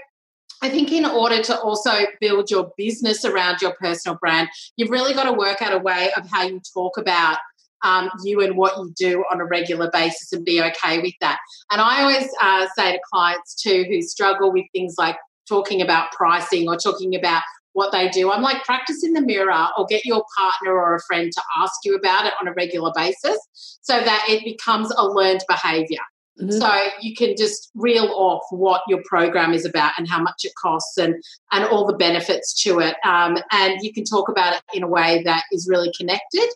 I 0.61 0.70
think 0.70 0.91
in 0.91 1.05
order 1.05 1.41
to 1.43 1.59
also 1.59 1.91
build 2.20 2.51
your 2.51 2.72
business 2.76 3.24
around 3.24 3.61
your 3.61 3.74
personal 3.80 4.17
brand, 4.20 4.49
you've 4.76 4.89
really 4.89 5.13
got 5.13 5.24
to 5.24 5.34
work 5.34 5.61
out 5.61 5.74
a 5.74 5.78
way 5.78 6.09
of 6.17 6.30
how 6.30 6.43
you 6.43 6.61
talk 6.74 6.97
about 6.97 7.38
um, 7.84 8.09
you 8.24 8.41
and 8.41 8.57
what 8.57 8.78
you 8.78 8.91
do 8.97 9.24
on 9.32 9.39
a 9.39 9.45
regular 9.45 9.89
basis 9.91 10.34
and 10.34 10.43
be 10.43 10.61
okay 10.61 10.99
with 10.99 11.13
that. 11.22 11.39
And 11.72 11.80
I 11.80 12.01
always 12.01 12.28
uh, 12.41 12.67
say 12.78 12.93
to 12.93 12.99
clients 13.11 13.55
too 13.61 13.86
who 13.88 14.01
struggle 14.01 14.51
with 14.51 14.65
things 14.74 14.95
like 14.97 15.15
talking 15.47 15.82
about 15.82 16.11
pricing 16.11 16.67
or 16.67 16.76
talking 16.76 17.15
about 17.15 17.41
what 17.74 17.91
they 17.91 18.09
do. 18.09 18.32
I'm 18.32 18.41
like, 18.41 18.63
practice 18.63 19.03
in 19.03 19.13
the 19.13 19.22
mirror 19.22 19.67
or 19.78 19.86
get 19.86 20.05
your 20.05 20.24
partner 20.38 20.74
or 20.74 20.95
a 20.95 21.01
friend 21.01 21.32
to 21.32 21.41
ask 21.61 21.74
you 21.84 21.95
about 21.95 22.26
it 22.26 22.34
on 22.41 22.47
a 22.47 22.53
regular 22.53 22.91
basis 22.95 23.38
so 23.82 23.99
that 23.99 24.26
it 24.28 24.43
becomes 24.43 24.91
a 24.97 25.05
learned 25.05 25.43
behavior. 25.47 25.99
Mm-hmm. 26.41 26.57
So 26.57 26.72
you 27.01 27.15
can 27.15 27.36
just 27.38 27.70
reel 27.76 28.05
off 28.05 28.43
what 28.49 28.82
your 28.88 29.01
program 29.05 29.53
is 29.53 29.65
about 29.65 29.91
and 29.97 30.07
how 30.07 30.22
much 30.22 30.41
it 30.43 30.53
costs 30.61 30.97
and 30.97 31.15
and 31.51 31.65
all 31.65 31.86
the 31.86 31.97
benefits 31.97 32.53
to 32.63 32.80
it. 32.80 32.95
Um, 33.03 33.38
and 33.51 33.80
you 33.82 33.93
can 33.93 34.05
talk 34.05 34.30
about 34.30 34.55
it 34.55 34.61
in 34.74 34.84
a 34.84 34.88
way 34.88 35.22
that 35.24 35.43
is 35.51 35.67
really 35.70 35.91
connected 35.97 36.47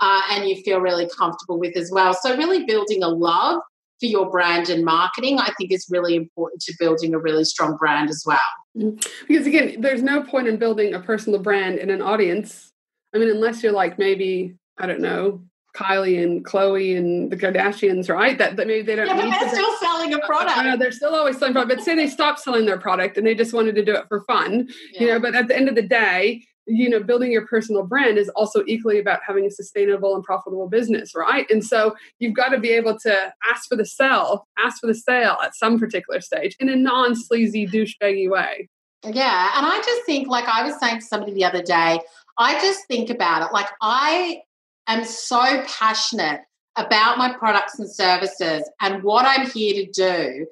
uh, 0.00 0.22
and 0.30 0.48
you 0.48 0.62
feel 0.62 0.80
really 0.80 1.08
comfortable 1.08 1.58
with 1.58 1.76
as 1.76 1.90
well. 1.92 2.14
So 2.14 2.36
really 2.36 2.64
building 2.64 3.02
a 3.02 3.08
love 3.08 3.60
for 4.02 4.06
your 4.06 4.28
brand 4.28 4.68
and 4.68 4.84
marketing, 4.84 5.38
I 5.38 5.52
think 5.56 5.70
is 5.70 5.86
really 5.88 6.16
important 6.16 6.60
to 6.62 6.74
building 6.76 7.14
a 7.14 7.18
really 7.18 7.44
strong 7.44 7.76
brand 7.76 8.10
as 8.10 8.24
well. 8.26 8.38
Mm-hmm. 8.76 8.98
Because 9.28 9.46
again, 9.46 9.80
there's 9.80 10.02
no 10.02 10.24
point 10.24 10.48
in 10.48 10.56
building 10.56 10.92
a 10.92 10.98
personal 10.98 11.38
brand 11.38 11.78
in 11.78 11.88
an 11.88 12.02
audience. 12.02 12.72
I 13.14 13.18
mean, 13.18 13.30
unless 13.30 13.62
you're 13.62 13.70
like 13.70 14.00
maybe, 14.00 14.56
I 14.76 14.86
don't 14.86 15.00
know, 15.00 15.44
Kylie 15.76 16.20
and 16.20 16.44
Chloe 16.44 16.96
and 16.96 17.30
the 17.30 17.36
Kardashians, 17.36 18.10
right? 18.10 18.36
That, 18.36 18.56
that 18.56 18.66
maybe 18.66 18.82
they 18.82 18.96
don't. 18.96 19.06
Yeah, 19.06 19.14
but 19.14 19.38
they're 19.38 19.48
still 19.54 19.78
selling 19.78 20.14
a 20.14 20.18
product. 20.18 20.80
They're 20.80 20.90
still 20.90 21.14
always 21.14 21.38
selling 21.38 21.54
product, 21.54 21.76
but 21.76 21.84
say 21.84 21.94
they 21.94 22.08
stopped 22.08 22.40
selling 22.40 22.66
their 22.66 22.78
product 22.78 23.16
and 23.16 23.24
they 23.24 23.36
just 23.36 23.52
wanted 23.52 23.76
to 23.76 23.84
do 23.84 23.94
it 23.94 24.06
for 24.08 24.22
fun, 24.24 24.68
yeah. 24.94 25.00
you 25.00 25.06
know. 25.06 25.20
But 25.20 25.36
at 25.36 25.46
the 25.46 25.56
end 25.56 25.68
of 25.68 25.76
the 25.76 25.82
day, 25.82 26.42
you 26.66 26.88
know 26.88 27.02
building 27.02 27.32
your 27.32 27.46
personal 27.46 27.84
brand 27.84 28.18
is 28.18 28.28
also 28.30 28.62
equally 28.66 28.98
about 28.98 29.20
having 29.26 29.44
a 29.44 29.50
sustainable 29.50 30.14
and 30.14 30.24
profitable 30.24 30.68
business 30.68 31.12
right? 31.14 31.50
And 31.50 31.64
so 31.64 31.94
you've 32.18 32.34
got 32.34 32.50
to 32.50 32.60
be 32.60 32.70
able 32.70 32.98
to 33.00 33.32
ask 33.50 33.68
for 33.68 33.76
the 33.76 33.86
sell 33.86 34.46
ask 34.58 34.80
for 34.80 34.86
the 34.86 34.94
sale 34.94 35.38
at 35.42 35.54
some 35.54 35.78
particular 35.78 36.20
stage 36.20 36.56
in 36.60 36.68
a 36.68 36.76
non-sleazy 36.76 37.66
douchebaggy 37.66 38.30
way. 38.30 38.68
Yeah 39.04 39.50
and 39.56 39.66
i 39.66 39.82
just 39.84 40.04
think 40.06 40.28
like 40.28 40.46
i 40.46 40.62
was 40.62 40.78
saying 40.78 41.00
to 41.00 41.04
somebody 41.04 41.32
the 41.32 41.44
other 41.44 41.62
day 41.62 41.98
i 42.38 42.60
just 42.60 42.86
think 42.86 43.10
about 43.10 43.42
it 43.42 43.52
like 43.52 43.68
i 43.80 44.40
am 44.86 45.04
so 45.04 45.64
passionate 45.66 46.40
about 46.76 47.18
my 47.18 47.32
products 47.32 47.78
and 47.78 47.90
services 47.90 48.68
and 48.80 49.02
what 49.02 49.26
i'm 49.26 49.50
here 49.50 49.84
to 49.84 49.90
do 49.90 50.46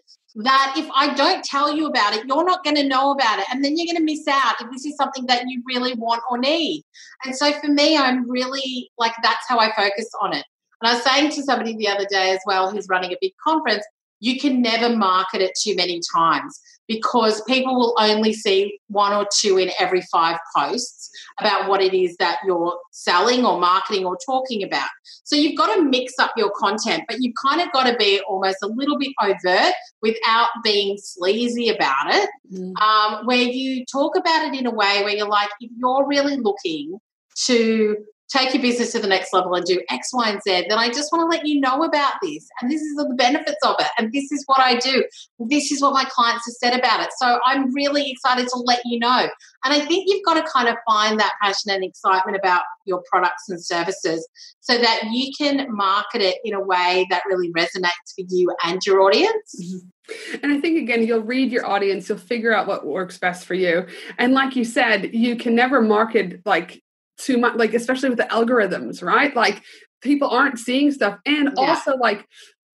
that 0.45 0.75
if 0.77 0.89
I 0.95 1.15
don't 1.15 1.45
tell 1.45 1.75
you 1.75 1.87
about 1.87 2.15
it, 2.15 2.27
you're 2.27 2.45
not 2.45 2.65
going 2.65 2.77
to 2.77 2.87
know 2.87 3.13
about 3.13 3.39
it. 3.39 3.47
And 3.51 3.65
then 3.65 3.77
you're 3.77 3.87
going 3.87 3.97
to 3.97 4.03
miss 4.03 4.27
out 4.29 4.61
if 4.61 4.71
this 4.71 4.85
is 4.85 4.97
something 4.97 5.27
that 5.27 5.45
you 5.47 5.63
really 5.67 5.95
want 5.95 6.23
or 6.31 6.39
need. 6.39 6.85
And 7.25 7.35
so 7.35 7.53
for 7.53 7.69
me, 7.69 7.97
I'm 7.97 8.29
really 8.29 8.91
like, 8.99 9.13
that's 9.23 9.49
how 9.49 9.59
I 9.59 9.75
focus 9.75 10.11
on 10.21 10.35
it. 10.35 10.45
And 10.81 10.91
I 10.91 10.95
was 10.95 11.05
saying 11.05 11.31
to 11.33 11.43
somebody 11.43 11.77
the 11.77 11.89
other 11.89 12.07
day 12.11 12.31
as 12.31 12.41
well, 12.47 12.71
who's 12.71 12.89
running 12.89 13.13
a 13.13 13.17
big 13.21 13.33
conference, 13.47 13.85
you 14.21 14.39
can 14.39 14.63
never 14.63 14.95
market 14.95 15.41
it 15.41 15.53
too 15.61 15.75
many 15.75 16.01
times 16.15 16.61
because 16.91 17.41
people 17.43 17.77
will 17.77 17.95
only 18.01 18.33
see 18.33 18.81
one 18.89 19.13
or 19.13 19.25
two 19.33 19.59
in 19.59 19.71
every 19.79 20.03
five 20.11 20.37
posts 20.57 21.09
about 21.39 21.69
what 21.69 21.81
it 21.81 21.95
is 21.95 22.17
that 22.17 22.39
you're 22.45 22.77
selling 22.91 23.47
or 23.47 23.61
marketing 23.61 24.05
or 24.05 24.19
talking 24.27 24.65
about. 24.65 24.89
So 25.23 25.37
you've 25.37 25.57
got 25.57 25.73
to 25.77 25.83
mix 25.85 26.15
up 26.19 26.33
your 26.37 26.51
content, 26.51 27.05
but 27.07 27.19
you've 27.21 27.37
kind 27.41 27.61
of 27.61 27.71
got 27.71 27.89
to 27.89 27.97
be 27.97 28.21
almost 28.29 28.57
a 28.65 28.67
little 28.67 28.99
bit 28.99 29.13
overt 29.23 29.73
without 30.03 30.49
being 30.65 30.99
sleazy 30.99 31.69
about 31.69 32.13
it, 32.13 32.29
mm. 32.53 32.77
um, 32.83 33.25
where 33.25 33.37
you 33.37 33.85
talk 33.87 34.17
about 34.17 34.53
it 34.53 34.59
in 34.59 34.67
a 34.67 34.73
way 34.73 35.03
where 35.05 35.15
you're 35.15 35.29
like, 35.29 35.51
if 35.61 35.71
you're 35.79 36.09
really 36.09 36.39
looking 36.39 36.99
to 37.45 37.99
take 38.31 38.55
your 38.55 38.63
business 38.63 38.93
to 38.93 38.99
the 38.99 39.09
next 39.09 39.33
level 39.33 39.55
and 39.55 39.65
do 39.65 39.81
X, 39.91 40.11
Y, 40.13 40.31
and 40.31 40.43
Z, 40.43 40.67
then 40.69 40.79
I 40.79 40.89
just 40.89 41.13
want 41.13 41.23
to 41.23 41.37
let 41.37 41.47
you 41.47 41.61
know 41.61 41.83
about 41.83 42.15
this. 42.23 42.49
And 42.61 42.71
this 42.71 42.81
is 42.81 42.95
the 42.97 43.13
benefits 43.17 43.59
of 43.65 43.77
it. 43.79 43.89
And 43.99 44.13
this 44.13 44.31
is 44.31 44.45
what 44.47 44.61
I 44.61 44.77
do. 44.77 45.05
This 45.39 45.73
is 45.73 45.83
what 45.83 45.93
my 45.93 46.05
clients 46.05 46.47
have 46.47 46.55
said 46.55 46.79
about 46.79 47.01
it. 47.01 47.11
So 47.19 47.41
I'm 47.45 47.75
really 47.75 48.11
excited 48.11 48.47
to 48.49 48.57
let 48.59 48.81
you 48.85 48.99
know. 48.99 49.29
And 49.65 49.75
I 49.75 49.81
think 49.81 50.09
you've 50.09 50.25
got 50.25 50.35
to 50.35 50.51
kind 50.51 50.69
of 50.69 50.77
find 50.89 51.19
that 51.19 51.33
passion 51.43 51.71
and 51.73 51.85
excitement 51.85 52.37
about 52.37 52.63
your 52.87 53.03
products 53.11 53.49
and 53.49 53.63
services 53.63 54.27
so 54.61 54.79
that 54.79 55.03
you 55.11 55.33
can 55.37 55.67
market 55.75 56.23
it 56.23 56.37
in 56.45 56.55
a 56.55 56.61
way 56.61 57.07
that 57.11 57.23
really 57.27 57.53
resonates 57.53 58.15
for 58.15 58.25
you 58.29 58.55
and 58.65 58.81
your 58.87 59.01
audience. 59.01 59.57
Mm-hmm. 59.61 60.37
And 60.43 60.53
I 60.53 60.61
think, 60.61 60.79
again, 60.79 61.07
you'll 61.07 61.23
read 61.23 61.53
your 61.53 61.67
audience, 61.67 62.09
you'll 62.09 62.19
figure 62.19 62.53
out 62.53 62.67
what 62.67 62.85
works 62.85 63.19
best 63.19 63.47
for 63.47 63.55
you. 63.55 63.87
And 64.19 64.33
like 64.33 64.57
you 64.57 64.65
said, 64.65 65.15
you 65.15 65.37
can 65.37 65.55
never 65.55 65.81
market 65.81 66.41
like 66.45 66.83
too 67.21 67.39
much 67.39 67.57
like 67.57 67.75
especially 67.75 68.09
with 68.09 68.19
the 68.19 68.25
algorithms 68.25 69.03
right? 69.03 69.35
Like 69.35 69.63
people 70.01 70.29
aren't 70.29 70.59
seeing 70.59 70.91
stuff. 70.91 71.19
And 71.27 71.51
yeah. 71.57 71.69
also 71.69 71.97
like 71.97 72.27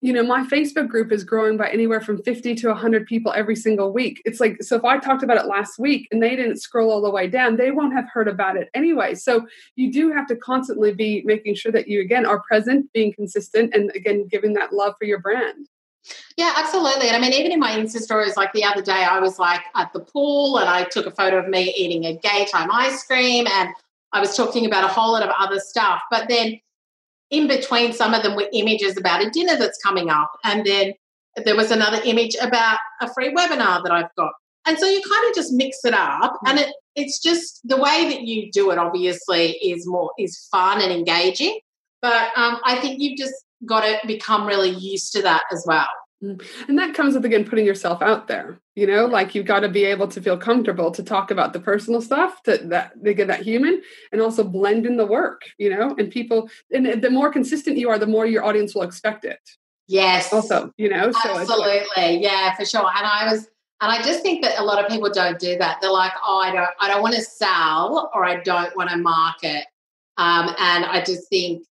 you 0.00 0.12
know 0.12 0.22
my 0.22 0.44
facebook 0.48 0.86
group 0.88 1.10
is 1.10 1.24
growing 1.24 1.56
by 1.56 1.70
anywhere 1.70 2.00
from 2.00 2.22
50 2.22 2.54
to 2.56 2.68
100 2.68 3.06
people 3.06 3.32
every 3.34 3.56
single 3.56 3.90
week. 3.92 4.20
It's 4.26 4.38
like 4.38 4.62
so 4.62 4.76
if 4.76 4.84
i 4.84 4.98
talked 4.98 5.22
about 5.22 5.38
it 5.38 5.46
last 5.46 5.78
week 5.78 6.08
and 6.12 6.22
they 6.22 6.36
didn't 6.36 6.58
scroll 6.58 6.90
all 6.90 7.00
the 7.00 7.10
way 7.10 7.26
down 7.26 7.56
they 7.56 7.70
won't 7.70 7.94
have 7.94 8.06
heard 8.12 8.28
about 8.28 8.56
it 8.56 8.68
anyway. 8.74 9.14
So 9.14 9.46
you 9.76 9.90
do 9.90 10.12
have 10.12 10.26
to 10.28 10.36
constantly 10.36 10.92
be 10.92 11.22
making 11.24 11.54
sure 11.54 11.72
that 11.72 11.88
you 11.88 12.00
again 12.00 12.26
are 12.26 12.40
present 12.40 12.92
being 12.92 13.12
consistent 13.14 13.74
and 13.74 13.90
again 13.94 14.28
giving 14.30 14.52
that 14.54 14.72
love 14.72 14.94
for 14.98 15.06
your 15.06 15.20
brand. 15.20 15.68
Yeah, 16.36 16.52
absolutely. 16.56 17.08
And 17.08 17.16
I 17.16 17.20
mean, 17.20 17.32
even 17.32 17.52
in 17.52 17.60
my 17.60 17.70
Insta 17.70 17.98
stories, 17.98 18.36
like 18.36 18.52
the 18.52 18.64
other 18.64 18.82
day, 18.82 18.92
I 18.92 19.20
was 19.20 19.38
like 19.38 19.62
at 19.74 19.92
the 19.92 20.00
pool 20.00 20.58
and 20.58 20.68
I 20.68 20.84
took 20.84 21.06
a 21.06 21.10
photo 21.10 21.38
of 21.38 21.48
me 21.48 21.72
eating 21.76 22.04
a 22.04 22.18
Gaytime 22.18 22.68
ice 22.70 23.04
cream 23.04 23.46
and 23.46 23.70
I 24.14 24.20
was 24.20 24.36
talking 24.36 24.64
about 24.64 24.84
a 24.84 24.88
whole 24.88 25.12
lot 25.12 25.22
of 25.22 25.34
other 25.38 25.58
stuff. 25.58 26.00
But 26.10 26.28
then 26.28 26.60
in 27.30 27.48
between, 27.48 27.92
some 27.92 28.14
of 28.14 28.22
them 28.22 28.36
were 28.36 28.48
images 28.52 28.96
about 28.96 29.22
a 29.24 29.30
dinner 29.30 29.56
that's 29.56 29.78
coming 29.82 30.08
up. 30.08 30.30
And 30.44 30.64
then 30.64 30.94
there 31.44 31.56
was 31.56 31.72
another 31.72 32.00
image 32.04 32.36
about 32.40 32.78
a 33.02 33.12
free 33.12 33.34
webinar 33.34 33.82
that 33.82 33.90
I've 33.90 34.14
got. 34.16 34.32
And 34.66 34.78
so 34.78 34.86
you 34.86 35.02
kind 35.02 35.28
of 35.28 35.34
just 35.34 35.52
mix 35.52 35.84
it 35.84 35.92
up 35.92 36.38
and 36.46 36.58
it, 36.58 36.70
it's 36.94 37.18
just 37.18 37.60
the 37.64 37.76
way 37.76 38.08
that 38.08 38.22
you 38.22 38.50
do 38.50 38.70
it 38.70 38.78
obviously 38.78 39.50
is 39.58 39.86
more 39.86 40.10
is 40.18 40.48
fun 40.50 40.80
and 40.80 40.90
engaging. 40.90 41.58
But 42.00 42.28
um, 42.36 42.60
I 42.64 42.78
think 42.80 43.00
you've 43.00 43.18
just 43.18 43.34
got 43.66 43.80
to 43.82 43.98
become 44.06 44.46
really 44.46 44.70
used 44.70 45.12
to 45.12 45.22
that 45.22 45.42
as 45.52 45.64
well. 45.66 45.88
Mm. 46.22 46.42
And 46.68 46.78
that 46.78 46.94
comes 46.94 47.14
with 47.14 47.24
again 47.24 47.44
putting 47.44 47.66
yourself 47.66 48.02
out 48.02 48.28
there. 48.28 48.60
You 48.74 48.86
know, 48.86 49.06
like 49.06 49.34
you've 49.34 49.46
got 49.46 49.60
to 49.60 49.68
be 49.68 49.84
able 49.84 50.08
to 50.08 50.20
feel 50.20 50.36
comfortable 50.36 50.90
to 50.90 51.02
talk 51.02 51.30
about 51.30 51.52
the 51.52 51.60
personal 51.60 52.00
stuff 52.00 52.42
to 52.44 52.58
that 52.64 52.92
they 53.00 53.14
get 53.14 53.28
that 53.28 53.42
human 53.42 53.82
and 54.12 54.20
also 54.20 54.44
blend 54.44 54.86
in 54.86 54.96
the 54.96 55.06
work, 55.06 55.42
you 55.58 55.70
know, 55.70 55.94
and 55.98 56.10
people 56.10 56.48
and 56.72 57.02
the 57.02 57.10
more 57.10 57.30
consistent 57.30 57.78
you 57.78 57.90
are, 57.90 57.98
the 57.98 58.06
more 58.06 58.26
your 58.26 58.44
audience 58.44 58.74
will 58.74 58.82
expect 58.82 59.24
it. 59.24 59.40
Yes. 59.86 60.32
Also, 60.32 60.72
you 60.76 60.88
know, 60.88 61.12
so 61.12 61.38
absolutely. 61.38 61.82
Like, 61.96 62.22
yeah, 62.22 62.54
for 62.54 62.64
sure. 62.64 62.80
And 62.80 63.06
I 63.06 63.30
was 63.30 63.48
and 63.80 63.92
I 63.92 64.02
just 64.02 64.22
think 64.22 64.42
that 64.42 64.58
a 64.58 64.64
lot 64.64 64.82
of 64.82 64.90
people 64.90 65.10
don't 65.10 65.38
do 65.38 65.58
that. 65.58 65.78
They're 65.80 65.90
like, 65.90 66.12
oh, 66.24 66.38
I 66.38 66.52
don't 66.52 66.70
I 66.80 66.88
don't 66.88 67.02
want 67.02 67.14
to 67.16 67.22
sell 67.22 68.10
or 68.14 68.24
I 68.24 68.40
don't 68.40 68.74
want 68.76 68.90
to 68.90 68.96
market. 68.96 69.66
Um, 70.16 70.48
and 70.58 70.84
I 70.84 71.02
just 71.04 71.28
think 71.28 71.66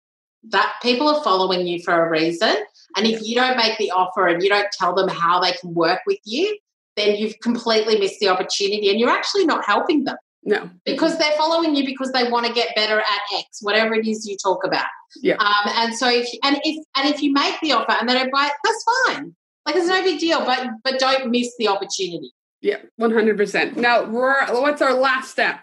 that 0.50 0.74
people 0.82 1.08
are 1.08 1.24
following 1.24 1.66
you 1.66 1.82
for 1.82 2.06
a 2.06 2.10
reason. 2.10 2.56
And 2.96 3.08
if 3.08 3.26
you 3.26 3.36
don't 3.36 3.58
make 3.58 3.78
the 3.78 3.92
offer 3.92 4.28
and 4.28 4.42
you 4.44 4.50
don't 4.50 4.72
tell 4.72 4.94
them 4.94 5.08
how 5.08 5.40
they 5.40 5.52
can 5.54 5.74
work 5.74 6.02
with 6.06 6.20
you, 6.24 6.58
then 6.96 7.16
you've 7.16 7.40
completely 7.40 7.98
missed 8.00 8.20
the 8.20 8.28
opportunity 8.28 8.90
and 8.90 9.00
you're 9.00 9.10
actually 9.10 9.46
not 9.46 9.66
helping 9.66 10.04
them. 10.04 10.18
No. 10.46 10.70
Because 10.86 11.18
they're 11.18 11.36
following 11.38 11.76
you 11.76 11.86
because 11.86 12.12
they 12.12 12.30
want 12.30 12.46
to 12.46 12.54
get 12.54 12.76
better 12.76 13.00
at 13.00 13.20
X, 13.38 13.60
whatever 13.62 13.94
it 13.94 14.06
is 14.06 14.28
you 14.28 14.36
talk 14.44 14.66
about. 14.66 14.86
Yeah. 15.22 15.36
Um, 15.36 15.72
and 15.76 15.96
so 15.96 16.10
if 16.10 16.28
and 16.44 16.60
if 16.64 16.86
and 16.98 17.14
if 17.14 17.22
you 17.22 17.32
make 17.32 17.60
the 17.62 17.72
offer 17.72 17.94
and 18.00 18.10
they 18.10 18.14
don't 18.14 18.32
buy 18.32 18.48
it, 18.48 18.54
that's 18.64 18.86
fine. 19.06 19.36
Like 19.66 19.76
it's 19.76 19.88
no 19.88 20.04
big 20.04 20.20
deal, 20.20 20.46
but 20.46 20.68
but 20.84 21.00
don't 21.00 21.32
miss 21.32 21.56
the 21.58 21.70
opportunity. 21.70 22.32
Yeah, 22.62 22.78
one 22.98 23.12
hundred 23.12 23.38
percent. 23.38 23.78
Now, 23.78 24.06
what's 24.06 24.82
our 24.82 24.94
last 24.94 25.32
step? 25.32 25.62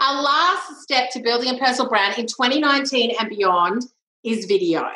Our 0.00 0.22
last 0.22 0.82
step 0.82 1.10
to 1.12 1.20
building 1.20 1.54
a 1.54 1.58
personal 1.58 1.88
brand 1.88 2.18
in 2.18 2.26
2019 2.26 3.14
and 3.20 3.28
beyond 3.28 3.84
is 4.24 4.46
video. 4.46 4.90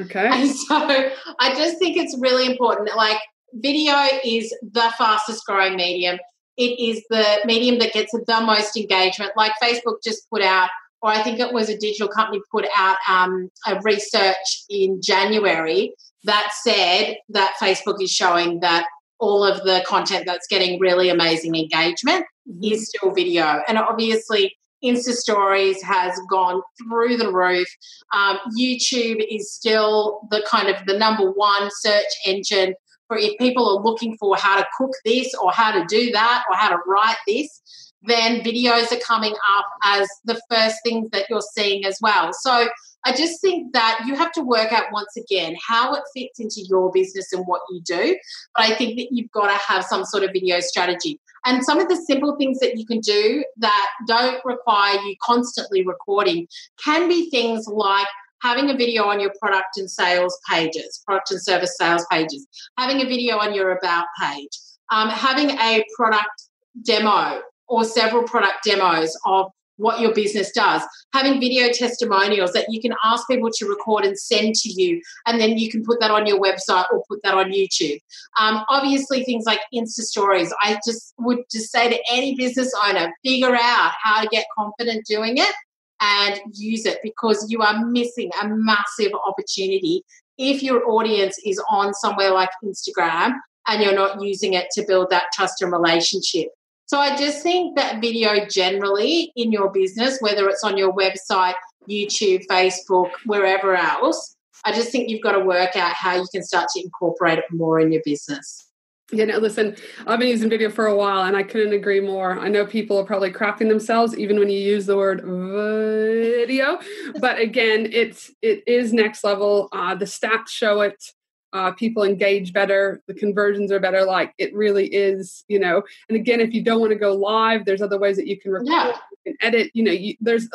Okay. 0.00 0.28
And 0.30 0.50
so 0.68 1.10
I 1.38 1.54
just 1.54 1.78
think 1.78 1.96
it's 1.96 2.16
really 2.18 2.46
important. 2.46 2.88
that, 2.88 2.96
Like 2.96 3.18
video 3.54 3.94
is 4.24 4.54
the 4.62 4.92
fastest 4.96 5.44
growing 5.46 5.76
medium. 5.76 6.18
It 6.56 6.78
is 6.78 7.02
the 7.10 7.40
medium 7.44 7.78
that 7.78 7.92
gets 7.92 8.12
the 8.12 8.40
most 8.40 8.76
engagement. 8.76 9.32
Like 9.36 9.52
Facebook 9.62 10.02
just 10.04 10.28
put 10.30 10.42
out, 10.42 10.68
or 11.02 11.10
I 11.10 11.22
think 11.22 11.40
it 11.40 11.52
was 11.52 11.68
a 11.68 11.78
digital 11.78 12.08
company 12.08 12.42
put 12.50 12.66
out 12.76 12.96
um, 13.08 13.50
a 13.66 13.80
research 13.82 14.64
in 14.68 15.00
January 15.02 15.94
that 16.24 16.52
said 16.62 17.16
that 17.30 17.54
Facebook 17.60 18.02
is 18.02 18.10
showing 18.10 18.60
that 18.60 18.86
all 19.18 19.44
of 19.44 19.62
the 19.64 19.82
content 19.86 20.24
that's 20.26 20.46
getting 20.46 20.78
really 20.80 21.08
amazing 21.08 21.54
engagement 21.54 22.24
mm-hmm. 22.48 22.64
is 22.64 22.88
still 22.88 23.12
video. 23.12 23.62
And 23.68 23.78
obviously, 23.78 24.56
Insta 24.84 25.12
Stories 25.12 25.82
has 25.82 26.18
gone 26.30 26.62
through 26.78 27.16
the 27.16 27.32
roof. 27.32 27.68
Um, 28.14 28.38
YouTube 28.58 29.24
is 29.30 29.52
still 29.52 30.20
the 30.30 30.44
kind 30.48 30.68
of 30.68 30.84
the 30.86 30.98
number 30.98 31.30
one 31.30 31.68
search 31.70 32.12
engine 32.26 32.74
for 33.08 33.18
if 33.18 33.36
people 33.38 33.68
are 33.68 33.82
looking 33.82 34.16
for 34.18 34.36
how 34.36 34.56
to 34.56 34.66
cook 34.78 34.92
this 35.04 35.34
or 35.34 35.50
how 35.50 35.72
to 35.72 35.84
do 35.86 36.10
that 36.12 36.44
or 36.48 36.56
how 36.56 36.70
to 36.70 36.78
write 36.86 37.16
this. 37.26 37.60
Then 38.02 38.40
videos 38.40 38.92
are 38.92 39.00
coming 39.00 39.34
up 39.56 39.66
as 39.84 40.08
the 40.24 40.40
first 40.50 40.76
things 40.84 41.10
that 41.10 41.26
you're 41.28 41.42
seeing 41.54 41.84
as 41.84 41.98
well. 42.00 42.32
So 42.32 42.68
I 43.04 43.12
just 43.12 43.40
think 43.40 43.72
that 43.72 44.02
you 44.06 44.14
have 44.14 44.32
to 44.32 44.42
work 44.42 44.72
out 44.72 44.92
once 44.92 45.16
again 45.16 45.56
how 45.66 45.94
it 45.94 46.02
fits 46.14 46.38
into 46.38 46.62
your 46.68 46.90
business 46.92 47.32
and 47.32 47.44
what 47.46 47.62
you 47.70 47.80
do. 47.82 48.16
But 48.54 48.66
I 48.66 48.74
think 48.74 48.96
that 48.98 49.08
you've 49.10 49.30
got 49.32 49.48
to 49.48 49.58
have 49.58 49.84
some 49.84 50.04
sort 50.04 50.22
of 50.22 50.30
video 50.32 50.60
strategy. 50.60 51.18
And 51.46 51.64
some 51.64 51.80
of 51.80 51.88
the 51.88 51.96
simple 51.96 52.36
things 52.36 52.58
that 52.60 52.76
you 52.76 52.86
can 52.86 53.00
do 53.00 53.44
that 53.58 53.90
don't 54.06 54.44
require 54.44 54.98
you 55.00 55.16
constantly 55.22 55.84
recording 55.86 56.46
can 56.82 57.08
be 57.08 57.30
things 57.30 57.66
like 57.66 58.06
having 58.42 58.70
a 58.70 58.76
video 58.76 59.04
on 59.04 59.20
your 59.20 59.32
product 59.40 59.76
and 59.76 59.90
sales 59.90 60.38
pages, 60.48 61.02
product 61.06 61.30
and 61.30 61.42
service 61.42 61.76
sales 61.76 62.06
pages, 62.10 62.46
having 62.78 63.02
a 63.02 63.04
video 63.04 63.38
on 63.38 63.54
your 63.54 63.72
about 63.72 64.06
page, 64.20 64.58
um, 64.90 65.08
having 65.08 65.50
a 65.50 65.84
product 65.96 66.48
demo 66.84 67.40
or 67.68 67.84
several 67.84 68.22
product 68.24 68.64
demos 68.64 69.16
of 69.24 69.50
what 69.80 70.00
your 70.00 70.14
business 70.14 70.50
does. 70.52 70.82
Having 71.12 71.40
video 71.40 71.72
testimonials 71.72 72.52
that 72.52 72.66
you 72.68 72.80
can 72.80 72.94
ask 73.04 73.26
people 73.28 73.50
to 73.52 73.66
record 73.66 74.04
and 74.04 74.18
send 74.18 74.54
to 74.56 74.68
you, 74.70 75.00
and 75.26 75.40
then 75.40 75.58
you 75.58 75.70
can 75.70 75.84
put 75.84 76.00
that 76.00 76.10
on 76.10 76.26
your 76.26 76.40
website 76.40 76.84
or 76.92 77.02
put 77.08 77.22
that 77.22 77.34
on 77.34 77.52
YouTube. 77.52 77.98
Um, 78.38 78.64
obviously, 78.68 79.24
things 79.24 79.44
like 79.46 79.60
Insta 79.74 80.02
stories. 80.02 80.52
I 80.60 80.78
just 80.86 81.14
would 81.18 81.38
just 81.50 81.72
say 81.72 81.90
to 81.90 81.98
any 82.12 82.34
business 82.36 82.72
owner, 82.86 83.12
figure 83.24 83.54
out 83.54 83.92
how 84.02 84.22
to 84.22 84.28
get 84.28 84.46
confident 84.56 85.06
doing 85.06 85.38
it 85.38 85.54
and 86.00 86.40
use 86.54 86.86
it 86.86 86.98
because 87.02 87.46
you 87.50 87.60
are 87.62 87.84
missing 87.86 88.30
a 88.42 88.48
massive 88.48 89.12
opportunity 89.26 90.02
if 90.38 90.62
your 90.62 90.88
audience 90.88 91.38
is 91.44 91.62
on 91.70 91.92
somewhere 91.92 92.32
like 92.32 92.50
Instagram 92.64 93.34
and 93.68 93.82
you're 93.82 93.94
not 93.94 94.22
using 94.22 94.54
it 94.54 94.68
to 94.72 94.84
build 94.86 95.10
that 95.10 95.26
trust 95.34 95.60
and 95.60 95.70
relationship. 95.70 96.48
So 96.90 96.98
I 96.98 97.16
just 97.16 97.44
think 97.44 97.76
that 97.76 98.00
video 98.00 98.46
generally 98.46 99.30
in 99.36 99.52
your 99.52 99.70
business, 99.70 100.18
whether 100.18 100.48
it's 100.48 100.64
on 100.64 100.76
your 100.76 100.92
website, 100.92 101.54
YouTube, 101.88 102.44
Facebook, 102.50 103.10
wherever 103.26 103.76
else, 103.76 104.34
I 104.64 104.72
just 104.72 104.90
think 104.90 105.08
you've 105.08 105.22
got 105.22 105.38
to 105.38 105.44
work 105.44 105.76
out 105.76 105.92
how 105.92 106.16
you 106.16 106.26
can 106.34 106.42
start 106.42 106.66
to 106.74 106.82
incorporate 106.82 107.38
it 107.38 107.44
more 107.52 107.78
in 107.78 107.92
your 107.92 108.02
business. 108.04 108.66
Yeah, 109.12 109.26
no, 109.26 109.38
listen, 109.38 109.76
I've 110.04 110.18
been 110.18 110.30
using 110.30 110.50
video 110.50 110.68
for 110.68 110.86
a 110.86 110.96
while 110.96 111.22
and 111.22 111.36
I 111.36 111.44
couldn't 111.44 111.74
agree 111.74 112.00
more. 112.00 112.36
I 112.36 112.48
know 112.48 112.66
people 112.66 112.98
are 112.98 113.04
probably 113.04 113.30
crapping 113.30 113.68
themselves 113.68 114.18
even 114.18 114.40
when 114.40 114.50
you 114.50 114.58
use 114.58 114.86
the 114.86 114.96
word 114.96 115.20
video, 115.20 116.80
but 117.20 117.38
again, 117.38 117.88
it's 117.92 118.32
it 118.42 118.64
is 118.66 118.92
next 118.92 119.22
level. 119.22 119.68
Uh, 119.70 119.94
the 119.94 120.06
stats 120.06 120.48
show 120.48 120.80
it 120.80 121.12
uh, 121.52 121.72
people 121.72 122.02
engage 122.02 122.52
better 122.52 123.02
the 123.06 123.14
conversions 123.14 123.72
are 123.72 123.80
better 123.80 124.04
like 124.04 124.32
it 124.38 124.54
really 124.54 124.86
is 124.86 125.44
you 125.48 125.58
know. 125.58 125.82
And 126.08 126.16
again 126.16 126.40
if 126.40 126.52
you 126.52 126.62
don't 126.62 126.80
want 126.80 126.92
to 126.92 126.98
go 126.98 127.14
live 127.14 127.64
there's 127.64 127.82
other 127.82 127.98
ways 127.98 128.16
that 128.16 128.26
you 128.26 128.38
can 128.38 128.52
record 128.52 128.68
yeah. 128.68 128.88
you 128.88 129.32
can 129.32 129.36
edit 129.40 129.70
you 129.74 129.82
know 129.82 129.92
you, 129.92 130.14
there's 130.20 130.48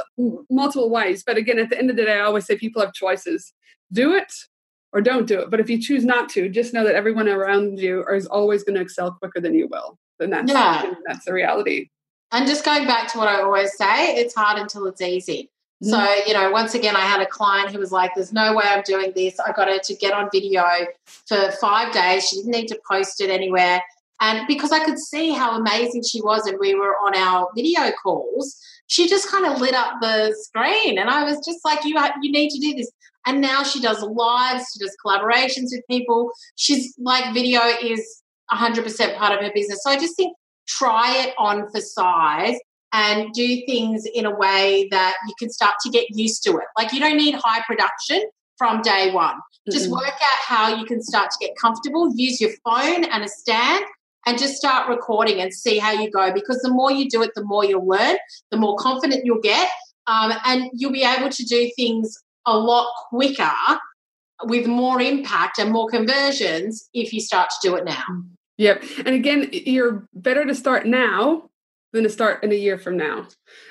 multiple 0.49 0.89
ways. 0.89 1.23
But 1.23 1.37
again 1.37 1.59
at 1.59 1.69
the 1.69 1.77
end 1.77 1.89
of 1.89 1.95
the 1.95 2.05
day 2.05 2.19
i 2.19 2.21
always 2.23 2.45
say 2.45 2.57
people 2.57 2.81
have 2.81 2.93
choices. 2.93 3.53
Do 3.91 4.13
it 4.13 4.33
or 4.93 5.01
don't 5.01 5.27
do 5.27 5.39
it. 5.41 5.51
But 5.51 5.59
if 5.59 5.69
you 5.69 5.81
choose 5.81 6.05
not 6.05 6.29
to 6.29 6.49
just 6.49 6.73
know 6.73 6.83
that 6.85 6.95
everyone 6.95 7.27
around 7.27 7.79
you 7.79 8.03
is 8.07 8.25
always 8.25 8.63
going 8.63 8.75
to 8.75 8.81
excel 8.81 9.11
quicker 9.11 9.41
than 9.41 9.53
you 9.53 9.67
will. 9.69 9.99
And 10.19 10.31
that's 10.31 10.51
yeah. 10.51 10.93
that's 11.05 11.25
the 11.25 11.33
reality. 11.33 11.89
And 12.31 12.47
just 12.47 12.65
going 12.65 12.85
back 12.85 13.11
to 13.11 13.17
what 13.17 13.27
i 13.27 13.41
always 13.41 13.77
say 13.77 14.15
it's 14.15 14.35
hard 14.35 14.59
until 14.59 14.85
it's 14.87 15.01
easy 15.01 15.51
so, 15.85 15.97
mm-hmm. 15.97 16.27
you 16.27 16.33
know, 16.33 16.49
once 16.51 16.73
again, 16.73 16.95
I 16.95 17.01
had 17.01 17.21
a 17.21 17.25
client 17.25 17.71
who 17.71 17.79
was 17.79 17.91
like, 17.91 18.11
there's 18.15 18.33
no 18.33 18.55
way 18.55 18.63
I'm 18.65 18.81
doing 18.83 19.11
this. 19.15 19.39
I 19.39 19.51
got 19.51 19.67
her 19.67 19.77
to 19.77 19.95
get 19.95 20.13
on 20.13 20.29
video 20.31 20.63
for 21.05 21.51
five 21.61 21.93
days. 21.93 22.27
She 22.27 22.37
didn't 22.37 22.51
need 22.51 22.67
to 22.69 22.79
post 22.89 23.21
it 23.21 23.29
anywhere. 23.29 23.81
And 24.21 24.47
because 24.47 24.71
I 24.71 24.83
could 24.83 24.97
see 24.97 25.31
how 25.31 25.59
amazing 25.59 26.03
she 26.03 26.21
was, 26.21 26.47
and 26.47 26.57
we 26.59 26.73
were 26.73 26.95
on 27.05 27.15
our 27.15 27.49
video 27.53 27.91
calls, 28.01 28.59
she 28.87 29.07
just 29.07 29.29
kind 29.29 29.45
of 29.45 29.59
lit 29.59 29.75
up 29.75 29.95
the 30.01 30.35
screen. 30.39 30.97
And 30.97 31.09
I 31.09 31.23
was 31.23 31.37
just 31.45 31.63
like, 31.63 31.83
you, 31.83 31.99
you 32.21 32.31
need 32.31 32.49
to 32.49 32.59
do 32.59 32.73
this. 32.73 32.89
And 33.27 33.41
now 33.41 33.63
she 33.63 33.81
does 33.81 34.01
lives, 34.01 34.71
she 34.73 34.79
does 34.79 34.95
collaborations 35.05 35.69
with 35.71 35.81
people. 35.89 36.31
She's 36.55 36.95
like, 36.97 37.33
video 37.33 37.61
is 37.81 38.23
100% 38.51 39.17
part 39.17 39.33
of 39.33 39.43
her 39.43 39.51
business. 39.53 39.83
So 39.83 39.89
I 39.89 39.97
just 39.97 40.15
think 40.15 40.35
try 40.67 41.25
it 41.25 41.35
on 41.37 41.69
for 41.69 41.81
size 41.81 42.57
and 42.95 43.33
do 43.33 43.61
things 43.65 44.05
in 44.13 44.25
a 44.25 44.33
way 44.33 44.87
that 44.89 45.15
you 45.27 45.33
can 45.37 45.49
start 45.49 45.75
to 45.83 45.89
get 45.89 46.07
used 46.11 46.41
to 46.43 46.51
it. 46.51 46.63
Like 46.77 46.93
you 46.93 47.01
don't 47.01 47.17
need 47.17 47.35
high 47.35 47.61
production 47.67 48.23
from 48.57 48.81
day 48.81 49.11
one. 49.11 49.35
Mm-hmm. 49.35 49.73
Just 49.73 49.91
work 49.91 50.05
out 50.05 50.39
how 50.47 50.75
you 50.77 50.85
can 50.85 51.03
start 51.03 51.29
to 51.31 51.37
get 51.41 51.51
comfortable. 51.61 52.13
Use 52.15 52.39
your 52.39 52.51
phone 52.63 53.03
and 53.03 53.23
a 53.25 53.27
stand 53.27 53.83
and 54.25 54.39
just 54.39 54.55
start 54.55 54.87
recording 54.87 55.41
and 55.41 55.53
see 55.53 55.77
how 55.77 55.91
you 55.91 56.09
go 56.09 56.31
because 56.31 56.61
the 56.61 56.69
more 56.69 56.89
you 56.89 57.09
do 57.09 57.21
it, 57.21 57.31
the 57.35 57.43
more 57.43 57.65
you'll 57.65 57.85
learn, 57.85 58.15
the 58.49 58.57
more 58.57 58.77
confident 58.77 59.25
you'll 59.25 59.41
get. 59.41 59.69
Um, 60.07 60.31
and 60.45 60.69
you'll 60.73 60.93
be 60.93 61.03
able 61.03 61.29
to 61.29 61.43
do 61.43 61.69
things 61.75 62.15
a 62.45 62.57
lot 62.57 62.87
quicker 63.09 63.51
with 64.43 64.67
more 64.67 65.01
impact 65.01 65.59
and 65.59 65.69
more 65.69 65.89
conversions 65.89 66.87
if 66.93 67.11
you 67.11 67.19
start 67.19 67.49
to 67.49 67.67
do 67.67 67.75
it 67.75 67.83
now. 67.83 68.05
Yep. 68.57 68.83
And 68.99 69.09
again, 69.09 69.49
you're 69.51 70.07
better 70.13 70.45
to 70.45 70.55
start 70.55 70.85
now 70.85 71.49
than 71.95 72.03
to 72.03 72.09
start 72.09 72.43
in 72.43 72.51
a 72.51 72.55
year 72.55 72.77
from 72.77 72.97
now. 72.97 73.27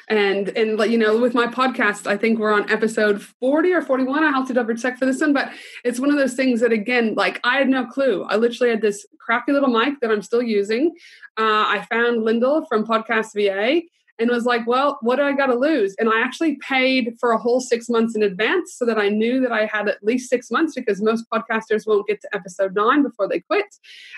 And 0.09 0.49
and 0.51 0.79
you 0.91 0.99
know, 0.99 1.19
with 1.19 1.35
my 1.35 1.47
podcast, 1.47 2.07
I 2.07 2.17
think 2.17 2.39
we're 2.39 2.53
on 2.53 2.71
episode 2.71 3.23
40 3.23 3.73
or 3.73 3.83
41. 3.83 4.25
I 4.25 4.31
have 4.31 4.49
to 4.49 4.55
double 4.55 4.75
check 4.75 4.99
for 4.99 5.07
this 5.07 5.21
one, 5.21 5.33
but 5.33 5.53
it's 5.85 6.01
one 6.01 6.11
of 6.11 6.17
those 6.17 6.35
things 6.35 6.61
that 6.61 6.73
again, 6.73 7.15
like 7.15 7.41
I 7.45 7.59
had 7.59 7.69
no 7.69 7.87
clue. 7.87 8.25
I 8.25 8.37
literally 8.37 8.71
had 8.71 8.83
this 8.83 9.07
crappy 9.21 9.53
little 9.53 9.71
mic 9.71 10.01
that 10.01 10.11
I'm 10.11 10.23
still 10.23 10.43
using. 10.43 10.95
Uh, 11.39 11.65
I 11.69 11.87
found 11.89 12.25
Lyndall 12.25 12.67
from 12.67 12.87
Podcast 12.87 13.35
VA 13.35 13.83
and 14.19 14.31
was 14.31 14.45
like, 14.45 14.67
well, 14.67 14.99
what 15.03 15.17
do 15.17 15.23
I 15.23 15.33
got 15.33 15.47
to 15.47 15.57
lose? 15.57 15.95
And 15.99 16.09
I 16.09 16.21
actually 16.21 16.57
paid 16.57 17.15
for 17.19 17.33
a 17.33 17.39
whole 17.39 17.61
six 17.61 17.89
months 17.89 18.15
in 18.15 18.23
advance 18.23 18.75
so 18.75 18.85
that 18.85 18.99
I 18.99 19.09
knew 19.09 19.41
that 19.41 19.53
I 19.53 19.67
had 19.67 19.89
at 19.89 20.03
least 20.03 20.31
six 20.31 20.51
months 20.51 20.75
because 20.75 21.03
most 21.03 21.25
podcasters 21.33 21.87
won't 21.87 22.07
get 22.07 22.21
to 22.21 22.29
episode 22.33 22.75
nine 22.75 23.03
before 23.03 23.29
they 23.29 23.41
quit. 23.41 23.67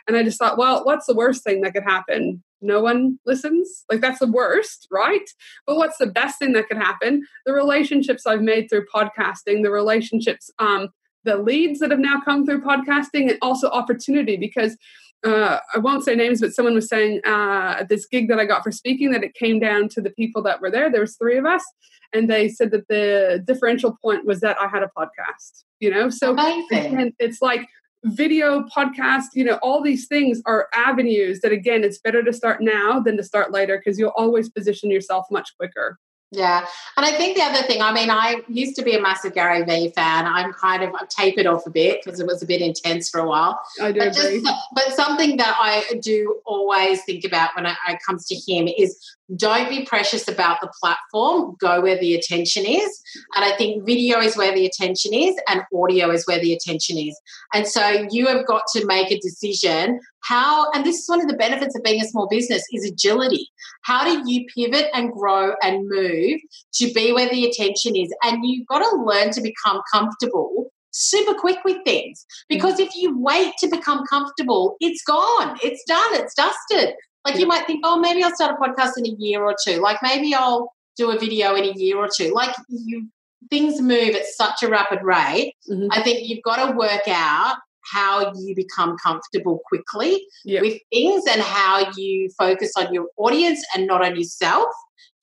And 0.07 0.17
I 0.17 0.23
just 0.23 0.39
thought, 0.39 0.59
well, 0.59 0.85
what's 0.85 1.07
the 1.07 1.15
worst 1.15 1.45
thing 1.45 1.63
that 1.63 1.73
could 1.73 1.85
happen? 1.85 2.43
No 2.61 2.83
one 2.83 3.19
listens. 3.25 3.85
Like, 3.91 4.01
that's 4.01 4.19
the 4.19 4.27
worst, 4.27 4.87
right? 4.91 5.29
But 5.67 5.77
what's 5.77 5.99
the 5.99 6.07
best 6.07 6.39
thing 6.39 6.53
that 6.53 6.69
could 6.69 6.79
happen? 6.79 7.27
The 7.47 7.53
relationships 7.53 8.27
I've 8.27 8.43
made 8.43 8.69
through 8.69 8.87
podcasting, 8.95 9.63
the 9.63 9.71
relationships, 9.71 10.51
um, 10.59 10.91
the 11.25 11.37
leads 11.37 11.81
that 11.81 11.91
have 11.91 12.01
now 12.01 12.21
come 12.25 12.47
through 12.47 12.63
podcasting 12.63 13.29
and 13.29 13.39
also 13.43 13.69
opportunity 13.69 14.37
because 14.37 14.77
uh, 15.25 15.59
I 15.75 15.79
won't 15.79 16.05
say 16.05 16.15
names, 16.15 16.41
but 16.41 16.53
someone 16.53 16.75
was 16.75 16.89
saying 16.89 17.21
uh, 17.27 17.77
at 17.81 17.89
this 17.89 18.07
gig 18.07 18.29
that 18.29 18.39
I 18.39 18.45
got 18.45 18.63
for 18.63 18.71
speaking 18.71 19.11
that 19.13 19.25
it 19.25 19.35
came 19.35 19.59
down 19.59 19.89
to 19.91 20.01
the 20.01 20.11
people 20.11 20.43
that 20.43 20.61
were 20.61 20.71
there. 20.71 20.91
There 20.91 21.01
was 21.01 21.17
three 21.17 21.37
of 21.37 21.47
us, 21.47 21.65
and 22.13 22.31
they 22.31 22.49
said 22.49 22.71
that 22.73 22.89
the 22.89 23.43
differential 23.47 23.97
point 24.03 24.25
was 24.27 24.41
that 24.41 24.57
I 24.61 24.69
had 24.69 24.83
a 24.83 24.91
podcast. 24.97 25.65
You 25.81 25.91
know, 25.91 26.11
so 26.11 26.33
Amazing. 26.33 27.15
it's 27.19 27.43
like 27.43 27.67
video 28.05 28.65
podcast 28.65 29.25
you 29.35 29.43
know 29.43 29.59
all 29.63 29.83
these 29.83 30.07
things 30.07 30.41
are 30.47 30.69
avenues 30.75 31.41
that 31.41 31.51
again 31.51 31.83
it's 31.83 31.99
better 31.99 32.23
to 32.23 32.33
start 32.33 32.61
now 32.61 33.01
than 33.01 33.17
to 33.17 33.23
start 33.25 33.51
later 33.51 33.79
because 33.79 33.99
you'll 33.99 34.13
always 34.17 34.49
position 34.49 34.91
yourself 34.91 35.27
much 35.31 35.57
quicker 35.59 35.99
yeah. 36.33 36.67
And 36.97 37.07
I 37.07 37.13
think 37.13 37.37
the 37.37 37.43
other 37.43 37.63
thing, 37.63 37.81
I 37.81 37.93
mean, 37.93 38.11
I 38.11 38.43
used 38.49 38.77
to 38.77 38.83
be 38.83 38.95
a 38.95 39.01
massive 39.01 39.35
Gary 39.35 39.63
Vee 39.65 39.93
fan. 39.95 40.27
I'm 40.27 40.53
kind 40.53 40.83
of, 40.83 40.95
I've 40.95 41.09
tapered 41.09 41.47
off 41.47 41.67
a 41.67 41.71
bit 41.71 42.03
because 42.05 42.21
it 42.21 42.27
was 42.27 42.43
a 42.43 42.47
bit 42.47 42.61
intense 42.61 43.09
for 43.09 43.21
a 43.21 43.27
while. 43.27 43.61
I 43.81 43.93
do 43.93 44.01
but, 44.01 44.17
agree. 44.17 44.43
Just, 44.43 44.55
but 44.75 44.93
something 44.95 45.37
that 45.37 45.57
I 45.59 45.95
do 46.01 46.41
always 46.45 47.05
think 47.05 47.25
about 47.25 47.51
when 47.55 47.67
it 47.67 47.77
comes 48.05 48.27
to 48.27 48.35
him 48.35 48.67
is 48.67 48.99
don't 49.35 49.69
be 49.69 49.85
precious 49.85 50.29
about 50.29 50.61
the 50.61 50.71
platform. 50.81 51.57
Go 51.59 51.81
where 51.81 51.99
the 51.99 52.15
attention 52.15 52.65
is. 52.65 53.03
And 53.35 53.45
I 53.45 53.57
think 53.57 53.85
video 53.85 54.21
is 54.21 54.37
where 54.37 54.55
the 54.55 54.67
attention 54.67 55.13
is 55.15 55.35
and 55.49 55.63
audio 55.75 56.11
is 56.11 56.27
where 56.27 56.39
the 56.39 56.53
attention 56.53 56.97
is. 56.97 57.19
And 57.53 57.67
so 57.67 58.07
you 58.11 58.27
have 58.27 58.47
got 58.47 58.63
to 58.75 58.87
make 58.87 59.11
a 59.11 59.19
decision 59.19 60.01
how, 60.23 60.71
and 60.73 60.85
this 60.85 60.99
is 60.99 61.09
one 61.09 61.21
of 61.21 61.29
the 61.29 61.37
benefits 61.37 61.77
of 61.77 61.83
being 61.83 62.01
a 62.01 62.07
small 62.07 62.29
business 62.29 62.63
is 62.73 62.85
agility. 62.85 63.49
How 63.83 64.05
do 64.05 64.31
you 64.31 64.47
pivot 64.55 64.87
and 64.95 65.13
grow 65.13 65.55
and 65.63 65.89
move 65.89 66.41
to 66.75 66.93
be 66.93 67.13
where 67.13 67.29
the 67.29 67.47
attention 67.47 67.97
is? 67.97 68.13
And 68.23 68.45
you've 68.45 68.67
got 68.67 68.79
to 68.79 69.05
learn 69.05 69.31
to 69.33 69.41
become 69.41 69.81
comfortable 69.93 70.71
super 70.97 71.35
quick 71.35 71.59
with 71.65 71.77
things 71.85 72.25
because 72.49 72.77
mm. 72.77 72.87
if 72.87 72.97
you 72.97 73.21
wait 73.21 73.53
to 73.59 73.69
become 73.69 74.05
comfortable, 74.07 74.77
it's 74.81 75.03
gone, 75.05 75.57
it's 75.63 75.85
done, 75.85 76.15
it's 76.15 76.35
dusted. 76.35 76.95
Like 77.27 77.39
you 77.41 77.47
might 77.47 77.67
think, 77.67 77.81
oh, 77.85 77.99
maybe 77.99 78.23
I'll 78.23 78.35
start 78.35 78.57
a 78.57 78.63
podcast 78.63 78.93
in 78.97 79.07
a 79.07 79.17
year 79.19 79.43
or 79.43 79.57
two. 79.67 79.81
Like 79.81 79.99
maybe 80.03 80.35
I'll 80.35 80.73
do 80.97 81.11
a 81.11 81.19
video 81.19 81.55
in 81.57 81.65
a 81.65 81.73
year 81.73 81.99
or 81.99 82.09
two. 82.15 82.33
Like 82.33 82.55
you, 82.69 83.09
things 83.51 83.81
move 83.81 84.15
at 84.15 84.27
such 84.27 84.63
a 84.63 84.69
rapid 84.69 85.01
rate. 85.03 85.55
Mm-hmm. 85.69 85.89
I 85.91 86.03
think 86.03 86.29
you've 86.29 86.43
got 86.43 86.65
to 86.65 86.77
work 86.77 87.09
out 87.09 87.57
how 87.93 88.33
you 88.35 88.55
become 88.55 88.97
comfortable 88.99 89.61
quickly 89.67 90.25
yep. 90.45 90.63
with 90.63 90.81
things 90.93 91.25
and 91.31 91.41
how 91.41 91.91
you 91.97 92.29
focus 92.39 92.73
on 92.77 92.93
your 92.93 93.07
audience 93.17 93.65
and 93.75 93.87
not 93.87 94.05
on 94.05 94.17
yourself 94.17 94.69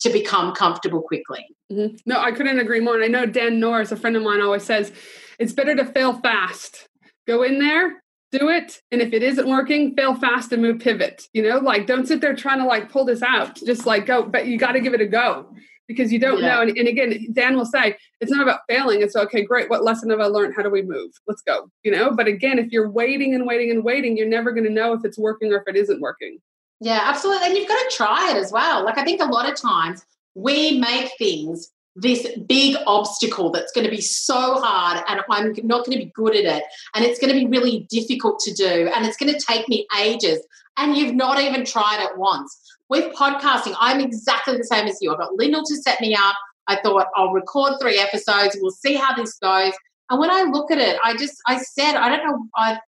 to 0.02 0.10
become 0.10 0.54
comfortable 0.54 1.02
quickly. 1.02 1.46
Mm-hmm. 1.72 1.96
No, 2.06 2.20
I 2.20 2.32
couldn't 2.32 2.60
agree 2.60 2.80
more. 2.82 2.96
And 2.96 3.04
I 3.04 3.08
know 3.08 3.26
Dan 3.26 3.60
Norris, 3.60 3.92
a 3.92 3.96
friend 3.96 4.16
of 4.16 4.24
mine, 4.24 4.42
always 4.42 4.64
says 4.64 4.92
it's 5.40 5.54
better 5.54 5.76
to 5.76 5.86
fail 5.86 6.14
fast. 6.14 6.90
Go 7.26 7.44
in 7.44 7.60
there, 7.60 8.03
do 8.34 8.50
it, 8.50 8.82
and 8.92 9.02
if 9.02 9.14
it 9.14 9.22
isn't 9.22 9.48
working, 9.48 9.96
fail 9.96 10.16
fast 10.16 10.52
and 10.52 10.62
move 10.62 10.80
pivot. 10.80 11.28
You 11.34 11.44
know, 11.44 11.60
like 11.60 11.86
don't 11.86 12.08
sit 12.08 12.20
there 12.20 12.36
trying 12.36 12.60
to 12.60 12.66
like 12.66 12.92
pull 12.92 13.06
this 13.06 13.22
out. 13.22 13.56
Just 13.56 13.86
like 13.86 14.06
go, 14.06 14.24
but 14.24 14.48
you 14.48 14.58
got 14.58 14.72
to 14.74 14.80
give 14.80 14.94
it 14.94 15.02
a 15.02 15.06
go 15.06 15.54
because 15.88 16.12
you 16.12 16.20
don't 16.20 16.42
yeah. 16.42 16.56
know. 16.56 16.62
And, 16.62 16.78
and, 16.78 16.88
again, 16.88 17.28
Dan 17.34 17.56
will 17.56 17.66
say 17.66 17.96
it's 18.20 18.32
not 18.32 18.42
about 18.42 18.62
failing. 18.68 19.02
It's 19.02 19.16
okay, 19.16 19.44
great. 19.44 19.70
What 19.70 19.84
lesson 19.84 20.10
have 20.10 20.20
I 20.20 20.26
learned? 20.26 20.56
How 20.56 20.64
do 20.64 20.70
we 20.70 20.82
move? 20.82 21.12
Let's 21.28 21.42
go. 21.42 21.70
You 21.84 21.92
know. 21.92 22.12
But 22.12 22.28
again, 22.28 22.60
if 22.60 22.72
you're 22.72 22.90
waiting 22.90 23.36
and 23.36 23.46
waiting 23.46 23.70
and 23.70 23.84
waiting, 23.84 24.18
you're 24.18 24.28
never 24.28 24.52
going 24.52 24.66
to 24.66 24.72
know 24.72 24.94
if 24.94 25.06
it's 25.06 25.18
working 25.18 25.54
or 25.54 25.58
if 25.58 25.68
it 25.68 25.76
isn't 25.76 26.02
working. 26.02 26.40
Yeah, 26.80 27.02
absolutely. 27.04 27.48
And 27.48 27.58
you've 27.58 27.68
got 27.68 27.90
to 27.90 27.96
try 27.96 28.32
it 28.32 28.38
as 28.38 28.52
well. 28.52 28.84
Like 28.84 28.98
I 28.98 29.04
think 29.04 29.22
a 29.22 29.26
lot 29.26 29.50
of 29.50 29.56
times 29.56 30.04
we 30.36 30.80
make 30.80 31.12
things 31.18 31.70
this 31.96 32.28
big 32.48 32.76
obstacle 32.88 33.52
that's 33.52 33.72
going 33.72 33.86
to 33.86 33.92
be 33.92 34.02
so 34.02 34.60
hard 34.60 35.04
and 35.08 35.22
I'm 35.30 35.54
not 35.64 35.86
going 35.86 35.98
to 35.98 36.06
be 36.06 36.12
good 36.16 36.36
at 36.36 36.46
it 36.46 36.64
and 36.96 37.06
it's 37.06 37.20
going 37.20 37.32
to 37.32 37.40
be 37.40 37.46
really 37.46 37.88
difficult 37.90 38.40
to 38.40 38.54
do 38.54 38.90
and 38.94 39.06
it's 39.06 39.18
going 39.18 39.32
to 39.32 39.40
take 39.40 39.70
me 39.70 39.88
ages 40.02 40.40
and 40.78 40.98
you've 40.98 41.14
not 41.14 41.40
even 41.40 41.66
tried 41.66 42.04
it 42.04 42.18
once. 42.18 42.60
With 42.90 43.14
podcasting, 43.14 43.76
I'm 43.80 44.00
exactly 44.00 44.58
the 44.58 44.64
same 44.64 44.88
as 44.88 44.98
you. 45.02 45.12
I've 45.12 45.20
got 45.20 45.36
Lyndall 45.36 45.64
to 45.66 45.76
set 45.78 46.02
me 46.02 46.16
up. 46.16 46.36
I 46.68 46.78
thought 46.78 47.08
I'll 47.16 47.32
record 47.32 47.74
three 47.80 48.00
episodes. 48.00 48.58
We'll 48.60 48.72
see 48.72 48.96
how 48.96 49.16
this 49.16 49.38
goes. 49.40 49.74
And 50.10 50.20
when 50.20 50.32
I 50.32 50.44
look 50.44 50.72
at 50.72 50.80
it, 50.80 51.00
I 51.04 51.16
just 51.16 51.36
I 51.48 51.58
said 51.58 51.96
I 51.96 52.10
don't 52.10 52.26
know 52.26 52.48
I 52.56 52.80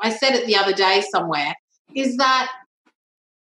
I 0.00 0.10
said 0.10 0.34
it 0.34 0.46
the 0.46 0.56
other 0.56 0.72
day 0.72 1.02
somewhere 1.10 1.54
is 1.94 2.16
that 2.16 2.50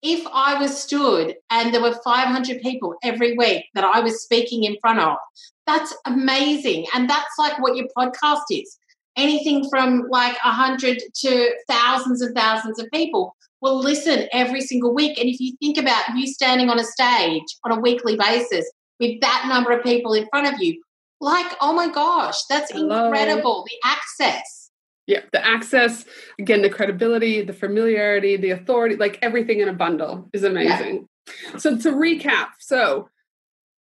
if 0.02 0.26
I 0.32 0.60
was 0.60 0.76
stood 0.76 1.36
and 1.50 1.72
there 1.72 1.80
were 1.80 1.98
500 2.04 2.60
people 2.60 2.96
every 3.02 3.36
week 3.36 3.66
that 3.74 3.84
I 3.84 4.00
was 4.00 4.22
speaking 4.22 4.64
in 4.64 4.76
front 4.80 4.98
of, 4.98 5.16
that's 5.66 5.94
amazing. 6.06 6.86
And 6.94 7.08
that's 7.08 7.38
like 7.38 7.60
what 7.60 7.76
your 7.76 7.86
podcast 7.96 8.42
is. 8.50 8.78
Anything 9.16 9.68
from 9.70 10.08
like 10.10 10.42
100 10.44 11.02
to 11.14 11.54
thousands 11.68 12.20
and 12.20 12.34
thousands 12.34 12.80
of 12.80 12.90
people 12.92 13.36
will 13.60 13.78
listen 13.78 14.28
every 14.32 14.60
single 14.60 14.92
week. 14.92 15.18
And 15.18 15.28
if 15.28 15.38
you 15.38 15.54
think 15.60 15.78
about 15.78 16.16
you 16.16 16.26
standing 16.26 16.68
on 16.68 16.80
a 16.80 16.84
stage 16.84 17.44
on 17.64 17.70
a 17.70 17.80
weekly 17.80 18.16
basis 18.16 18.70
with 18.98 19.20
that 19.20 19.46
number 19.48 19.70
of 19.70 19.84
people 19.84 20.14
in 20.14 20.26
front 20.30 20.52
of 20.52 20.60
you, 20.60 20.82
like, 21.20 21.54
oh 21.60 21.72
my 21.72 21.88
gosh, 21.88 22.44
that's 22.46 22.72
Hello. 22.72 23.06
incredible. 23.06 23.64
The 23.68 23.88
access. 23.88 24.61
Yeah, 25.06 25.20
the 25.32 25.44
access, 25.44 26.04
again, 26.38 26.62
the 26.62 26.70
credibility, 26.70 27.42
the 27.42 27.52
familiarity, 27.52 28.36
the 28.36 28.50
authority, 28.50 28.96
like 28.96 29.18
everything 29.20 29.60
in 29.60 29.68
a 29.68 29.72
bundle 29.72 30.28
is 30.32 30.44
amazing. 30.44 31.08
Yeah. 31.26 31.56
So 31.58 31.76
to 31.78 31.92
recap, 31.92 32.48
so 32.60 33.08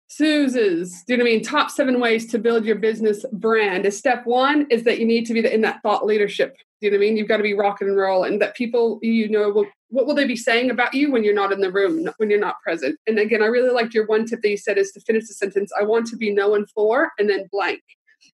Suze's, 0.08 1.04
do 1.06 1.12
you 1.12 1.18
know 1.18 1.24
what 1.24 1.30
I 1.30 1.34
mean? 1.34 1.42
Top 1.42 1.70
seven 1.70 2.00
ways 2.00 2.26
to 2.28 2.38
build 2.38 2.64
your 2.64 2.76
business 2.76 3.24
brand 3.32 3.86
is 3.86 3.96
step 3.96 4.26
one 4.26 4.66
is 4.70 4.84
that 4.84 4.98
you 4.98 5.06
need 5.06 5.26
to 5.26 5.34
be 5.34 5.46
in 5.46 5.62
that 5.62 5.82
thought 5.82 6.04
leadership. 6.04 6.56
Do 6.80 6.86
you 6.86 6.90
know 6.90 6.98
what 6.98 7.04
I 7.04 7.08
mean? 7.08 7.16
You've 7.16 7.28
got 7.28 7.38
to 7.38 7.42
be 7.42 7.54
rock 7.54 7.80
and 7.80 7.96
roll, 7.96 8.24
and 8.24 8.40
that 8.40 8.54
people, 8.54 9.00
you 9.02 9.28
know, 9.28 9.50
will, 9.50 9.66
what 9.88 10.06
will 10.06 10.14
they 10.14 10.26
be 10.26 10.36
saying 10.36 10.70
about 10.70 10.94
you 10.94 11.10
when 11.10 11.24
you're 11.24 11.34
not 11.34 11.52
in 11.52 11.60
the 11.60 11.72
room, 11.72 12.08
when 12.18 12.30
you're 12.30 12.38
not 12.38 12.60
present? 12.62 12.98
And 13.06 13.18
again, 13.18 13.42
I 13.42 13.46
really 13.46 13.70
liked 13.70 13.94
your 13.94 14.06
one 14.06 14.26
tip 14.26 14.42
that 14.42 14.48
you 14.48 14.56
said 14.56 14.78
is 14.78 14.92
to 14.92 15.00
finish 15.00 15.26
the 15.26 15.34
sentence, 15.34 15.72
I 15.78 15.84
want 15.84 16.06
to 16.08 16.16
be 16.16 16.32
known 16.32 16.66
for, 16.66 17.10
and 17.18 17.28
then 17.28 17.48
blank. 17.50 17.80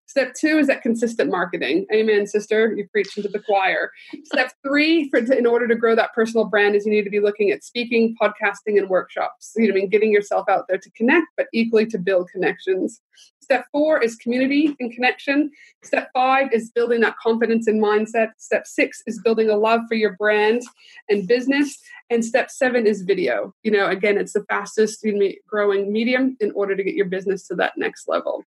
Step 0.07 0.35
two 0.39 0.59
is 0.59 0.67
that 0.67 0.83
consistent 0.83 1.31
marketing. 1.31 1.87
Amen, 1.93 2.27
sister. 2.27 2.75
You 2.77 2.87
preach 2.89 3.17
into 3.17 3.31
the 3.31 3.39
choir. 3.39 3.91
Step 4.25 4.53
three, 4.63 5.09
for 5.09 5.19
in 5.19 5.47
order 5.47 5.67
to 5.67 5.75
grow 5.75 5.95
that 5.95 6.13
personal 6.13 6.45
brand, 6.45 6.75
is 6.75 6.85
you 6.85 6.93
need 6.93 7.05
to 7.05 7.11
be 7.11 7.21
looking 7.21 7.51
at 7.51 7.65
speaking, 7.65 8.15
podcasting, 8.21 8.77
and 8.79 8.91
workshops. 8.91 9.53
You 9.57 9.69
know, 9.69 9.73
I 9.73 9.77
mean, 9.77 9.89
getting 9.89 10.13
yourself 10.13 10.49
out 10.51 10.67
there 10.69 10.77
to 10.77 10.91
connect, 10.91 11.29
but 11.37 11.47
equally 11.55 11.87
to 11.87 11.99
build 11.99 12.29
connections. 12.31 13.01
Step 13.41 13.65
four 13.73 14.03
is 14.03 14.17
community 14.17 14.77
and 14.79 14.93
connection. 14.93 15.51
Step 15.83 16.11
five 16.15 16.53
is 16.53 16.71
building 16.71 17.01
that 17.01 17.17
confidence 17.17 17.67
and 17.67 17.83
mindset. 17.83 18.33
Step 18.39 18.67
six 18.67 19.03
is 19.07 19.21
building 19.23 19.51
a 19.51 19.57
love 19.57 19.81
for 19.89 19.95
your 19.95 20.15
brand 20.17 20.63
and 21.09 21.27
business. 21.27 21.79
And 22.11 22.25
step 22.25 22.51
seven 22.51 22.87
is 22.87 23.03
video. 23.03 23.55
You 23.63 23.71
know, 23.71 23.89
again, 23.89 24.19
it's 24.19 24.35
the 24.35 24.45
fastest 24.45 25.05
growing 25.49 25.93
medium 25.93 26.37
in 26.41 26.53
order 26.53 26.77
to 26.77 26.85
get 26.85 26.95
your 26.95 27.07
business 27.07 27.47
to 27.49 27.55
that 27.57 27.73
next 27.77 28.07
level. 28.09 28.45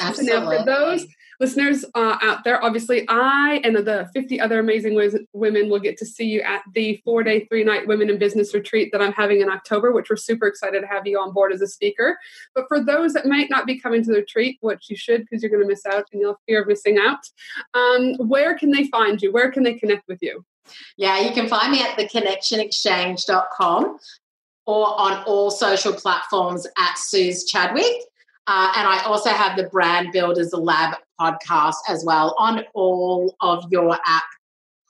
Absolutely. 0.00 0.58
Now, 0.58 0.58
for 0.58 0.64
those 0.64 1.06
listeners 1.40 1.84
uh, 1.94 2.16
out 2.22 2.44
there, 2.44 2.62
obviously, 2.62 3.06
I 3.08 3.60
and 3.64 3.76
the 3.76 4.08
50 4.12 4.40
other 4.40 4.58
amazing 4.58 4.94
women 5.32 5.68
will 5.68 5.78
get 5.78 5.96
to 5.98 6.06
see 6.06 6.26
you 6.26 6.40
at 6.40 6.62
the 6.74 7.00
four 7.04 7.22
day, 7.22 7.46
three 7.46 7.64
night 7.64 7.86
Women 7.86 8.10
in 8.10 8.18
Business 8.18 8.54
retreat 8.54 8.90
that 8.92 9.00
I'm 9.00 9.12
having 9.12 9.40
in 9.40 9.48
October, 9.48 9.92
which 9.92 10.10
we're 10.10 10.16
super 10.16 10.46
excited 10.46 10.80
to 10.80 10.86
have 10.86 11.06
you 11.06 11.18
on 11.18 11.32
board 11.32 11.52
as 11.52 11.60
a 11.60 11.66
speaker. 11.66 12.18
But 12.54 12.64
for 12.68 12.82
those 12.82 13.12
that 13.12 13.26
might 13.26 13.50
not 13.50 13.66
be 13.66 13.80
coming 13.80 14.02
to 14.04 14.10
the 14.10 14.18
retreat, 14.18 14.58
which 14.60 14.90
you 14.90 14.96
should 14.96 15.22
because 15.22 15.42
you're 15.42 15.50
going 15.50 15.62
to 15.62 15.68
miss 15.68 15.86
out 15.86 16.06
and 16.12 16.20
you'll 16.20 16.40
fear 16.46 16.62
of 16.62 16.68
missing 16.68 16.98
out, 16.98 17.20
um, 17.74 18.14
where 18.28 18.56
can 18.58 18.70
they 18.70 18.88
find 18.88 19.20
you? 19.22 19.32
Where 19.32 19.50
can 19.50 19.62
they 19.62 19.74
connect 19.74 20.08
with 20.08 20.18
you? 20.22 20.44
Yeah, 20.96 21.20
you 21.20 21.32
can 21.32 21.48
find 21.48 21.72
me 21.72 21.82
at 21.82 21.98
theconnectionexchange.com 21.98 23.98
or 24.66 25.00
on 25.00 25.22
all 25.24 25.50
social 25.50 25.94
platforms 25.94 26.66
at 26.76 26.98
Suze 26.98 27.46
Chadwick. 27.46 28.02
Uh, 28.48 28.72
and 28.76 28.88
I 28.88 29.02
also 29.04 29.28
have 29.28 29.58
the 29.58 29.64
Brand 29.64 30.10
Builders 30.10 30.54
Lab 30.54 30.96
podcast 31.20 31.74
as 31.86 32.02
well 32.02 32.34
on 32.38 32.64
all 32.72 33.36
of 33.42 33.66
your 33.70 33.98
app 34.06 34.24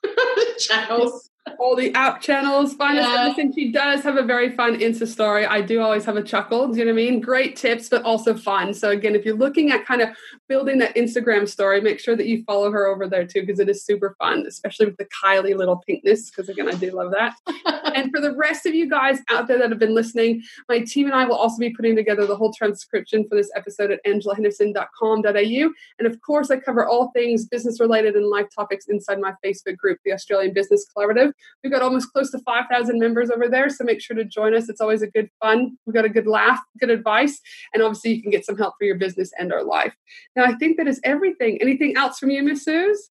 channels. 0.59 1.29
All 1.59 1.75
the 1.75 1.93
app 1.95 2.21
channels. 2.21 2.75
Find 2.75 2.99
yeah. 2.99 3.09
us. 3.09 3.29
Listen, 3.31 3.53
she 3.53 3.73
does 3.73 4.03
have 4.05 4.17
a 4.17 4.23
very 4.23 4.55
fun 4.55 4.79
Insta 4.79 5.09
story. 5.09 5.45
I 5.45 5.61
do 5.61 5.81
always 5.81 6.05
have 6.05 6.17
a 6.17 6.23
chuckle. 6.23 6.69
Do 6.69 6.79
you 6.79 6.85
know 6.85 6.93
what 6.93 7.01
I 7.01 7.11
mean? 7.11 7.21
Great 7.21 7.57
tips, 7.57 7.89
but 7.89 8.05
also 8.05 8.37
fun. 8.37 8.75
So 8.75 8.91
again, 8.91 9.17
if 9.17 9.25
you're 9.25 9.35
looking 9.35 9.73
at 9.73 9.85
kind 9.85 10.03
of 10.03 10.11
building 10.49 10.79
that 10.79 10.95
Instagram 10.95 11.49
story, 11.49 11.81
make 11.81 11.99
sure 11.99 12.15
that 12.15 12.27
you 12.27 12.45
follow 12.45 12.71
her 12.71 12.87
over 12.87 13.09
there 13.09 13.27
too, 13.27 13.41
because 13.41 13.59
it 13.59 13.69
is 13.69 13.85
super 13.85 14.15
fun, 14.21 14.45
especially 14.47 14.87
with 14.87 14.99
the 14.99 15.07
Kylie 15.07 15.57
little 15.57 15.83
pinkness. 15.89 16.31
Because 16.31 16.49
again, 16.49 16.69
I 16.69 16.75
do 16.75 16.93
love 16.93 17.13
that. 17.13 17.35
and 17.95 18.11
for 18.11 18.21
the 18.21 18.35
rest 18.35 18.67
of 18.67 18.75
you 18.75 18.89
guys 18.89 19.21
out 19.29 19.49
there 19.49 19.59
that 19.59 19.71
have 19.71 19.79
been 19.79 19.95
listening, 19.95 20.43
my 20.69 20.81
team 20.81 21.07
and 21.07 21.15
I 21.15 21.25
will 21.25 21.37
also 21.37 21.59
be 21.59 21.71
putting 21.71 21.97
together 21.97 22.27
the 22.27 22.37
whole 22.37 22.53
transcription 22.53 23.27
for 23.29 23.37
this 23.37 23.51
episode 23.55 23.91
at 23.91 24.05
angelahenderson.com.au. 24.05 25.71
And 25.99 26.07
of 26.07 26.21
course, 26.21 26.51
I 26.51 26.57
cover 26.57 26.87
all 26.87 27.11
things 27.11 27.47
business 27.47 27.81
related 27.81 28.15
and 28.15 28.27
life 28.27 28.47
topics 28.55 28.87
inside 28.89 29.21
my 29.21 29.35
Facebook 29.45 29.77
group, 29.77 29.99
the 30.05 30.13
Australian 30.13 30.55
Business 30.55 30.87
Collaborative. 30.97 31.33
We've 31.63 31.73
got 31.73 31.83
almost 31.83 32.13
close 32.13 32.31
to 32.33 32.39
5,000 32.41 32.99
members 32.99 33.31
over 33.31 33.49
there, 33.49 33.69
so 33.69 33.85
make 33.85 34.01
sure 34.01 34.17
to 34.17 34.25
join 34.25 34.55
us. 34.55 34.69
It's 34.69 34.81
always 34.81 35.03
a 35.03 35.09
good 35.09 35.29
fun. 35.41 35.77
We've 35.87 35.95
got 35.95 36.05
a 36.05 36.11
good 36.11 36.27
laugh, 36.27 36.61
good 36.81 36.91
advice, 36.91 37.41
and 37.75 37.83
obviously 37.83 38.15
you 38.15 38.23
can 38.23 38.31
get 38.31 38.45
some 38.45 38.57
help 38.57 38.75
for 38.79 38.85
your 38.85 38.97
business 38.97 39.31
and 39.39 39.53
our 39.53 39.65
life. 39.65 39.95
Now, 40.37 40.45
I 40.45 40.55
think 40.55 40.77
that 40.77 40.89
is 40.89 41.01
everything. 41.05 41.59
Anything 41.61 41.97
else 41.97 42.19
from 42.19 42.31
you, 42.31 42.43
Miss 42.43 42.65
Suze? 42.65 43.11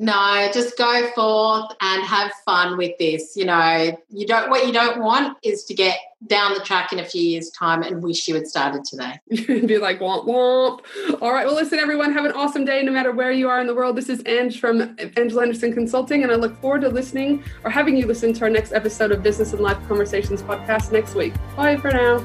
No, 0.00 0.48
just 0.54 0.78
go 0.78 1.10
forth 1.10 1.72
and 1.80 2.04
have 2.04 2.30
fun 2.44 2.76
with 2.76 2.96
this. 2.98 3.36
You 3.36 3.46
know, 3.46 3.98
you 4.10 4.26
don't 4.28 4.48
what 4.48 4.64
you 4.64 4.72
don't 4.72 5.02
want 5.02 5.36
is 5.42 5.64
to 5.64 5.74
get 5.74 5.98
down 6.28 6.54
the 6.54 6.60
track 6.60 6.92
in 6.92 7.00
a 7.00 7.04
few 7.04 7.22
years' 7.22 7.50
time 7.50 7.82
and 7.82 8.00
wish 8.00 8.28
you 8.28 8.36
had 8.36 8.46
started 8.46 8.84
today. 8.84 9.18
Be 9.66 9.78
like 9.78 9.98
womp 9.98 10.24
womp. 10.24 11.20
All 11.20 11.32
right. 11.32 11.44
Well, 11.44 11.56
listen, 11.56 11.80
everyone, 11.80 12.12
have 12.12 12.24
an 12.24 12.32
awesome 12.32 12.64
day 12.64 12.80
no 12.82 12.92
matter 12.92 13.10
where 13.10 13.32
you 13.32 13.48
are 13.48 13.60
in 13.60 13.66
the 13.66 13.74
world. 13.74 13.96
This 13.96 14.08
is 14.08 14.22
Ange 14.26 14.60
from 14.60 14.96
Angela 15.16 15.42
Henderson 15.42 15.72
Consulting, 15.72 16.22
and 16.22 16.30
I 16.30 16.36
look 16.36 16.56
forward 16.60 16.82
to 16.82 16.90
listening 16.90 17.42
or 17.64 17.70
having 17.70 17.96
you 17.96 18.06
listen 18.06 18.32
to 18.34 18.44
our 18.44 18.50
next 18.50 18.72
episode 18.72 19.10
of 19.10 19.24
Business 19.24 19.52
and 19.52 19.60
Life 19.60 19.78
Conversations 19.88 20.42
podcast 20.42 20.92
next 20.92 21.16
week. 21.16 21.34
Bye 21.56 21.76
for 21.76 21.90
now. 21.90 22.24